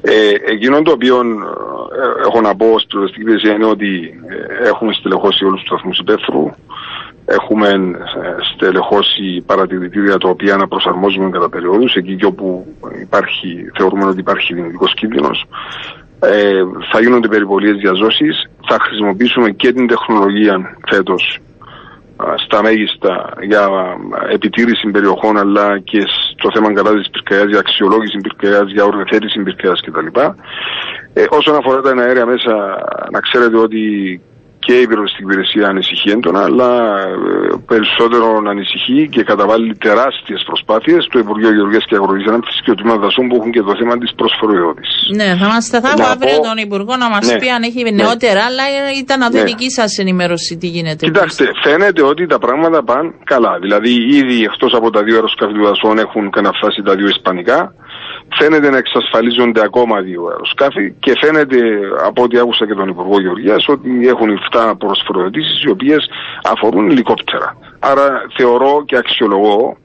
ε, 0.00 0.52
εκείνο 0.52 0.82
το 0.82 0.90
οποίο 0.90 1.16
ε, 1.16 2.26
έχω 2.26 2.40
να 2.40 2.56
πω 2.56 2.66
ως 2.66 2.84
πληροφορική 2.88 3.20
υπηρεσία 3.20 3.52
είναι 3.52 3.66
ότι 3.66 4.20
ε, 4.62 4.68
έχουμε 4.68 4.92
στελεχώσει 4.92 5.44
όλους 5.44 5.58
τους 5.60 5.68
σταθμούς 5.68 5.98
υπαίθρου. 5.98 6.50
Έχουμε 7.24 7.68
ε, 7.68 7.74
στελεχώσει 8.54 9.42
παρατηρητήρια 9.46 10.18
τα 10.18 10.28
οποία 10.28 10.56
να 10.56 10.68
προσαρμόζουμε 10.68 11.30
κατά 11.30 11.48
περιόδους 11.48 11.94
εκεί 11.94 12.16
και 12.16 12.26
όπου 12.26 12.66
υπάρχει, 13.00 13.70
θεωρούμε 13.76 14.04
ότι 14.04 14.20
υπάρχει 14.20 14.54
δυνητικός 14.54 14.94
κίνδυνος. 14.94 15.44
Ε, 16.20 16.62
θα 16.92 17.00
γίνονται 17.00 17.28
περιπολίες 17.28 17.76
διαζώσεις. 17.76 18.50
Θα 18.68 18.76
χρησιμοποιήσουμε 18.80 19.50
και 19.50 19.72
την 19.72 19.86
τεχνολογία 19.86 20.76
φέτος 20.88 21.40
στα 22.44 22.62
μέγιστα 22.62 23.32
για 23.40 23.68
επιτήρηση 24.32 24.90
περιοχών 24.90 25.36
αλλά 25.38 25.78
και 25.78 26.04
στο 26.36 26.50
θέμα 26.54 26.72
κατάσταση 26.72 27.10
πυρκαγιάς, 27.10 27.48
για 27.48 27.58
αξιολόγηση 27.58 28.16
πυρκαγιάς, 28.16 28.70
για 28.72 28.84
οργανωθέτηση 28.84 29.42
πυρκαγιάς 29.42 29.80
κτλ. 29.80 30.20
Ε, 31.12 31.24
όσον 31.30 31.54
αφορά 31.56 31.80
τα 31.80 32.02
αέρια 32.02 32.26
μέσα, 32.26 32.54
να 33.10 33.20
ξέρετε 33.20 33.56
ότι 33.56 33.80
και 34.66 34.74
η 34.82 34.86
πυροσβεστική 34.88 35.24
υπηρεσία 35.28 35.64
ανησυχεί 35.72 36.08
έντονα, 36.16 36.40
αλλά 36.48 36.70
ε, 37.08 37.54
περισσότερο 37.72 38.26
ανησυχεί 38.54 39.00
και 39.14 39.22
καταβάλει 39.30 39.68
τεράστιες 39.86 40.40
προσπάθειες 40.48 41.00
το 41.12 41.18
Υπουργείο 41.24 41.52
Γεωργίας 41.56 41.84
και 41.88 41.94
Αγροτικής 42.00 42.28
Ανάπτυξης 42.30 42.60
και 42.64 42.70
ο 42.74 42.76
Τμήμα 42.78 42.96
Δασών 43.04 43.24
που 43.28 43.34
έχουν 43.38 43.50
και 43.56 43.62
το 43.68 43.74
θέμα 43.80 43.94
της 44.02 44.10
προσφοριότητα. 44.20 44.88
Ναι, 45.18 45.28
θα 45.40 45.46
μα 45.52 45.58
θα 45.74 45.90
αύριο 46.14 46.38
τον 46.48 46.58
Υπουργό 46.66 46.92
να 47.04 47.08
μας 47.14 47.24
ναι, 47.26 47.38
πει 47.40 47.48
αν 47.56 47.62
έχει 47.68 47.82
ναι. 47.82 47.90
νεότερα, 48.02 48.42
αλλά 48.48 48.64
ήταν 49.02 49.16
να 49.24 49.28
δει 49.32 49.40
ναι. 49.40 49.50
δική 49.50 49.70
σας 49.78 49.90
ενημέρωση 50.02 50.52
τι 50.60 50.68
γίνεται. 50.74 51.02
Κοιτάξτε, 51.08 51.44
φαίνεται 51.64 52.02
ότι 52.12 52.22
τα 52.34 52.38
πράγματα 52.44 52.78
πάνε 52.90 53.08
καλά. 53.32 53.52
Δηλαδή, 53.64 53.92
ήδη 54.20 54.36
εκτός 54.48 54.72
από 54.78 54.88
τα 54.94 55.00
δύο 55.06 55.14
αεροσκάφη 55.18 55.52
του 55.56 55.64
Δασών 55.68 55.94
έχουν 56.06 56.24
καταφτάσει 56.38 56.80
τα 56.88 56.92
δύο 56.98 57.08
Ισπανικά 57.16 57.58
φαίνεται 58.38 58.70
να 58.70 58.76
εξασφαλίζονται 58.76 59.60
ακόμα 59.62 60.00
δύο 60.00 60.26
αεροσκάφη 60.26 60.92
και 60.98 61.12
φαίνεται 61.20 61.58
από 62.04 62.22
ό,τι 62.22 62.38
άκουσα 62.38 62.66
και 62.66 62.74
τον 62.74 62.88
Υπουργό 62.88 63.20
Γεωργίας 63.20 63.68
ότι 63.68 64.08
έχουν 64.08 64.28
7 64.52 64.72
προσφορετήσεις 64.78 65.62
οι 65.62 65.70
οποίες 65.70 66.08
αφορούν 66.42 66.90
ελικόπτερα. 66.90 67.56
Άρα 67.78 68.26
θεωρώ 68.36 68.82
και 68.86 68.96
αξιολογώ 68.96 69.76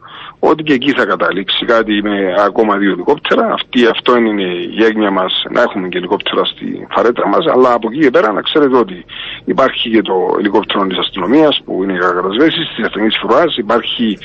ότι 0.44 0.64
και 0.64 0.74
εκεί 0.74 0.92
θα 0.92 1.06
καταλήξει 1.06 1.66
κάτι 1.66 2.02
με 2.04 2.34
ακόμα 2.38 2.78
δύο 2.78 2.92
ελικόπτερα. 2.92 3.54
Αυτή, 3.54 3.86
αυτό 3.86 4.18
είναι 4.18 4.44
η 4.78 4.84
έγνοια 4.84 5.12
μας 5.12 5.44
να 5.50 5.62
έχουμε 5.62 5.88
και 5.88 5.98
ελικόπτερα 5.98 6.46
στη 6.46 6.88
φαρέτρα 6.90 7.28
μας. 7.28 7.46
Αλλά 7.54 7.74
από 7.74 7.88
εκεί 7.92 8.00
και 8.00 8.10
πέρα 8.10 8.32
να 8.32 8.42
ξέρετε 8.42 8.78
ότι 8.78 9.06
υπάρχει 9.46 9.90
και 9.90 10.02
το 10.02 10.36
ελικόπτερο 10.40 10.88
της 10.88 10.98
αστυνομίας 10.98 11.62
που 11.66 11.84
είναι 11.84 11.94
για 11.94 12.08
κατασβέσει, 12.08 12.60
της 12.76 12.86
αστυνομική 12.86 13.18
φοράς, 13.18 13.58
υπάρχει 13.58 14.18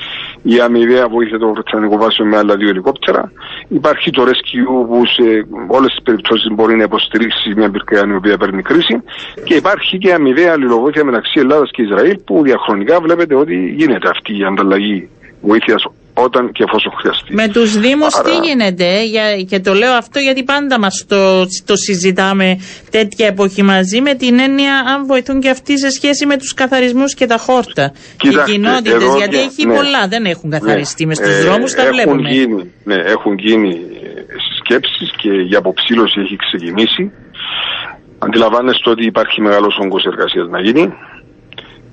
η 0.42 0.60
αμοιβαία 0.60 1.08
βοήθεια 1.08 1.38
των 1.38 1.52
Βρετανικών 1.52 1.98
βάσεων 1.98 2.28
με 2.28 2.36
άλλα 2.36 2.56
δύο 2.56 2.68
ελικόπτερα. 2.68 3.32
Υπάρχει 3.68 4.10
το 4.10 4.22
Rescue 4.22 4.86
που 4.88 5.02
σε 5.06 5.46
όλες 5.66 5.90
τις 5.90 6.02
περιπτώσεις 6.02 6.50
μπορεί 6.54 6.76
να 6.76 6.82
υποστηρίξει 6.82 7.54
μια 7.56 7.70
πυρκαγιά 7.70 8.12
η 8.12 8.16
οποία 8.16 8.36
παίρνει 8.36 8.62
κρίση. 8.62 9.02
Και 9.44 9.54
υπάρχει 9.54 9.98
και 9.98 10.12
αμοιβαία 10.12 10.52
αλληλοβοήθεια 10.52 11.04
μεταξύ 11.04 11.40
Ελλάδας 11.40 11.70
και 11.70 11.82
Ισραήλ 11.82 12.18
που 12.24 12.42
διαχρονικά 12.42 13.00
βλέπετε 13.00 13.34
ότι 13.34 13.74
γίνεται 13.76 14.08
αυτή 14.08 14.38
η 14.38 14.44
ανταλλαγή 14.44 15.08
βοήθειας 15.40 15.84
όταν 16.18 16.52
και 16.52 16.62
εφόσον 16.68 16.92
χρειαστεί. 17.00 17.34
Με 17.34 17.48
τους 17.48 17.78
Δήμους 17.78 18.14
τι 18.14 18.46
γίνεται, 18.46 19.04
για, 19.04 19.42
και 19.50 19.60
το 19.60 19.74
λέω 19.74 19.92
αυτό 19.92 20.18
γιατί 20.18 20.42
πάντα 20.44 20.78
μας 20.78 21.04
το, 21.08 21.46
το 21.64 21.76
συζητάμε 21.76 22.58
τέτοια 22.90 23.26
εποχή 23.26 23.62
μαζί, 23.62 24.00
με 24.00 24.14
την 24.14 24.38
έννοια 24.38 24.74
αν 24.78 25.06
βοηθούν 25.06 25.40
και 25.40 25.48
αυτοί 25.50 25.78
σε 25.78 25.90
σχέση 25.90 26.26
με 26.26 26.36
τους 26.36 26.54
καθαρισμούς 26.54 27.14
και 27.14 27.26
τα 27.26 27.36
χόρτα. 27.38 27.92
Κοιτάξτε, 28.16 28.50
οι 28.50 28.54
κοινότητες, 28.54 28.92
εδώ- 28.92 29.16
γιατί 29.16 29.36
έχει 29.38 29.66
ναι. 29.66 29.74
πολλά, 29.74 30.08
δεν 30.08 30.24
έχουν 30.24 30.50
καθαριστεί 30.50 31.02
Ναι. 31.02 31.08
μες 31.08 31.16
στους 31.16 31.34
Ε, 31.38 31.40
δρόμους, 31.42 31.72
τα 31.74 31.82
έχουν 31.82 31.92
βλέπουμε. 31.94 32.30
Γίνει, 32.30 32.72
ναι, 32.84 32.94
έχουν 32.94 33.34
γίνει 33.38 33.78
σκέψει 34.58 35.04
και 35.16 35.30
η 35.50 35.54
αποψήλωση 35.56 36.20
έχει 36.20 36.36
ξεκινήσει. 36.36 37.10
Αντιλαμβάνεστε 38.18 38.90
ότι 38.90 39.04
υπάρχει 39.06 39.40
μεγάλος 39.40 39.78
όγκος 39.82 40.04
εργασίας 40.04 40.48
να 40.48 40.60
γίνει. 40.60 40.84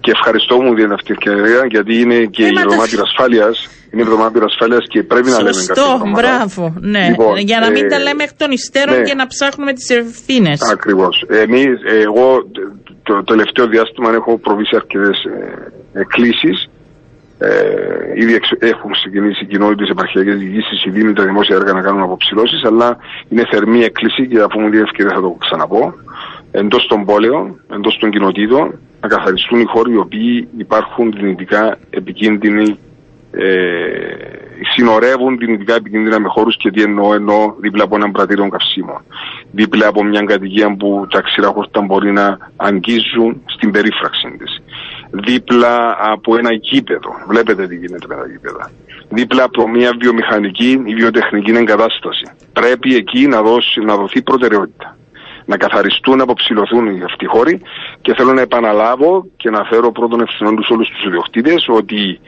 Και 0.03 0.11
ευχαριστώ 0.11 0.61
μου 0.61 0.73
για 0.77 0.87
αυτή 0.93 1.13
την 1.15 1.15
ευκαιρία 1.15 1.65
γιατί 1.69 1.93
είναι 2.01 2.17
και 2.35 2.43
Ε, 2.43 2.47
η 2.47 2.51
μα 2.51 2.61
το- 2.61 2.67
εβδομάδα 2.71 3.01
ασφάλειας. 3.01 3.67
Είναι 3.93 4.01
η 4.01 4.05
εβδομάδα 4.07 4.45
ασφάλεια 4.51 4.77
και 4.93 4.99
πρέπει 5.11 5.29
να 5.29 5.37
λέμε 5.37 5.49
κάποια 5.49 5.75
Σωστό, 5.75 5.89
πράγματα. 5.97 6.21
μπράβο. 6.21 6.63
Ναι. 6.93 7.05
Λοιπόν, 7.09 7.37
για 7.49 7.59
να 7.63 7.69
μην 7.71 7.83
ε, 7.85 7.87
τα 7.87 7.99
λέμε 8.05 8.23
εκ 8.27 8.33
των 8.41 8.49
υστέρων 8.51 8.97
ναι. 8.97 9.03
και 9.07 9.13
να 9.21 9.25
ψάχνουμε 9.27 9.71
τις 9.73 9.89
ευθύνες. 9.89 10.59
Ακριβώς. 10.75 11.15
Εμείς, 11.45 11.75
εγώ 12.05 12.27
το 13.03 13.23
τελευταίο 13.23 13.65
διάστημα 13.67 14.09
έχω 14.19 14.31
προβήσει 14.45 14.75
αρκετές 14.81 15.17
εκκλήσεις. 15.93 16.57
Ε, 17.37 18.21
ήδη 18.21 18.33
εξ- 18.39 18.57
έχουν 18.71 18.91
ξεκινήσει 18.91 19.43
οι 19.43 19.47
κοινότητε 19.47 19.85
επαρχιακές 19.91 20.37
διοικήσεις, 20.37 20.85
οι 20.85 20.89
δήμοι, 20.89 21.13
τα 21.13 21.23
δημόσια 21.23 21.55
έργα 21.55 21.73
να 21.73 21.81
κάνουν 21.81 22.01
αποψηλώσεις, 22.03 22.63
αλλά 22.69 22.97
είναι 23.29 23.43
θερμή 23.51 23.79
έκκληση 23.89 24.27
και 24.27 24.39
αφού 24.47 24.59
μου 24.59 24.69
δίνει 24.69 24.83
ευκαιρία 24.89 25.13
θα 25.15 25.21
το 25.21 25.35
ξαναπώ. 25.45 25.93
Εντός 26.51 26.85
των 26.89 27.05
πόλεων, 27.05 27.43
εντός 27.75 27.97
των 27.99 28.09
κοινοτήτων, 28.11 28.79
να 29.01 29.07
καθαριστούν 29.07 29.59
οι 29.59 29.65
χώροι 29.73 29.91
οι 29.93 29.97
οποίοι 29.97 30.47
υπάρχουν 30.57 31.11
δυνητικά 31.19 31.77
επικίνδυνοι 31.89 32.77
ε, 33.37 34.33
συνορεύουν 34.75 35.37
δυνητικά 35.37 35.75
επικίνδυνα 35.75 36.19
με 36.19 36.27
χώρους 36.27 36.57
και 36.57 36.71
τι 36.71 36.81
εννοώ, 36.81 37.13
εννοώ 37.13 37.53
δίπλα 37.59 37.83
από 37.83 37.95
έναν 37.95 38.11
πρατήριο 38.11 38.49
καυσίμων. 38.49 39.05
Δίπλα 39.51 39.87
από 39.87 40.03
μια 40.03 40.21
κατοικία 40.21 40.75
που 40.75 41.07
τα 41.09 41.21
ξηρά 41.21 41.47
χόρτα 41.47 41.81
μπορεί 41.81 42.11
να 42.11 42.37
αγγίζουν 42.55 43.41
στην 43.45 43.71
περίφραξη 43.71 44.35
της. 44.37 44.61
Δίπλα 45.11 45.97
από 45.99 46.37
ένα 46.37 46.53
γήπεδο. 46.53 47.09
Βλέπετε 47.27 47.67
τι 47.67 47.75
γίνεται 47.75 48.07
με 48.07 48.15
τα 48.15 48.27
γήπεδα. 48.27 48.71
Δίπλα 49.09 49.43
από 49.43 49.69
μια 49.69 49.91
βιομηχανική 49.99 50.81
ή 50.85 50.93
βιοτεχνική 50.93 51.51
εγκατάσταση. 51.51 52.25
Πρέπει 52.53 52.95
εκεί 52.95 53.27
να, 53.27 53.41
δώσει, 53.41 53.79
να 53.79 53.95
δοθεί 53.95 54.21
προτεραιότητα. 54.21 54.97
Να 55.45 55.57
καθαριστούν, 55.57 56.17
να 56.17 56.23
αποψηλωθούν 56.23 56.85
οι 56.85 57.01
αυτοί 57.03 57.25
οι 57.25 57.27
χώροι 57.27 57.61
και 58.01 58.13
θέλω 58.13 58.33
να 58.33 58.41
επαναλάβω 58.41 59.25
και 59.37 59.49
να 59.49 59.63
φέρω 59.63 59.91
πρώτον 59.91 60.21
ευθυνών 60.21 60.55
τους 60.55 60.69
όλους 60.69 60.89
τους 60.89 61.05
ιδιοκτήτες 61.05 61.65
ότι 61.67 62.19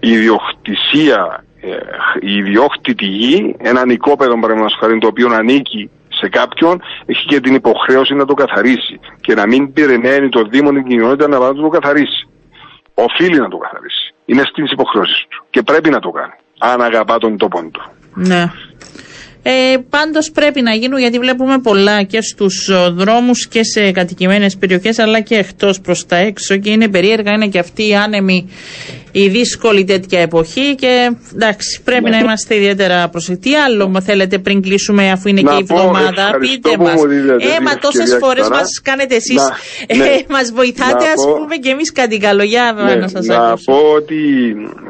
η 0.00 0.10
ιδιοκτησία, 0.10 1.44
ε, 1.60 1.68
η 2.20 2.34
ιδιόκτητη 2.36 3.04
γη, 3.04 3.56
έναν 3.58 3.88
οικόπεδο 3.90 4.40
παραδείγματος 4.40 4.78
χάρη 4.80 4.98
το 4.98 5.06
οποίο 5.06 5.28
ανήκει 5.32 5.90
σε 6.20 6.28
κάποιον, 6.28 6.82
έχει 7.06 7.24
και 7.26 7.40
την 7.40 7.54
υποχρέωση 7.54 8.14
να 8.14 8.24
το 8.24 8.34
καθαρίσει 8.34 9.00
και 9.20 9.34
να 9.34 9.46
μην 9.46 9.72
περιμένει 9.72 10.28
το 10.28 10.42
Δήμο 10.42 10.70
την 10.70 10.84
κοινότητα 10.84 11.28
να 11.28 11.38
πάει 11.38 11.52
να 11.52 11.62
το 11.62 11.68
καθαρίσει. 11.68 12.28
Οφείλει 12.94 13.38
να 13.38 13.48
το 13.48 13.56
καθαρίσει. 13.56 14.14
Είναι 14.24 14.42
στις 14.44 14.70
υποχρεώσεις 14.72 15.26
του 15.28 15.46
και 15.50 15.62
πρέπει 15.62 15.90
να 15.90 15.98
το 15.98 16.10
κάνει. 16.10 16.36
Αν 16.58 16.80
αγαπά 16.82 17.18
τον 17.18 17.36
τόπο 17.36 17.70
του. 17.72 17.82
Ναι. 18.14 18.50
Ε, 19.42 19.76
Πάντως 19.90 20.30
πρέπει 20.30 20.62
να 20.62 20.74
γίνουν 20.74 20.98
γιατί 20.98 21.18
βλέπουμε 21.18 21.58
πολλά 21.58 22.02
και 22.02 22.20
στους 22.22 22.70
δρόμους 22.92 23.48
και 23.48 23.64
σε 23.64 23.92
κατοικημένες 23.92 24.56
περιοχές 24.56 24.98
αλλά 24.98 25.20
και 25.20 25.34
εκτός 25.34 25.80
προς 25.80 26.06
τα 26.06 26.16
έξω 26.16 26.56
και 26.56 26.70
είναι 26.70 26.88
περίεργα, 26.88 27.32
είναι 27.32 27.46
και 27.46 27.58
αυτή 27.58 27.88
η 27.88 27.94
άνεμη, 27.94 28.48
η 29.22 29.28
δύσκολη 29.28 29.84
τέτοια 29.84 30.20
εποχή 30.20 30.74
και 30.74 31.10
εντάξει, 31.34 31.80
πρέπει 31.84 32.10
να 32.10 32.18
είμαστε 32.18 32.54
ιδιαίτερα 32.54 33.08
προσεκτικοί. 33.08 33.48
Τι 33.50 33.56
άλλο 33.56 33.88
μου 33.88 34.02
θέλετε 34.02 34.38
πριν 34.38 34.62
κλείσουμε 34.62 35.10
αφού 35.10 35.28
είναι 35.28 35.40
Να 35.40 35.50
και 35.54 35.62
η 35.62 35.64
πω, 35.66 35.74
εβδομάδα, 35.74 36.22
ευχαριστώ 36.22 36.38
πείτε 36.54 36.76
που 36.76 36.82
μας. 36.82 36.94
μου 36.94 37.06
δίνετε 37.06 37.32
Ε, 37.32 37.36
την 37.56 37.64
μα 37.66 37.74
τόσες 37.78 38.00
ευκαιρία 38.00 38.18
φορές 38.26 38.40
ξανά. 38.42 38.56
μας 38.56 38.80
κάνετε 38.82 39.14
εσείς. 39.14 39.34
Να- 39.36 39.96
ναι. 39.96 40.04
Ε, 40.04 40.24
μας 40.28 40.52
βοηθάτε, 40.52 41.04
Να 41.04 41.10
ας 41.16 41.24
πω- 41.24 41.32
πούμε 41.38 41.56
και 41.56 41.70
εμείς 41.70 41.92
κάτι 41.92 42.18
καλό. 42.18 42.42
Για 42.42 42.72
Ναι, 42.84 42.94
να 42.94 43.08
σας 43.08 43.26
να 43.26 43.36
ακούσω. 43.36 43.64
πω 43.72 43.78
ότι 43.96 44.20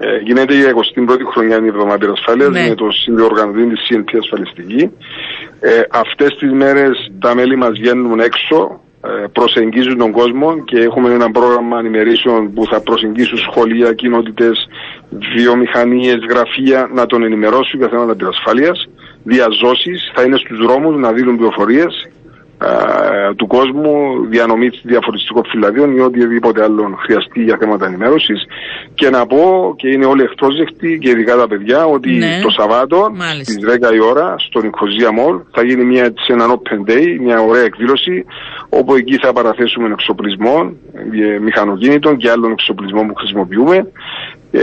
ε, 0.01 0.19
γίνεται 0.25 0.55
η 0.55 0.63
21η 0.65 1.25
χρονιά 1.33 1.57
η 1.63 1.67
εβδομάδα 1.67 2.11
ασφάλειας 2.13 2.49
Ναι. 2.51 2.69
με 2.69 2.75
το 2.75 2.87
συνδιοργανωτή 3.05 3.67
της 3.69 3.81
CNP 3.89 4.11
ασφαλιστική. 4.23 4.83
Ε, 5.61 5.81
Αυτές 5.91 6.31
τις 6.39 6.53
μέρες 6.53 6.97
τα 7.21 7.35
μέλη 7.35 7.57
μας 7.57 7.71
βγαίνουν 7.79 8.21
έξω, 8.21 8.59
ε, 8.61 8.88
προσεγγίζουν 9.33 9.99
τον 9.99 10.13
κόσμο 10.13 10.65
και 10.65 10.79
έχουμε 10.79 11.13
ένα 11.13 11.31
πρόγραμμα 11.31 11.77
ανημερίσεων 11.79 12.53
που 12.53 12.67
θα 12.67 12.81
προσεγγίσουν 12.81 13.39
σχολεία, 13.39 13.93
κοινότητες, 13.93 14.69
βιομηχανίες, 15.37 16.19
γραφεία 16.29 16.91
να 16.95 17.07
τον 17.07 17.23
ενημερώσουν 17.23 17.79
για 17.79 17.89
θέματα 17.89 18.15
πυρασφάλεια. 18.17 18.73
Διαζώσεις 19.23 20.13
θα 20.15 20.23
είναι 20.23 20.37
στους 20.37 20.59
δρόμους 20.59 21.01
να 21.01 21.13
δίνουν 21.13 21.37
πληροφορίες 21.37 22.09
ε, 22.63 23.35
του 23.35 23.47
κόσμου, 23.47 24.27
διανομή 24.29 24.69
διαφορετικών 24.83 25.43
φυλαδίων 25.47 25.97
ή 25.97 26.01
οτιδήποτε 26.01 26.63
άλλο 26.63 26.99
χρειαστεί 27.05 27.43
για 27.43 27.57
θέματα 27.61 27.87
ενημέρωσης. 27.87 28.47
Και 28.95 29.11
να 29.11 29.27
πω, 29.27 29.75
και 29.77 29.89
είναι 29.89 30.05
όλοι 30.07 30.23
ευπρόσδεκτοι 30.23 30.99
και 31.03 31.09
ειδικά 31.09 31.37
τα 31.37 31.49
παιδιά, 31.49 31.85
ότι 31.87 32.11
Ναι. 32.15 32.41
το 32.43 32.51
Σαββάτο 32.51 33.11
Μάλιστα. 33.15 33.53
στις 33.53 33.65
10 33.91 33.95
η 33.95 34.01
ώρα 34.01 34.35
στο 34.39 34.63
Νικοζία 34.63 35.13
Μολ 35.13 35.37
θα 35.53 35.63
γίνει 35.65 35.85
μια, 35.85 36.05
σε 36.05 36.33
έναν 36.33 36.51
Open 36.51 36.91
Day, 36.91 37.17
μια 37.21 37.41
ωραία 37.41 37.63
εκδήλωση, 37.63 38.25
όπου 38.69 38.95
εκεί 38.95 39.17
θα 39.19 39.33
παραθέσουμε 39.33 39.89
εξοπλισμό, 39.93 40.73
ε, 41.35 41.39
μηχανοκίνητων 41.39 42.17
και 42.17 42.31
άλλων 42.31 42.51
εξοπλισμών 42.53 43.07
που 43.07 43.15
χρησιμοποιούμε. 43.15 43.87
Ε, 44.51 44.61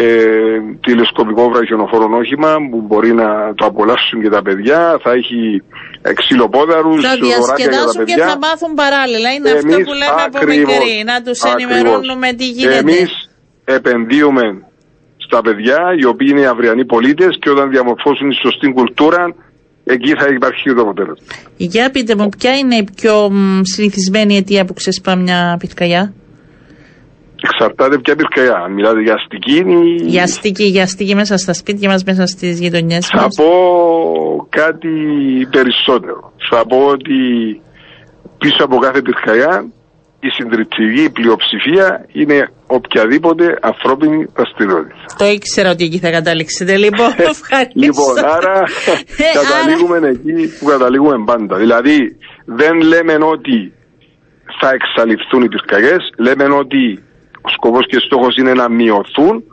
τηλεσκοπικό 0.86 1.44
βραχιονοφόρο 1.50 2.08
όχημα 2.22 2.52
που 2.72 2.82
μπορεί 2.88 3.14
να 3.14 3.28
το 3.58 3.66
απολαύσουν 3.66 4.22
και 4.24 4.30
τα 4.30 4.42
παιδιά. 4.42 4.80
Θα 5.04 5.12
έχει 5.20 5.40
ε, 6.02 6.14
ξυλοπόδαρους, 6.14 7.02
Θα 7.02 7.10
δωράκια 7.10 7.28
για 7.28 7.38
τα 7.38 7.44
διασκεδάσουν 7.46 8.06
και 8.06 8.14
παιδιά. 8.14 8.28
θα 8.32 8.38
μάθουν 8.46 8.74
παράλληλα. 8.84 9.30
Είναι 9.36 9.50
αυτό 9.56 9.68
Εμείς 9.74 9.86
που 9.88 9.96
λέμε 10.02 10.22
από 10.28 10.38
ακριβώς, 10.38 10.74
μικρή. 10.74 11.04
Να 11.12 11.16
τους 11.26 11.40
ακριβώς. 11.44 11.62
ενημερώνουμε 11.64 12.28
τι 12.40 12.46
γίνεται. 12.58 12.78
Εμείς 12.78 13.10
επενδύουμε 13.78 14.46
στα 15.26 15.40
παιδιά, 15.46 15.80
οι 16.00 16.06
οποίοι 16.12 16.30
είναι 16.32 16.46
αυριανοί 16.54 16.86
πολίτες 16.86 17.32
και 17.42 17.50
όταν 17.50 17.66
διαμορφώσουν 17.70 18.30
τη 18.30 18.36
σωστή 18.46 18.68
κουλτούρα, 18.78 19.24
εκεί 19.84 20.12
θα 20.20 20.28
υπάρχει 20.38 20.74
το 20.76 20.82
αποτέλεσμα. 20.82 21.26
Για 21.58 21.90
πείτε 21.94 22.16
μου, 22.16 22.30
ποια 22.38 22.54
είναι 22.58 22.76
η 22.76 22.86
πιο 22.96 23.30
μ, 23.32 23.62
συνηθισμένη 23.74 24.38
αιτία 24.38 24.66
που 24.66 24.74
ξεσπά 24.74 25.16
μια 25.16 25.58
πυρκαγιά; 25.60 26.14
Εξαρτάται 27.46 27.98
ποια 27.98 28.16
πυρκαγιά. 28.16 28.54
Αν 28.66 28.72
μιλάτε 28.74 29.02
για 29.02 29.14
αστική, 29.14 29.56
ή- 29.58 30.08
Για 30.14 30.24
αστική, 30.24 30.64
για 30.64 30.84
αστική 30.84 31.16
μέσα 31.16 31.38
στα 31.38 31.54
σπίτια 31.54 31.90
μας, 31.90 32.04
μέσα 32.04 32.26
στις 32.26 32.60
γειτονιές 32.60 33.08
θα 33.08 33.22
μας. 33.22 33.36
πω 33.36 33.50
κάτι 34.50 34.94
περισσότερο. 35.52 36.32
Θα 36.50 36.66
πω 36.66 36.78
ότι 36.86 37.18
πίσω 38.38 38.64
από 38.64 38.78
κάθε 38.78 39.02
πυρκαγιά 39.02 39.66
η 40.20 40.30
συντριπτική 40.30 41.10
πλειοψηφία 41.12 42.06
είναι 42.12 42.50
οποιαδήποτε 42.68 43.58
ανθρώπινη 43.62 44.26
δραστηριότητα. 44.36 44.96
Το 45.18 45.26
ήξερα 45.26 45.70
ότι 45.70 45.84
εκεί 45.84 45.98
θα 46.00 46.12
καταλήξετε. 46.12 46.78
Λοιπόν, 46.78 47.08
ευχαριστώ. 47.34 47.80
Λοιπόν, 47.86 48.14
άρα 48.36 48.60
Ε, 49.18 49.24
καταλήγουμε 49.40 49.98
εκεί 50.08 50.58
που 50.60 50.66
καταλήγουμε 50.66 51.24
πάντα. 51.26 51.56
Δηλαδή, 51.58 51.98
δεν 52.46 52.82
λέμε 52.82 53.14
ότι 53.36 53.74
θα 54.60 54.70
εξαλειφθούν 54.78 55.42
οι 55.44 55.48
πυρκαγιές, 55.48 56.04
λέμε 56.18 56.44
ότι 56.64 56.84
ο 57.00 57.05
σκοπός 57.48 57.86
και 57.88 58.00
στόχος 58.00 58.36
είναι 58.36 58.54
να 58.54 58.70
μειωθούν 58.70 59.44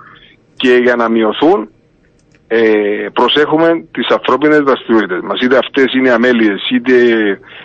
και 0.56 0.74
για 0.82 0.96
να 0.96 1.08
μειωθούν 1.08 1.68
ε, 2.54 3.08
προσέχουμε 3.12 3.86
τις 3.90 4.08
ανθρώπινες 4.08 4.58
δραστηριότητες 4.58 5.20
μας. 5.22 5.40
Είτε 5.40 5.56
αυτές 5.56 5.94
είναι 5.94 6.10
αμέλειες, 6.10 6.60
είτε 6.70 6.94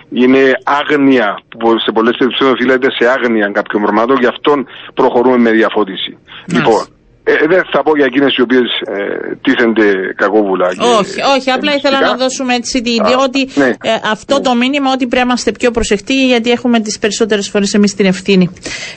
είναι 0.10 0.52
άγνοια, 0.64 1.40
που 1.58 1.80
σε 1.80 1.92
πολλές 1.92 2.16
περιπτώσεις 2.18 2.54
οφείλεται 2.54 2.88
σε 2.92 3.10
άγνοια 3.10 3.48
κάποιων 3.48 3.82
πραγμάτων, 3.82 4.18
γι' 4.20 4.26
αυτόν 4.26 4.68
προχωρούμε 4.94 5.38
με 5.38 5.52
διαφώτιση. 5.52 6.18
Λοιπόν, 6.54 6.86
ε, 7.30 7.48
δεν 7.48 7.62
θα 7.72 7.84
πω 7.84 7.92
για 7.96 8.06
εκείνες 8.06 8.36
οι 8.38 8.42
οποίες 8.42 8.68
ε, 8.86 9.36
τίθενται 9.42 10.14
κακόβουλα. 10.16 10.68
και 10.74 10.80
Όχι, 11.00 11.20
όχι, 11.38 11.52
απλά 11.52 11.72
ήθελα 11.76 11.98
μυστικά. 11.98 12.18
να 12.18 12.24
δώσουμε 12.24 12.56
έτσι 12.56 12.82
την 12.82 12.92
Α, 12.92 13.08
ιδέα 13.08 13.18
ότι 13.24 13.50
ναι. 13.56 13.66
ε, 13.66 13.76
αυτό 14.12 14.42
το 14.42 14.56
μήνυμα 14.56 14.90
ότι 14.92 14.98
πρέπει 15.08 15.16
να 15.16 15.22
είμαστε 15.22 15.52
πιο 15.52 15.72
προσεκτικοί 15.72 16.26
γιατί 16.26 16.52
έχουμε 16.52 16.80
τις 16.80 17.00
περισσότερες 17.00 17.50
φορές 17.50 17.74
εμείς 17.74 17.96
την 17.96 18.06
ευθύνη. 18.06 18.50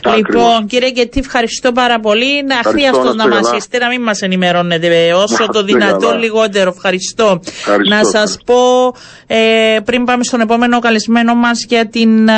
Ακριβώς. 0.04 0.28
Λοιπόν, 0.44 0.66
κύριε 0.66 0.90
Γκετή, 0.90 1.18
ευχαριστώ 1.18 1.72
πάρα 1.72 2.00
πολύ. 2.00 2.44
Να 2.44 2.58
αχρίαστο 2.58 3.02
να 3.02 3.14
να 3.14 3.22
είστε 3.24 3.28
μας 3.28 3.44
καλά. 3.44 3.56
είστε, 3.56 3.78
να 3.78 3.88
μην 3.88 4.02
μας 4.02 4.20
ενημερώνετε 4.22 5.06
ε, 5.06 5.12
όσο 5.12 5.36
Να 5.40 5.46
το 5.46 5.58
είστε 5.58 5.72
δυνατόν 5.72 6.00
καλά. 6.00 6.14
λιγότερο. 6.18 6.72
Ευχαριστώ. 6.76 7.40
Ευχαριστώ, 7.46 7.94
Να 7.94 8.04
σας 8.04 8.12
ευχαριστώ. 8.14 8.42
πω 8.44 8.94
ε, 9.26 9.78
πριν 9.84 10.04
πάμε 10.04 10.24
στον 10.24 10.40
επόμενο 10.40 10.78
καλεσμένο 10.78 11.34
μας 11.34 11.64
για 11.68 11.86
την. 11.88 12.28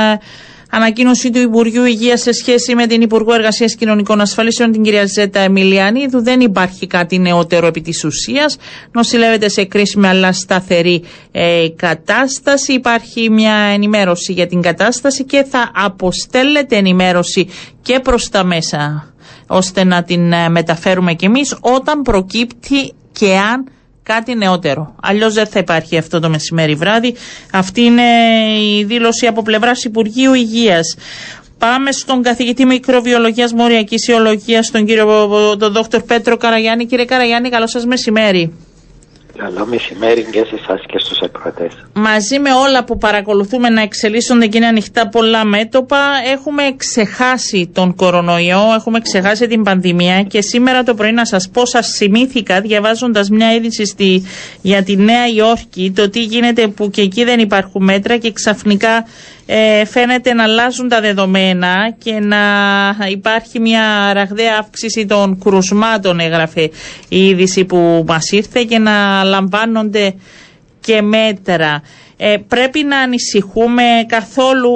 Ε, 0.73 0.77
Ανακοίνωση 0.77 1.31
του 1.31 1.39
Υπουργείου 1.39 1.85
Υγείας 1.85 2.21
σε 2.21 2.33
σχέση 2.33 2.75
με 2.75 2.87
την 2.87 3.01
Υπουργό 3.01 3.35
Εργασίας 3.35 3.75
Κοινωνικών 3.75 4.21
Ασφαλίσεων, 4.21 4.73
την 4.73 4.83
κυρία 4.83 5.07
Ζέτα 5.07 5.41
Εμιλιανίδου. 5.41 6.23
Δεν 6.23 6.41
υπάρχει 6.41 6.87
κάτι 6.87 7.19
νεότερο 7.19 7.67
επί 7.67 7.81
της 7.81 8.05
ουσίας. 8.05 8.57
Νοσηλεύεται 8.93 9.49
σε 9.49 9.65
κρίσιμη 9.65 10.07
αλλά 10.07 10.33
σταθερή 10.33 11.03
ε, 11.33 11.69
κατάσταση. 11.77 12.73
Υπάρχει 12.73 13.31
μια 13.31 13.55
ενημέρωση 13.55 14.33
για 14.33 14.47
την 14.47 14.61
κατάσταση 14.63 15.25
και 15.25 15.45
θα 15.51 15.71
αποστέλλεται 15.75 16.77
ενημέρωση 16.77 17.49
και 17.83 18.01
προς 18.01 18.29
τα 18.29 18.45
μέσα 18.45 19.07
ώστε 19.47 19.85
να 19.85 20.03
την 20.03 20.33
ε, 20.33 20.49
μεταφέρουμε 20.49 21.15
κι 21.15 21.25
εμείς 21.25 21.57
όταν 21.61 22.03
προκύπτει 22.03 22.93
και 23.13 23.37
αν 23.37 23.69
κάτι 24.03 24.35
νεότερο. 24.35 24.95
Αλλιώς 25.03 25.35
δεν 25.35 25.47
θα 25.47 25.59
υπάρχει 25.59 25.99
αυτό 25.99 26.21
το 26.21 26.29
μεσημέρι 26.29 26.75
βράδυ. 26.75 27.15
Αυτή 27.53 27.81
είναι 27.81 28.03
η 28.61 28.85
δήλωση 28.85 29.27
από 29.27 29.43
πλευράς 29.43 29.85
Υπουργείου 29.85 30.35
Υγείας. 30.35 30.97
Πάμε 31.59 31.93
στον 31.93 32.23
καθηγητή 32.23 32.65
μικροβιολογίας 32.65 33.53
Μοριακής 33.53 34.09
Ιολογία, 34.09 34.65
τον 34.73 34.87
κύριο 34.87 35.57
τον 35.59 35.73
Δόκτωρ 35.73 36.03
Πέτρο 36.03 36.37
Καραγιάννη. 36.37 36.87
Κύριε 36.87 37.05
Καραγιάννη, 37.05 37.49
καλό 37.51 37.67
σας 37.67 37.85
μεσημέρι. 37.87 38.53
Καλό 39.37 39.67
μεσημέρι 39.67 40.23
και 40.23 40.45
σε 40.45 40.55
εσάς 40.63 40.81
και 40.87 40.99
στους 40.99 41.21
ακροατές. 41.21 41.73
Μαζί 41.93 42.39
με 42.39 42.53
όλα 42.53 42.85
που 42.85 42.99
παρακολουθούμε 42.99 43.69
να 43.69 43.83
εξελίσσονται 43.83 44.47
και 44.47 44.57
είναι 44.57 44.67
ανοιχτά 44.67 45.09
πολλά 45.09 45.45
μέτωπα, 45.45 45.99
έχουμε 46.33 46.63
ξεχάσει 46.77 47.71
τον 47.75 47.95
κορονοϊό, 47.95 48.63
έχουμε 48.77 49.01
ξεχάσει 49.01 49.47
την 49.47 49.63
πανδημία 49.63 50.23
και 50.23 50.41
σήμερα 50.41 50.83
το 50.83 50.95
πρωί 50.95 51.13
να 51.13 51.25
σας 51.25 51.49
πω, 51.53 51.67
σας 51.67 51.89
θυμήθηκα 51.89 52.61
διαβάζοντας 52.61 53.29
μια 53.29 53.55
είδηση 53.55 53.85
στη, 53.85 54.23
για 54.63 54.83
τη 54.83 54.97
Νέα 54.97 55.29
Υόρκη, 55.29 55.93
το 55.95 56.09
τι 56.11 56.23
γίνεται 56.23 56.69
που 56.69 56.91
και 56.91 57.03
εκεί 57.03 57.25
δεν 57.25 57.39
υπάρχουν 57.39 57.85
μέτρα 57.85 58.17
και 58.17 58.33
ξαφνικά 58.33 59.05
ε, 59.55 59.85
φαίνεται 59.85 60.35
να 60.35 60.43
αλλάζουν 60.43 60.89
τα 60.89 61.01
δεδομένα 61.01 61.95
και 61.99 62.13
να 62.21 62.39
υπάρχει 63.09 63.61
μια 63.61 64.13
ραγδαία 64.13 64.57
αύξηση 64.59 65.07
των 65.07 65.39
κρουσμάτων, 65.39 66.21
έγραφε 66.21 66.71
η 67.09 67.27
είδηση 67.29 67.65
που 67.65 68.05
μας 68.07 68.31
ήρθε 68.31 68.65
και 68.65 68.79
να 68.79 69.25
λαμβάνονται 69.25 70.15
και 70.81 71.03
μέτρα. 71.03 71.83
Ε, 72.17 72.37
πρέπει 72.49 72.83
να 72.83 72.99
ανησυχούμε 72.99 73.83
καθόλου 74.07 74.73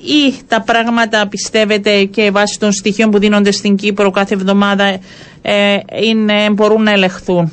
ή 0.00 0.34
τα 0.48 0.60
πράγματα 0.62 1.26
πιστεύετε 1.28 2.04
και 2.04 2.30
βάσει 2.30 2.58
των 2.58 2.72
στοιχείων 2.72 3.10
που 3.10 3.18
δίνονται 3.18 3.50
στην 3.50 3.76
Κύπρο 3.76 4.10
κάθε 4.10 4.34
εβδομάδα 4.34 4.98
ε, 5.42 5.76
είναι, 6.02 6.50
μπορούν 6.50 6.82
να 6.82 6.90
ελεγχθούν; 6.90 7.52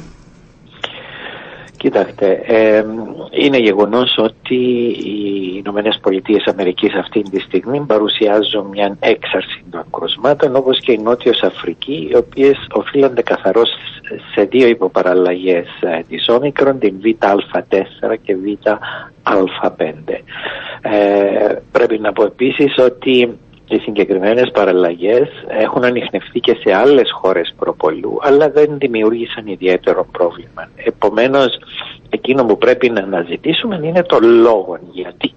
Κοιτάξτε, 1.84 2.44
είναι 3.32 3.58
γεγονός 3.58 4.16
ότι 4.18 4.56
οι 5.06 5.54
Ηνωμένες 5.58 6.00
Πολιτείες 6.02 6.46
Αμερικής 6.46 6.94
αυτή 6.94 7.22
τη 7.22 7.40
στιγμή 7.40 7.80
παρουσιάζουν 7.80 8.66
μια 8.66 8.98
έξαρση 9.00 9.64
των 9.70 9.84
κρουσμάτων 9.92 10.56
όπως 10.56 10.80
και 10.80 10.92
η 10.92 10.98
Νότιος 10.98 11.42
Αφρική 11.42 12.08
οι 12.12 12.16
οποίες 12.16 12.68
οφείλονται 12.72 13.22
καθαρώς 13.22 13.70
σε 14.34 14.44
δύο 14.44 14.68
υποπαραλλαγές 14.68 15.68
ε, 15.82 16.00
της 16.08 16.28
όμικρον, 16.28 16.80
την 16.80 16.96
ΒΑ4 17.04 18.16
και 18.24 18.36
ΒΑ5. 19.24 19.94
Ε, 20.82 21.56
πρέπει 21.72 22.00
να 22.00 22.14
πω 22.14 22.24
επίσης 22.24 22.78
ότι 22.78 23.38
οι 23.76 23.80
συγκεκριμένες 23.80 24.52
παραλλαγές 24.52 25.30
έχουν 25.48 25.84
ανοιχνευτεί 25.84 26.40
και 26.40 26.58
σε 26.64 26.74
άλλες 26.74 27.12
χώρες 27.12 27.54
προπολού, 27.58 28.18
αλλά 28.22 28.50
δεν 28.50 28.78
δημιούργησαν 28.78 29.48
ιδιαίτερο 29.48 30.08
πρόβλημα. 30.12 30.70
Επομένως, 30.76 31.60
εκείνο 32.10 32.46
που 32.46 32.58
πρέπει 32.58 32.90
να 32.90 33.02
αναζητήσουμε 33.02 33.80
είναι 33.84 34.04
το 34.04 34.20
λόγο 34.22 34.78
γιατί. 34.92 35.34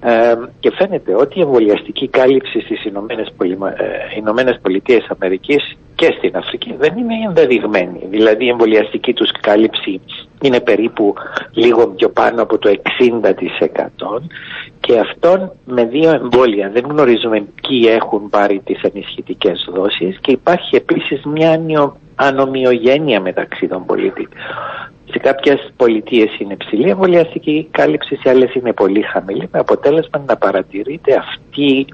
Ε, 0.00 0.34
και 0.60 0.70
φαίνεται 0.70 1.14
ότι 1.14 1.38
η 1.38 1.42
εμβολιαστική 1.42 2.08
κάλυψη 2.08 2.60
στις 2.60 2.84
Ηνωμένες, 2.84 3.26
ε, 3.26 4.16
Ηνωμένες 4.16 4.58
Πολιτείες 4.62 5.06
Αμερικής 5.08 5.76
και 6.02 6.14
στην 6.18 6.36
Αφρική 6.36 6.74
δεν 6.78 6.98
είναι 6.98 7.14
ενδεδειγμένη. 7.26 8.06
Δηλαδή 8.10 8.44
η 8.44 8.48
εμβολιαστική 8.48 9.12
τους 9.12 9.30
κάλυψη 9.40 10.00
είναι 10.42 10.60
περίπου 10.60 11.14
λίγο 11.52 11.86
πιο 11.86 12.08
πάνω 12.08 12.42
από 12.42 12.58
το 12.58 12.70
60% 12.70 14.22
και 14.80 14.98
αυτόν 14.98 15.52
με 15.64 15.84
δύο 15.84 16.10
εμβόλια. 16.10 16.70
Δεν 16.70 16.84
γνωρίζουμε 16.88 17.44
ποιοι 17.62 17.84
έχουν 17.88 18.28
πάρει 18.28 18.60
τις 18.64 18.82
ενισχυτικές 18.82 19.68
δόσεις 19.74 20.18
και 20.20 20.30
υπάρχει 20.30 20.76
επίσης 20.76 21.22
μια 21.24 21.60
ανομοιογένεια 22.14 23.20
μεταξύ 23.20 23.68
των 23.68 23.86
πολίτων. 23.86 24.28
Σε 25.10 25.18
κάποιες 25.18 25.72
πολιτείες 25.76 26.38
είναι 26.38 26.56
ψηλή 26.56 26.88
εμβολιαστική 26.88 27.68
κάλυψη, 27.70 28.16
σε 28.16 28.28
άλλες 28.28 28.54
είναι 28.54 28.72
πολύ 28.72 29.02
χαμηλή, 29.02 29.48
με 29.52 29.58
αποτέλεσμα 29.58 30.24
να 30.26 30.36
παρατηρείται 30.36 31.16
αυτή 31.52 31.86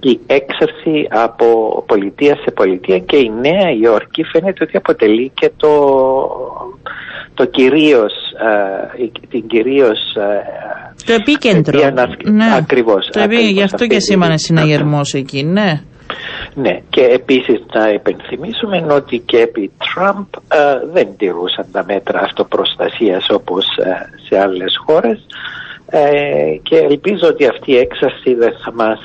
η 0.00 0.20
έξαρση 0.26 1.06
από 1.10 1.84
πολιτεία 1.86 2.36
σε 2.36 2.50
πολιτεία 2.50 2.98
και 2.98 3.16
η 3.16 3.32
Νέα 3.40 3.70
Υόρκη 3.82 4.24
φαίνεται 4.24 4.64
ότι 4.64 4.76
αποτελεί 4.76 5.30
και 5.34 5.50
το, 5.56 5.70
το 7.34 7.44
κυρίως, 7.44 8.12
ε, 8.98 9.26
την 9.28 9.46
κυρίως 9.46 9.98
ε, 10.16 10.42
το 11.06 11.12
επίκεντρο. 11.12 11.80
Ναι. 12.24 12.54
Ακριβώς. 12.56 13.08
Το 13.12 13.20
επί... 13.20 13.36
Γι' 13.36 13.62
αυτό 13.62 13.86
και 13.86 14.00
σήμανε 14.00 14.38
συναγερμός 14.38 15.14
εκεί, 15.14 15.42
ναι. 15.42 15.80
Ναι, 16.54 16.80
και 16.88 17.00
επίσης 17.00 17.60
να 17.74 17.88
υπενθυμίσουμε 17.88 18.86
ότι 18.90 19.18
και 19.18 19.38
επί 19.38 19.70
Τραμπ 19.94 20.26
ε, 20.48 20.86
δεν 20.92 21.08
τηρούσαν 21.16 21.66
τα 21.72 21.84
μέτρα 21.86 22.20
αυτοπροστασίας 22.20 23.26
όπως 23.30 23.64
ε, 23.76 24.10
σε 24.28 24.40
άλλες 24.40 24.74
χώρες 24.86 25.26
ε, 25.90 26.00
και 26.62 26.76
ελπίζω 26.76 27.28
ότι 27.28 27.46
αυτή 27.46 27.72
η 27.72 27.76
έξαρση 27.76 28.34
δεν 28.34 28.52
θα 28.64 28.72
μας 28.72 29.00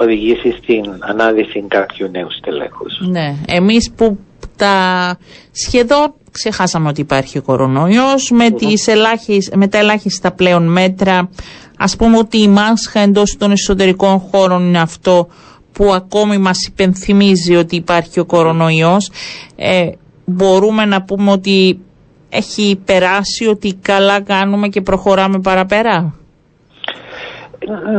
οδηγήσει 0.00 0.50
στην 0.62 0.84
ανάδυση 1.00 1.64
κάποιου 1.68 2.08
νέου 2.10 2.30
στελέχους. 2.30 3.00
Ναι, 3.00 3.34
εμείς 3.46 3.92
που 3.96 4.18
τα 4.56 5.16
σχεδόν 5.52 6.14
ξεχάσαμε 6.30 6.88
ότι 6.88 7.00
υπάρχει 7.00 7.38
ο 7.38 7.42
κορονοϊός 7.42 8.30
με, 8.30 8.50
τις 8.50 8.88
με 9.54 9.68
τα 9.68 9.78
ελάχιστα 9.78 10.32
πλέον 10.32 10.72
μέτρα 10.72 11.28
ας 11.78 11.96
πούμε 11.96 12.18
ότι 12.18 12.42
η 12.42 12.48
μάσχα 12.48 13.00
εντός 13.00 13.36
των 13.36 13.50
εσωτερικών 13.50 14.18
χώρων 14.18 14.66
είναι 14.66 14.80
αυτό 14.80 15.28
που 15.72 15.92
ακόμη 15.92 16.38
μας 16.38 16.66
υπενθυμίζει 16.66 17.56
ότι 17.56 17.76
υπάρχει 17.76 18.20
ο 18.20 18.24
κορονοϊός 18.24 19.10
ε, 19.56 19.90
μπορούμε 20.24 20.84
να 20.84 21.02
πούμε 21.02 21.30
ότι 21.30 21.80
έχει 22.30 22.82
περάσει 22.84 23.46
ότι 23.46 23.78
καλά 23.82 24.22
κάνουμε 24.22 24.68
και 24.68 24.80
προχωράμε 24.80 25.40
παραπέρα; 25.40 26.14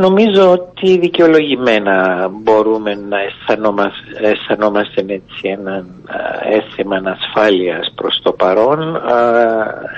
Νομίζω 0.00 0.50
ότι 0.50 0.98
δικαιολογημένα 0.98 2.28
μπορούμε 2.32 2.94
να 2.94 3.16
αισθανόμαστε, 3.20 4.00
αισθανόμαστε 4.20 5.04
έτσι 5.08 5.40
ένα 5.42 5.86
αίσθημα 6.50 7.02
ασφάλειας 7.04 7.92
προς 7.94 8.20
το 8.22 8.32
παρόν. 8.32 9.00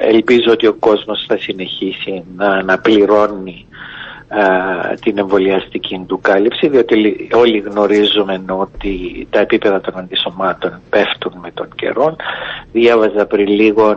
Ελπίζω 0.01 0.51
ότι 0.53 0.67
ο 0.67 0.75
κόσμος 0.75 1.25
θα 1.29 1.39
συνεχίσει 1.39 2.25
να 2.37 2.47
αναπληρώνει 2.47 3.67
την 5.01 5.19
εμβολιαστική 5.19 6.05
του 6.07 6.21
κάλυψη 6.21 6.69
διότι 6.69 7.29
όλοι 7.33 7.59
γνωρίζουμε 7.59 8.45
ότι 8.47 9.27
τα 9.31 9.41
επίπεδα 9.41 9.81
των 9.81 9.99
αντισωμάτων 9.99 10.81
πέφτουν 10.91 11.33
με 11.43 11.51
τον 11.51 11.69
καιρό. 11.75 12.17
Διάβαζα 12.73 13.27
πριν 13.27 13.49
λίγο 13.49 13.97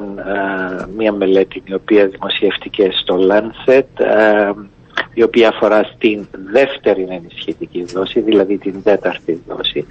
μία 0.98 1.12
μελέτη 1.12 1.62
η 1.66 1.74
οποία 1.74 2.08
δημοσιεύτηκε 2.08 2.90
στο 2.92 3.18
Lancet 3.30 4.06
η 5.14 5.24
οποία 5.24 5.50
αφορά 5.50 5.84
στην 5.84 6.28
δεύτερη 6.52 7.08
ενισχυτική 7.10 7.84
δόση, 7.84 8.20
δηλαδή 8.20 8.58
την 8.58 8.84
τέταρτη 8.84 9.44
δόση, 9.48 9.88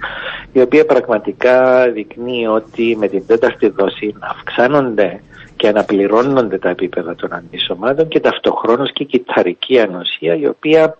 η 0.51 0.61
οποία 0.61 0.85
πραγματικά 0.85 1.89
δεικνύει 1.91 2.47
ότι 2.47 2.95
με 2.99 3.07
την 3.07 3.25
τέταρτη 3.27 3.69
δόση 3.69 4.15
αυξάνονται 4.19 5.21
και 5.55 5.67
αναπληρώνονται 5.67 6.57
τα 6.57 6.69
επίπεδα 6.69 7.15
των 7.15 7.33
αντισωμάτων 7.33 8.07
και 8.07 8.19
ταυτοχρόνως 8.19 8.91
και 8.91 9.03
η 9.03 9.05
κυταρική 9.05 9.79
ανοσία 9.79 10.35
η 10.35 10.47
οποία 10.47 10.97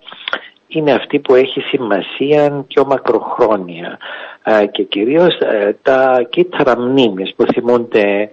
είναι 0.67 0.91
αυτή 0.91 1.19
που 1.19 1.35
έχει 1.35 1.61
σημασία 1.61 2.65
πιο 2.67 2.85
μακροχρόνια. 2.85 3.97
Και 4.71 4.83
κυρίως 4.83 5.39
ε, 5.39 5.77
τα 5.81 6.27
κύτταρα 6.29 6.79
μνήμης 6.79 7.33
που 7.35 7.45
θυμούνται 7.53 8.29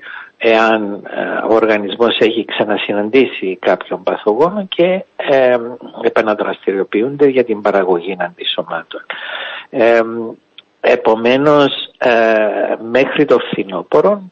εάν 0.47 1.03
ε, 1.11 1.47
ο 1.51 1.55
οργανισμός 1.55 2.19
έχει 2.19 2.45
ξανασυναντήσει 2.45 3.59
κάποιον 3.61 4.03
παθογόνο 4.03 4.67
και 4.67 5.05
ε, 5.17 5.57
επαναδραστηριοποιούνται 6.03 7.27
για 7.27 7.45
την 7.45 7.61
παραγωγή 7.61 8.17
αντισωμάτων. 8.19 9.01
Ε, 9.71 10.01
επομένως, 10.81 11.73
μέχρι 12.91 13.25
το 13.25 13.39
φθινόπωρο 13.39 14.23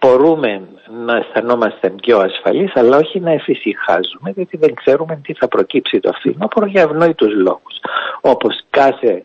μπορούμε 0.00 0.68
να 1.06 1.16
αισθανόμαστε 1.16 1.90
πιο 1.90 2.18
ασφαλείς 2.18 2.76
αλλά 2.76 2.96
όχι 2.96 3.20
να 3.20 3.30
εφησυχάζουμε 3.30 4.30
γιατί 4.34 4.56
δεν 4.56 4.74
ξέρουμε 4.74 5.20
τι 5.22 5.34
θα 5.34 5.48
προκύψει 5.48 6.00
το 6.00 6.12
φθινόπωρο 6.12 6.66
για 6.66 6.82
ευνόητους 6.82 7.34
λόγους. 7.34 7.80
Όπως 8.20 8.60
κάθε 8.70 9.24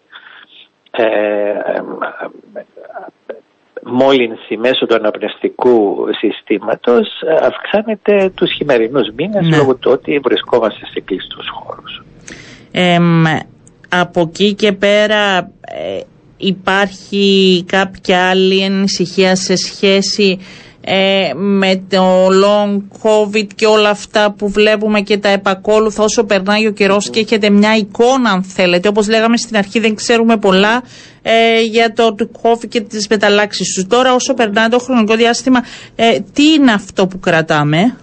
ε, 0.92 1.54
μόλυνση 3.86 4.58
μέσω 4.58 4.86
του 4.86 4.96
αναπνευστικού 4.96 6.06
συστήματος 6.20 7.08
αυξάνεται 7.42 8.32
τους 8.36 8.52
χειμερινούς 8.52 9.08
μήνες 9.16 9.48
ναι. 9.48 9.58
λόγω 9.58 9.76
του 9.76 9.92
ότι 9.92 10.20
βρισκόμαστε 10.24 10.86
σε 10.86 11.00
κλειστούς 11.06 11.48
χώρους. 11.50 12.04
Ε, 12.72 12.98
από 13.90 14.22
εκεί 14.22 14.54
και 14.54 14.72
πέρα 14.72 15.38
ε, 15.62 16.00
υπάρχει 16.38 17.64
κάποια 17.68 18.30
άλλη 18.30 18.64
ανησυχία 18.64 19.36
σε 19.36 19.56
σχέση 19.56 20.40
ε, 20.86 21.32
με 21.36 21.84
το 21.90 22.28
long 22.28 22.82
covid 23.04 23.48
και 23.56 23.66
όλα 23.66 23.90
αυτά 23.90 24.32
που 24.38 24.50
βλέπουμε 24.50 25.02
και 25.02 25.18
τα 25.18 25.30
επακόλουθα 25.30 26.04
όσο 26.04 26.24
περνάει 26.24 26.68
ο 26.68 26.72
καιρός 26.72 27.10
και 27.10 27.20
έχετε 27.20 27.50
μια 27.50 27.76
εικόνα 27.76 28.30
αν 28.30 28.44
θέλετε. 28.44 28.88
Όπως 28.88 29.08
λέγαμε 29.08 29.38
στην 29.38 29.58
αρχή 29.58 29.80
δεν 29.80 29.96
ξέρουμε 29.96 30.38
πολλά 30.38 30.84
ε, 31.22 31.62
για 31.62 31.94
το 31.94 32.16
COVID 32.42 32.68
και 32.70 32.82
τις 32.82 33.08
μεταλλάξεις 33.08 33.74
τους. 33.74 33.88
Τώρα 33.88 34.14
όσο 34.14 34.34
περνάει 34.34 34.68
το 34.68 34.80
χρονικό 34.80 35.16
διάστημα 35.16 35.64
ε, 35.96 36.20
τι 36.34 36.44
είναι 36.54 36.72
αυτό 36.72 37.08
που 37.08 37.20
κρατάμε; 37.20 37.98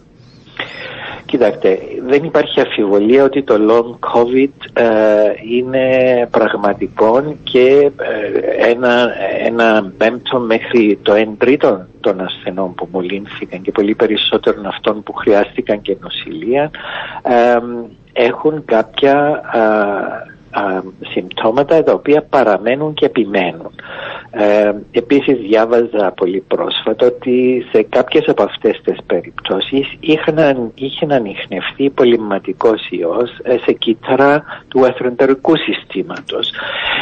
Κοιτάξτε, 1.31 1.79
δεν 2.07 2.25
υπάρχει 2.25 2.61
αφιβολία 2.61 3.25
ότι 3.25 3.43
το 3.43 3.55
long 3.55 4.17
COVID 4.17 4.83
ε, 4.83 5.33
είναι 5.51 5.87
πραγματικό 6.31 7.37
και 7.43 7.91
ε, 7.97 8.69
ένα, 8.71 9.11
ένα 9.45 9.93
πέμπτο 9.97 10.39
μέχρι 10.39 10.99
το 11.03 11.15
εν 11.15 11.37
τρίτο 11.39 11.87
των 12.01 12.21
ασθενών 12.21 12.75
που 12.75 12.89
μολύνθηκαν 12.93 13.63
και 13.63 13.71
πολύ 13.71 13.95
περισσότερων 13.95 14.67
αυτών 14.67 15.03
που 15.03 15.13
χρειάστηκαν 15.13 15.81
και 15.81 15.97
νοσηλεία 16.01 16.71
ε, 17.23 17.59
έχουν 18.13 18.65
κάποια 18.65 19.43
α, 20.51 20.63
συμπτώματα 21.11 21.83
τα 21.83 21.93
οποία 21.93 22.23
παραμένουν 22.23 22.95
και 22.95 23.07
επιμένουν. 23.07 23.73
Ε, 24.31 24.73
επίσης 24.91 25.39
διάβαζα 25.39 26.13
πολύ 26.17 26.45
πρόσφατα 26.49 27.07
ότι 27.07 27.67
σε 27.73 27.83
κάποιες 27.83 28.25
από 28.29 28.43
αυτές 28.43 28.81
τις 28.85 28.99
περιπτώσεις 29.07 29.97
είχαν, 30.01 30.71
είχε 30.75 31.07
ανοιχνευτεί 31.11 31.91
πολυματικός 31.91 32.89
ιός 32.91 33.31
ε, 33.43 33.57
σε 33.65 33.73
κύτταρα 33.73 34.45
του 34.69 34.85
εθροεντερικού 34.85 35.53
συστήματος. 35.57 36.51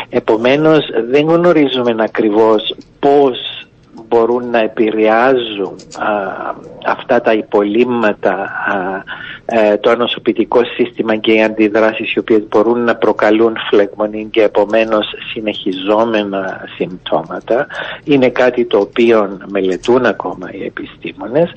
Επομένως 0.08 0.78
δεν 1.10 1.28
γνωρίζουμε 1.28 1.94
ακριβώς 1.98 2.74
πώς 3.00 3.38
μπορούν 4.08 4.50
να 4.50 4.58
επηρεάζουν 4.58 5.74
αυτά 6.86 7.20
τα 7.20 7.32
υπολείμματα 7.32 8.50
ε, 8.74 9.02
το 9.80 9.90
ανοσοποιητικό 9.90 10.64
σύστημα 10.64 11.16
και 11.16 11.32
οι 11.32 11.42
αντιδράσεις 11.42 12.12
οι 12.12 12.18
οποίες 12.18 12.42
μπορούν 12.48 12.84
να 12.84 12.96
προκαλούν 12.96 13.56
φλεγμονή 13.70 14.28
και 14.30 14.42
επομένως 14.42 15.06
συνεχιζόμενα 15.32 16.64
συμπτώματα 16.76 17.66
είναι 18.04 18.28
κάτι 18.28 18.64
το 18.64 18.78
οποίο 18.78 19.38
μελετούν 19.50 20.06
ακόμα 20.06 20.48
οι 20.52 20.64
επιστήμονες 20.64 21.52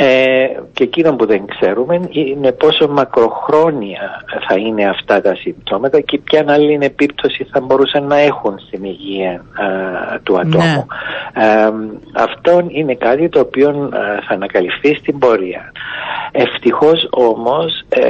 ε, 0.00 0.46
και 0.72 0.82
εκείνο 0.82 1.16
που 1.16 1.26
δεν 1.26 1.46
ξέρουμε 1.46 2.00
είναι 2.10 2.52
πόσο 2.52 2.88
μακροχρόνια 2.88 4.24
θα 4.48 4.54
είναι 4.54 4.88
αυτά 4.88 5.20
τα 5.20 5.34
συμπτώματα 5.34 6.00
και 6.00 6.18
ποια 6.18 6.44
άλλη 6.48 6.78
επίπτωση 6.80 7.46
θα 7.52 7.60
μπορούσαν 7.60 8.06
να 8.06 8.18
έχουν 8.18 8.58
στην 8.58 8.84
υγεία 8.84 9.44
του 10.22 10.38
ατόμου. 10.38 10.86
Ναι. 11.34 11.44
Ε, 11.44 11.72
αυτό 12.14 12.66
είναι 12.68 12.94
κάτι 12.94 13.28
το 13.28 13.40
οποίο 13.40 13.88
θα 14.28 14.34
ανακαλυφθεί 14.34 14.94
στην 14.94 15.18
πορεία. 15.18 15.72
Ευτυχώς 16.32 17.08
όμως 17.10 17.84
ε, 17.88 18.00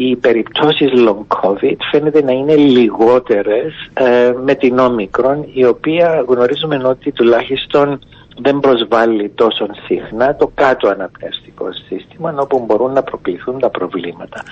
οι 0.00 0.16
περιπτώσεις 0.16 0.90
long 0.94 1.36
covid 1.42 1.76
φαίνεται 1.90 2.22
να 2.22 2.32
είναι 2.32 2.54
λιγότερες 2.54 3.72
ε, 3.94 4.32
με 4.44 4.54
την 4.54 4.78
όμικρον 4.78 5.46
η 5.52 5.64
οποία 5.64 6.24
γνωρίζουμε 6.28 6.80
ότι 6.84 7.12
τουλάχιστον 7.12 7.98
δεν 8.36 8.60
προσβάλλει 8.60 9.28
τόσο 9.28 9.66
συχνά 9.86 10.36
το 10.36 10.50
κάτω 10.54 10.88
αναπνευστικό 10.88 11.66
σύστημα 11.88 12.34
όπου 12.38 12.64
μπορούν 12.66 12.92
να 12.92 13.02
προκληθούν 13.02 13.58
τα 13.58 13.70
προβλήματα. 13.70 14.42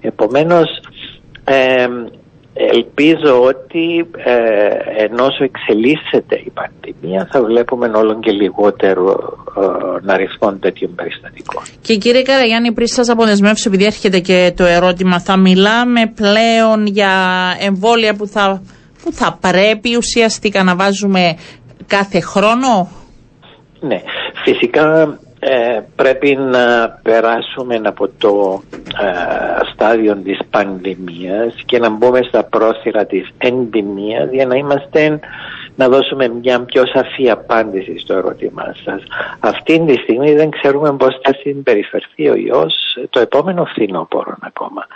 Επομένως 0.00 0.80
ελπίζω 2.58 3.42
ότι 3.42 4.06
ε, 4.16 5.04
ενώ 5.04 5.26
εξελίσσεται 5.38 6.42
η 6.44 6.50
πανδημία 6.50 7.28
θα 7.30 7.44
βλέπουμε 7.44 7.86
όλο 7.86 8.18
και 8.20 8.30
λιγότερο 8.30 9.36
ε, 10.06 10.12
αριθμό 10.12 10.52
τέτοιων 10.52 10.94
περιστατικών. 10.94 11.62
Και 11.80 11.96
κύριε 11.96 12.22
Καραγιάννη, 12.22 12.72
πριν 12.72 12.86
σας 12.86 13.08
αποδεσμεύσω, 13.08 13.68
επειδή 13.68 13.84
έρχεται 13.84 14.18
και 14.18 14.52
το 14.56 14.64
ερώτημα, 14.64 15.20
θα 15.20 15.36
μιλάμε 15.36 16.12
πλέον 16.14 16.86
για 16.86 17.12
εμβόλια 17.60 18.14
που 18.14 18.26
θα, 18.26 18.62
που 19.02 19.12
θα 19.12 19.38
πρέπει 19.40 19.96
ουσιαστικά 19.96 20.62
να 20.62 20.76
βάζουμε 20.76 21.36
κάθε 21.86 22.20
χρόνο; 22.20 22.90
Ναι, 23.80 24.02
φυσικά 24.44 25.18
ε, 25.40 25.80
πρέπει 25.96 26.36
να 26.36 26.98
περάσουμε 27.02 27.80
από 27.84 28.08
το 28.18 28.62
ε, 29.00 29.72
στάδιο 29.72 30.16
της 30.16 30.38
πανδημίας 30.50 31.54
και 31.64 31.78
να 31.78 31.88
μπούμε 31.88 32.22
στα 32.22 32.44
πρόθυρα 32.44 33.06
της 33.06 33.28
ενδημίας 33.38 34.28
για 34.30 34.46
να 34.46 34.54
είμαστε 34.56 35.20
να 35.76 35.88
δώσουμε 35.88 36.28
μια 36.28 36.60
πιο 36.60 36.86
σαφή 36.86 37.30
απάντηση 37.30 37.98
στο 37.98 38.14
ερώτημά 38.14 38.74
σας. 38.84 39.02
Αυτή 39.40 39.84
τη 39.86 39.94
στιγμή 39.94 40.34
δεν 40.34 40.50
ξέρουμε 40.50 40.92
πώς 40.92 41.20
θα 41.22 41.34
συμπεριφερθεί 41.40 42.28
ο 42.28 42.34
ιός 42.34 42.74
το 43.10 43.20
επόμενο 43.20 43.64
φθινόπωρο 43.64 44.36
ακόμα. 44.40 44.86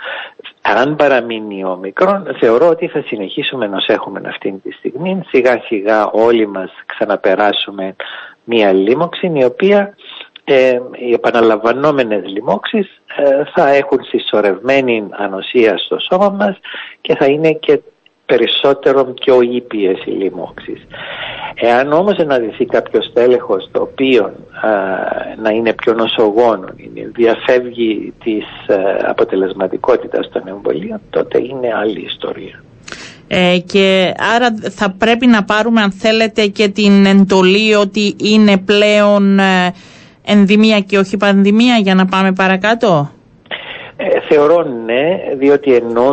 Αν 0.61 0.95
παραμείνει 0.95 1.63
ο 1.63 1.77
μικρό, 1.81 2.23
θεωρώ 2.39 2.67
ότι 2.67 2.87
θα 2.87 3.03
συνεχίσουμε 3.05 3.67
να 3.67 3.83
έχουμε 3.87 4.21
αυτή 4.25 4.61
τη 4.63 4.71
στιγμή. 4.71 5.21
Σιγά 5.27 5.61
σιγά 5.65 6.09
όλοι 6.09 6.47
μας 6.47 6.71
ξαναπεράσουμε 6.85 7.95
μια 8.43 8.73
λίμωξη 8.73 9.31
η 9.35 9.43
οποία 9.43 9.95
ε, 10.43 10.79
οι 10.91 11.13
επαναλαμβανόμενες 11.13 12.23
λοιμώξεις 12.25 13.01
ε, 13.17 13.43
θα 13.55 13.69
έχουν 13.69 14.03
συσσωρευμένη 14.03 15.07
ανοσία 15.11 15.77
στο 15.77 15.97
σώμα 15.99 16.29
μας 16.29 16.59
και 17.01 17.15
θα 17.15 17.25
είναι 17.25 17.51
και 17.51 17.81
περισσότερο 18.25 19.03
πιο 19.05 19.41
ήπιες 19.41 20.05
οι 20.05 20.09
λοιμώξεις. 20.09 20.87
Εάν 21.55 21.91
όμως 21.91 22.17
αναδυθεί 22.17 22.65
κάποιο 22.65 23.11
τέλεχος 23.13 23.69
το 23.71 23.81
οποίο 23.81 24.33
να 25.37 25.49
είναι 25.49 25.73
πιο 25.73 25.93
νοσογόνο, 25.93 26.67
διαφεύγει 27.13 28.13
της 28.23 28.45
α, 28.67 28.75
αποτελεσματικότητας 29.09 30.29
των 30.29 30.47
εμβολίων, 30.47 31.01
τότε 31.09 31.37
είναι 31.37 31.73
άλλη 31.73 32.01
ιστορία. 32.01 32.63
Ε, 33.35 33.57
και 33.57 34.13
άρα 34.35 34.55
θα 34.69 34.95
πρέπει 34.97 35.25
να 35.27 35.43
πάρουμε 35.43 35.81
αν 35.81 35.91
θέλετε 35.91 36.45
και 36.47 36.67
την 36.67 37.05
εντολή 37.05 37.75
ότι 37.75 38.15
είναι 38.17 38.57
πλέον 38.57 39.39
ε, 39.39 39.73
ενδημία 40.25 40.79
και 40.79 40.97
όχι 40.97 41.17
πανδημία 41.17 41.77
για 41.77 41.95
να 41.95 42.05
πάμε 42.05 42.31
παρακάτω; 42.31 43.11
Ε, 43.97 44.19
θεωρώ 44.29 44.63
ναι, 44.85 45.35
διότι 45.37 45.73
ενώ 45.73 46.09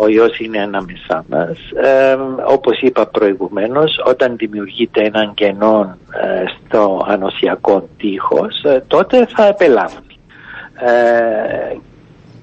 ο 0.00 0.08
ιός 0.08 0.38
είναι 0.38 0.60
ανάμεσά 0.60 1.24
μας, 1.28 1.58
ε, 1.82 2.16
όπως 2.46 2.80
είπα 2.80 3.06
προηγουμένως, 3.06 4.00
όταν 4.06 4.36
δημιουργείται 4.36 5.00
έναν 5.02 5.34
κενό 5.34 5.96
ε, 6.22 6.44
στο 6.66 7.04
ανοσιακό 7.08 7.88
τείχος, 7.96 8.62
ε, 8.62 8.84
τότε 8.86 9.26
θα 9.36 9.46
επελάβει. 9.46 9.96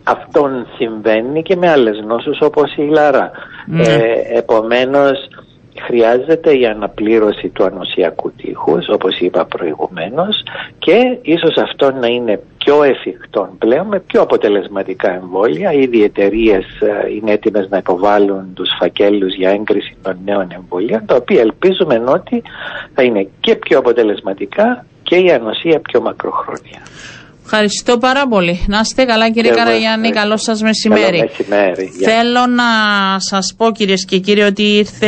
Ε, 0.09 0.11
αυτόν 0.11 0.67
συμβαίνει 0.77 1.41
και 1.41 1.55
με 1.55 1.69
άλλες 1.69 2.03
νόσους 2.07 2.41
όπως 2.41 2.75
η 2.75 2.81
λαρά. 2.81 3.31
Ναι. 3.65 3.83
επομένως, 4.33 5.27
χρειάζεται 5.79 6.57
η 6.57 6.65
αναπλήρωση 6.65 7.47
του 7.47 7.63
ανοσιακού 7.63 8.31
τείχους 8.31 8.89
όπως 8.89 9.19
είπα 9.19 9.45
προηγουμένως 9.45 10.43
και 10.79 11.17
ίσως 11.21 11.57
αυτό 11.57 11.91
να 11.91 12.07
είναι 12.07 12.41
πιο 12.57 12.83
εφικτό 12.83 13.49
πλέον 13.57 13.87
με 13.87 13.99
πιο 13.99 14.21
αποτελεσματικά 14.21 15.13
εμβόλια. 15.13 15.71
Ήδη 15.73 15.97
οι 15.97 16.03
εταιρείες 16.03 16.65
ε, 16.79 17.13
είναι 17.13 17.31
έτοιμες 17.31 17.69
να 17.69 17.77
υποβάλουν 17.77 18.53
τους 18.53 18.69
φακέλους 18.79 19.35
για 19.35 19.49
έγκριση 19.49 19.95
των 20.01 20.17
νέων 20.25 20.47
εμβολίων 20.51 21.05
τα 21.05 21.15
οποία 21.15 21.41
ελπίζουμε 21.41 22.03
ότι 22.07 22.41
θα 22.93 23.03
είναι 23.03 23.27
και 23.39 23.55
πιο 23.55 23.77
αποτελεσματικά 23.77 24.85
και 25.03 25.15
η 25.15 25.31
ανοσία 25.31 25.79
πιο 25.79 26.01
μακροχρόνια. 26.01 26.81
Ευχαριστώ 27.51 27.97
πάρα 27.97 28.27
πολύ. 28.27 28.63
Να 28.67 28.79
είστε 28.79 29.03
καλά 29.03 29.29
κύριε 29.29 29.51
Καραγιάννη, 29.51 30.09
καλό 30.09 30.37
σας 30.37 30.61
μεσημέρι. 30.61 31.19
μεσημέρι. 31.19 31.91
Θέλω 32.03 32.45
να 32.55 32.63
σας 33.19 33.53
πω 33.57 33.71
κυρίες 33.71 34.05
και 34.05 34.17
κύριοι 34.17 34.41
ότι 34.41 34.63
ήρθε 34.63 35.07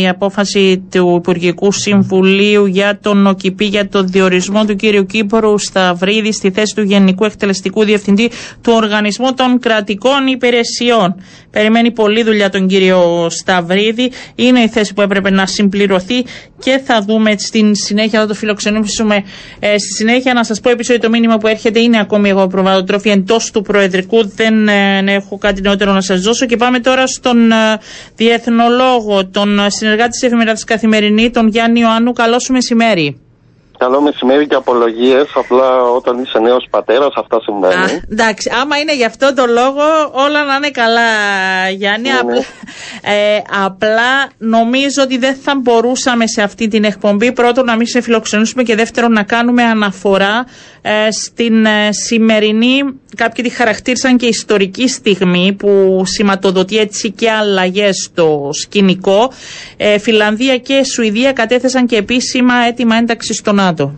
η 0.00 0.08
απόφαση 0.08 0.84
του 0.90 1.14
Υπουργικού 1.16 1.72
Συμβουλίου 1.72 2.66
για 2.66 2.98
τον 3.02 3.26
ΟΚΙΠΗ 3.26 3.64
για 3.64 3.88
το 3.88 4.02
διορισμό 4.02 4.64
του 4.64 4.76
κύριου 4.76 5.06
Κύπρου 5.06 5.58
Σταυρίδη 5.58 6.32
στη 6.32 6.50
θέση 6.50 6.74
του 6.74 6.82
Γενικού 6.82 7.24
Εκτελεστικού 7.24 7.84
Διευθυντή 7.84 8.30
του 8.62 8.72
Οργανισμού 8.74 9.34
των 9.34 9.58
Κρατικών 9.58 10.26
Υπηρεσιών. 10.26 11.14
Περιμένει 11.50 11.90
πολλή 11.90 12.22
δουλειά 12.22 12.50
τον 12.50 12.66
κύριο 12.66 13.26
Σταυρίδη. 13.30 14.10
Είναι 14.34 14.60
η 14.60 14.68
θέση 14.68 14.94
που 14.94 15.00
έπρεπε 15.00 15.30
να 15.30 15.46
συμπληρωθεί 15.46 16.24
και 16.58 16.80
θα 16.84 17.00
δούμε 17.00 17.34
στην 17.38 17.74
συνέχεια, 17.74 18.20
θα 18.20 18.26
το 18.26 18.34
φιλοξενήσουμε 18.34 19.24
ε, 19.58 19.78
στη 19.78 19.92
συνέχεια. 19.96 20.34
Να 20.34 20.44
σας 20.44 20.60
πω 20.60 20.70
επίσης 20.70 20.90
ότι 20.94 21.00
το 21.00 21.08
μήνυμα 21.10 21.38
που 21.38 21.46
έρχεται 21.50 21.80
είναι 21.80 22.00
ακόμη 22.00 22.28
εγώ 22.28 22.46
προβατοτρόφη 22.46 23.10
εντός 23.10 23.50
του 23.50 23.62
Προεδρικού. 23.62 24.28
Δεν 24.34 24.68
ε, 24.68 25.04
έχω 25.06 25.38
κάτι 25.38 25.60
νεότερο 25.60 25.92
να 25.92 26.00
σας 26.00 26.20
δώσω. 26.20 26.46
Και 26.46 26.56
πάμε 26.56 26.80
τώρα 26.80 27.06
στον 27.06 27.52
ε, 27.52 27.54
διεθνολόγο, 28.16 29.26
τον 29.26 29.58
συνεργάτη 29.66 30.10
της 30.10 30.22
εφημερίδας 30.22 30.64
Καθημερινή, 30.64 31.30
τον 31.30 31.48
Γιάννη 31.48 31.80
Ιωάννου. 31.80 32.12
Καλό 32.12 32.38
σου 32.38 32.52
μεσημέρι. 32.52 33.20
Καλό 33.80 34.00
μεσημέρι 34.00 34.46
και 34.46 34.54
απολογίες. 34.54 35.26
Απλά 35.34 35.82
όταν 35.82 36.22
είσαι 36.22 36.38
νέος 36.38 36.66
πατέρας, 36.70 37.12
αυτά 37.16 37.40
συμβαίνουν. 37.40 37.84
Α, 37.84 38.00
εντάξει, 38.10 38.50
άμα 38.62 38.78
είναι 38.78 38.94
γι' 38.94 39.04
αυτό 39.04 39.34
το 39.34 39.44
λόγο, 39.46 39.82
όλα 40.12 40.44
να 40.44 40.54
είναι 40.54 40.70
καλά, 40.70 41.00
Γιάννη. 41.70 42.08
Ναι, 42.08 42.14
ναι. 42.14 42.20
Απλά, 42.20 42.44
ε, 43.02 43.42
απλά 43.64 44.30
νομίζω 44.38 45.02
ότι 45.02 45.18
δεν 45.18 45.34
θα 45.34 45.54
μπορούσαμε 45.62 46.26
σε 46.26 46.42
αυτή 46.42 46.68
την 46.68 46.84
εκπομπή 46.84 47.32
πρώτον 47.32 47.64
να 47.64 47.76
μην 47.76 47.86
σε 47.86 48.00
φιλοξενούσουμε 48.00 48.62
και 48.62 48.74
δεύτερον 48.74 49.12
να 49.12 49.22
κάνουμε 49.22 49.62
αναφορά 49.62 50.44
ε, 50.79 50.79
στην 51.10 51.64
ε, 51.64 51.92
σημερινή, 51.92 52.82
κάποιοι 53.16 53.44
τη 53.44 53.50
χαρακτήρισαν 53.50 54.16
και 54.16 54.26
ιστορική 54.26 54.88
στιγμή 54.88 55.56
που 55.58 56.02
σηματοδοτεί 56.04 56.78
έτσι 56.78 57.10
και 57.10 57.30
αλλαγές 57.30 57.96
στο 58.04 58.48
σκηνικό. 58.52 59.30
Ε, 59.76 59.98
Φιλανδία 59.98 60.58
και 60.58 60.84
Σουηδία 60.84 61.32
κατέθεσαν 61.32 61.86
και 61.86 61.96
επίσημα 61.96 62.54
έτοιμα 62.54 62.96
ένταξης 62.96 63.36
στο 63.36 63.52
ΝΑΤΟ. 63.52 63.92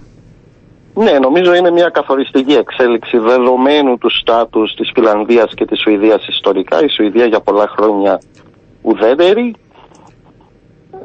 Ναι, 0.95 1.18
νομίζω 1.18 1.55
είναι 1.55 1.70
μια 1.70 1.89
καθοριστική 1.89 2.53
εξέλιξη 2.53 3.18
δεδομένου 3.18 3.99
του 3.99 4.11
στάτους 4.11 4.74
της 4.74 4.91
Φιλανδίας 4.95 5.55
και 5.55 5.64
της 5.64 5.80
Σουηδίας 5.80 6.26
ιστορικά. 6.28 6.85
Η 6.85 6.89
Σουηδία 6.89 7.26
για 7.26 7.41
πολλά 7.41 7.68
χρόνια 7.76 8.20
ουδέτερη. 8.83 9.55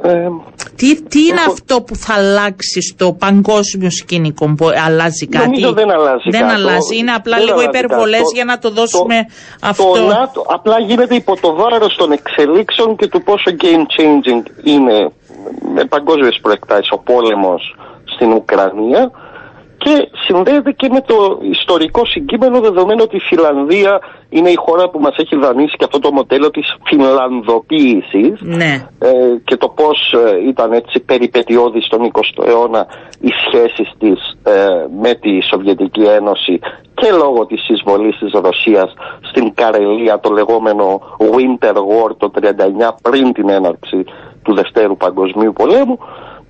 Ε, 0.02 0.28
Τι, 0.78 1.02
τι 1.04 1.20
είναι 1.26 1.44
αυτό 1.48 1.82
που 1.82 1.96
θα 1.96 2.14
αλλάξει 2.14 2.82
στο 2.82 3.14
παγκόσμιο 3.14 3.92
σκηνικό, 3.92 4.54
που 4.58 4.66
αλλάζει 4.86 5.28
κάτι; 5.28 5.46
Νομίζω 5.46 5.72
δεν 5.74 5.90
αλλάζει 5.92 6.30
Δεν 6.30 6.42
κάτι. 6.42 6.54
αλλάζει, 6.54 6.98
είναι 6.98 7.12
απλά 7.12 7.36
Δεν 7.38 7.46
λίγο 7.46 7.60
αλλάζει 7.60 7.78
υπερβολές 7.78 8.20
κάτι. 8.28 8.36
για 8.36 8.46
να 8.46 8.58
το 8.60 8.70
δώσουμε 8.70 9.18
το, 9.28 9.68
αυτό. 9.72 9.92
Το 9.92 10.02
ΝΑΤΟ 10.02 10.46
απλά 10.48 10.80
γίνεται 10.80 11.16
υπό 11.16 11.34
το 11.42 11.56
βάρος 11.56 11.96
των 11.96 12.12
εξελίξεων 12.12 12.96
και 12.96 13.08
του 13.08 13.24
πόσο 13.24 13.52
game 13.64 13.86
changing 13.96 14.44
είναι 14.64 15.12
με 15.76 15.86
παγκόσμιες 15.86 16.40
προεκτάσεις 16.42 16.92
ο 16.92 16.98
πόλεμος 16.98 17.76
στην 18.16 18.32
Ουκρανία 18.32 19.12
και 19.88 20.10
συνδέεται 20.26 20.72
και 20.72 20.90
με 20.92 21.02
το 21.02 21.40
ιστορικό 21.42 22.06
συγκείμενο 22.06 22.60
δεδομένου 22.60 23.02
ότι 23.04 23.16
η 23.16 23.20
Φιλανδία 23.20 24.00
είναι 24.30 24.50
η 24.50 24.56
χώρα 24.56 24.90
που 24.90 25.00
μας 25.00 25.16
έχει 25.18 25.36
δανείσει 25.36 25.76
και 25.78 25.84
αυτό 25.84 26.00
το 26.00 26.12
μοντέλο 26.12 26.50
της 26.52 26.76
φιλανδοποίησης 26.84 28.40
Ναι. 28.42 28.88
ε, 29.00 29.10
και 29.44 29.58
το 29.58 29.70
πώς 29.70 30.14
ε, 30.14 30.48
ήταν 30.48 30.72
έτσι 30.72 31.00
περιπετειώδη 31.00 31.82
στον 31.82 32.12
20ο 32.12 32.48
αιώνα 32.48 32.86
οι 33.20 33.30
σχέσεις 33.46 33.92
της 34.00 34.38
ε, 34.44 34.86
με 35.02 35.14
τη 35.14 35.42
Σοβιετική 35.50 36.02
Ένωση 36.04 36.60
και 36.94 37.12
λόγω 37.12 37.46
της 37.46 37.70
εισβολής 37.70 38.18
της 38.18 38.32
Ρωσίας 38.32 38.94
στην 39.30 39.54
Καρελία 39.54 40.20
το 40.20 40.30
λεγόμενο 40.30 41.02
Winter 41.18 41.74
War 41.74 42.10
το 42.18 42.32
39 42.42 42.46
πριν 43.02 43.34
την 43.34 43.50
έναρξη 43.50 44.06
του 44.44 44.54
Δευτέρου 44.54 44.98
Παγκοσμίου 44.98 45.54
Πολέμου 45.54 46.00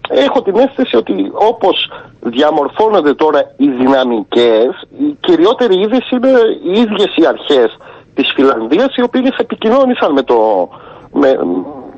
έχω 0.08 0.42
την 0.42 0.56
αίσθηση 0.58 0.96
ότι 0.96 1.32
όπως 1.34 1.92
διαμορφώνονται 2.20 3.14
τώρα 3.14 3.54
οι 3.58 3.68
δυναμικές 3.68 4.88
η 5.00 5.18
κυριότερη 5.20 5.80
είδηση 5.80 6.16
είναι 6.16 6.32
οι 6.64 6.80
ίδιες 6.80 7.16
οι 7.16 7.26
αρχές 7.26 7.78
της 8.14 8.32
Φιλανδίας 8.36 8.96
οι 8.96 9.02
οποίες 9.02 9.36
επικοινώνησαν 9.38 10.12
με 10.12 10.22
το, 10.24 10.70
με, 11.14 11.40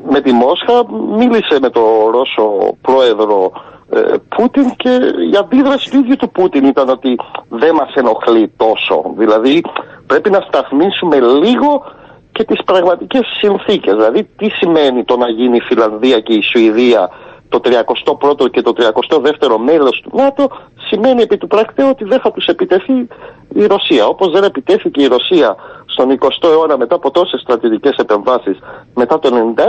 με 0.10 0.22
τη 0.22 0.32
Μόσχα, 0.32 0.86
μίλησε 1.18 1.58
με 1.62 1.70
τον 1.70 1.84
Ρώσο 2.12 2.78
πρόεδρο 2.82 3.52
ε, 3.90 4.00
Πούτιν 4.36 4.76
και 4.76 4.90
η 5.32 5.36
αντίδραση 5.40 5.90
του 5.90 5.98
ίδιου 5.98 6.16
του 6.16 6.30
Πούτιν 6.30 6.66
ήταν 6.66 6.90
ότι 6.90 7.16
δεν 7.50 7.76
μας 7.76 7.94
ενοχλεί 7.94 8.52
τόσο. 8.58 9.04
Δηλαδή 9.18 9.64
πρέπει 10.08 10.30
να 10.30 10.46
σταθμίσουμε 10.48 11.20
λίγο 11.20 11.86
και 12.32 12.44
τις 12.44 12.64
πραγματικές 12.64 13.26
συνθήκες. 13.40 13.94
Δηλαδή 13.94 14.30
τι 14.38 14.50
σημαίνει 14.50 15.04
το 15.04 15.18
να 15.18 15.30
γίνει 15.30 15.58
η 15.58 15.62
Φιλανδία 15.62 16.20
και 16.20 16.34
η 16.34 16.42
Σουηδία 16.42 17.10
το 17.50 17.60
31ο 17.64 18.50
και 18.52 18.62
το 18.62 18.74
32ο 18.78 19.58
μέλος 19.66 20.02
του 20.04 20.12
ΝΑΤΟ 20.14 20.48
σημαίνει 20.90 21.22
επί 21.22 21.38
του 21.38 21.48
πρακτέου 21.48 21.88
ότι 21.90 22.04
δεν 22.04 22.20
θα 22.20 22.32
τους 22.32 22.46
επιτεθεί 22.46 23.08
η 23.54 23.66
Ρωσία. 23.66 24.06
Όπως 24.06 24.32
δεν 24.32 24.44
επιτέθηκε 24.44 25.02
η 25.02 25.08
Ρωσία 25.08 25.56
στον 25.86 26.08
20ο 26.20 26.50
αιώνα 26.50 26.78
μετά 26.78 26.96
από 26.96 27.12
τόσες 27.12 27.42
στρατιωτικές 27.42 27.96
επεμβάσεις 27.98 28.58
μετά 28.96 29.20
το 29.20 29.30
91 29.56 29.62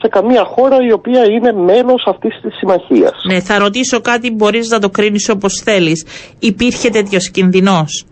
σε 0.00 0.08
καμία 0.08 0.44
χώρα 0.44 0.76
η 0.88 0.92
οποία 0.92 1.24
είναι 1.24 1.52
μέλος 1.52 2.04
αυτής 2.06 2.40
της 2.42 2.56
συμμαχίας. 2.56 3.12
Ναι, 3.26 3.40
θα 3.40 3.58
ρωτήσω 3.58 4.00
κάτι, 4.00 4.30
μπορείς 4.30 4.68
να 4.68 4.78
το 4.78 4.88
κρίνεις 4.88 5.28
όπως 5.28 5.60
θέλεις. 5.64 6.06
Υπήρχε 6.38 6.88
τέτοιος 6.90 7.30
κινδυνός; 7.30 8.06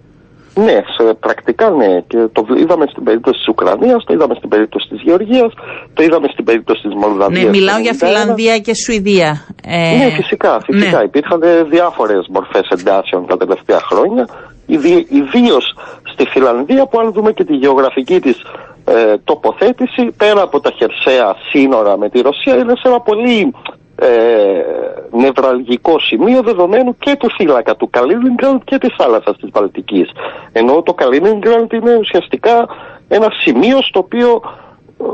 Ναι, 0.54 0.78
σε 0.96 1.14
πρακτικά 1.20 1.70
ναι. 1.70 2.00
Και 2.06 2.18
το 2.32 2.46
είδαμε 2.62 2.86
στην 2.90 3.02
περίπτωση 3.04 3.38
της 3.38 3.48
Ουκρανίας, 3.48 4.04
το 4.04 4.12
είδαμε 4.14 4.34
στην 4.34 4.48
περίπτωση 4.48 4.88
της 4.88 5.00
Γεωργίας, 5.02 5.52
το 5.94 6.02
είδαμε 6.02 6.28
στην 6.32 6.44
περίπτωση 6.44 6.82
της 6.82 6.94
Μολδαβίας. 6.94 7.44
Ναι, 7.44 7.50
μιλάω 7.50 7.76
το 7.76 7.82
για 7.82 7.92
91. 7.92 7.96
Φιλανδία 7.96 8.58
και 8.58 8.74
Σουηδία. 8.74 9.30
Ε, 9.64 9.96
Ναι, 9.96 10.10
φυσικά, 10.10 10.60
φυσικά. 10.66 10.98
ναι. 10.98 11.04
Υπήρχαν 11.04 11.40
διάφορες 11.70 12.26
μορφές 12.30 12.66
εντάσεων 12.68 13.26
τα 13.26 13.36
τελευταία 13.36 13.80
χρόνια. 13.90 14.28
Ιδίως 15.20 15.64
στη 16.12 16.24
Φιλανδία, 16.32 16.86
που 16.86 16.98
αν 16.98 17.12
δούμε 17.12 17.32
και 17.32 17.44
τη 17.44 17.54
γεωγραφική 17.54 18.20
της 18.20 18.36
ε, 18.84 19.14
τοποθέτηση, 19.24 20.02
πέρα 20.16 20.42
από 20.42 20.60
τα 20.60 20.70
χερσαία 20.78 21.34
σύνορα 21.50 21.98
με 21.98 22.08
τη 22.08 22.20
Ρωσία, 22.20 22.54
είναι 22.56 22.72
σε 22.76 22.88
ένα 22.88 23.00
πολύ 23.00 23.54
ε, 23.96 24.62
νευραλγικό 25.10 25.98
σημείο 25.98 26.42
δεδομένου 26.42 26.96
και 26.98 27.16
του 27.16 27.30
θύλακα 27.30 27.76
του 27.76 27.90
Καλίνιγκραντ 27.90 28.60
και 28.64 28.78
της 28.78 28.94
θάλασσας 28.98 29.36
της 29.36 29.50
Βαλτικής. 29.52 30.10
Ενώ 30.52 30.82
το 30.82 30.94
Καλίνιγκραντ 30.94 31.72
είναι 31.72 31.96
ουσιαστικά 31.96 32.68
ένα 33.08 33.28
σημείο 33.30 33.82
στο 33.82 33.98
οποίο 33.98 34.40
ε, 35.00 35.04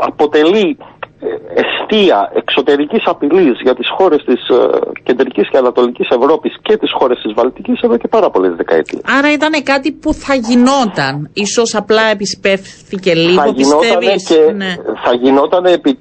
αποτελεί 0.00 0.76
ε, 1.24 1.60
αιστεία 1.60 2.30
εξωτερικής 2.34 3.02
απειλής 3.06 3.56
για 3.62 3.74
τις 3.74 3.88
χώρες 3.96 4.24
της 4.24 4.40
ε, 4.48 4.78
κεντρικής 5.02 5.48
και 5.50 5.56
ανατολικής 5.56 6.08
Ευρώπης 6.08 6.52
και 6.62 6.76
τις 6.76 6.92
χώρες 6.98 7.18
της 7.22 7.32
Βαλτικής 7.34 7.80
εδώ 7.80 7.96
και 7.96 8.08
πάρα 8.08 8.30
πολλές 8.30 8.54
δεκαετίες. 8.56 9.02
Άρα 9.18 9.32
ήταν 9.32 9.62
κάτι 9.62 9.92
που 9.92 10.12
θα 10.12 10.34
γινόταν. 10.34 11.30
Ίσως 11.32 11.74
απλά 11.74 12.02
επισπεύθηκε 12.14 13.14
λίγο, 13.14 13.40
θα 13.42 13.46
γινότανε 13.46 13.96
πιστεύεις; 13.98 14.28
και 14.28 14.52
Ναι. 14.52 14.74
θα 15.04 15.12
γινόταν 15.14 15.64
επί, 15.64 15.98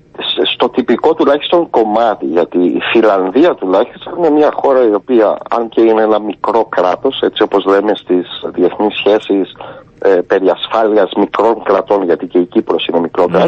στο 0.53 0.69
τυπικό 0.69 1.13
τουλάχιστον 1.13 1.69
κομμάτι 1.69 2.25
γιατί 2.25 2.57
η 2.57 2.79
Φιλανδία 2.91 3.53
τουλάχιστον 3.55 4.13
είναι 4.17 4.29
μια 4.29 4.51
χώρα 4.53 4.81
η 4.87 4.93
οποία 4.93 5.37
αν 5.49 5.69
και 5.69 5.81
είναι 5.81 6.01
ένα 6.01 6.19
μικρό 6.19 6.65
κράτος 6.75 7.19
έτσι 7.21 7.43
όπως 7.43 7.65
λέμε 7.65 7.91
στις 7.95 8.25
διεθνείς 8.55 8.93
σχέσεις 8.97 9.55
ε, 9.99 10.09
περί 10.27 10.49
ασφάλειας 10.49 11.11
μικρών 11.17 11.63
κρατών 11.63 12.03
γιατί 12.03 12.25
και 12.27 12.37
η 12.37 12.45
Κύπρος 12.45 12.87
είναι 12.87 12.99
μικρό 12.99 13.25
Ναι. 13.29 13.43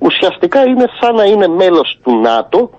Κράτος 0.00 0.08
ουσιαστικά 0.08 0.64
είναι 0.64 0.84
σαν 1.00 1.14
να 1.14 1.24
είναι 1.24 1.48
μέλος 1.48 1.98
του 2.02 2.20
ΝΑΤΟ 2.20 2.70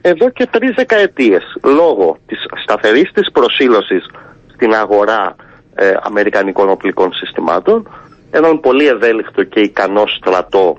εδώ 0.00 0.30
και 0.30 0.46
τρεις 0.46 0.74
δεκαετίες 0.74 1.42
λόγω 1.62 2.16
της 2.26 2.38
σταθερής 2.62 3.10
της 3.12 3.30
προσήλωσης 3.32 4.06
στην 4.54 4.74
αγορά 4.74 5.36
ε, 5.74 5.94
αμερικανικών 6.02 6.70
οπλικών 6.70 7.12
συστημάτων 7.12 7.88
έναν 8.30 8.60
πολύ 8.60 8.86
ευέλικτο 8.86 9.42
και 9.44 9.60
ικανό 9.60 10.04
στρατό 10.06 10.76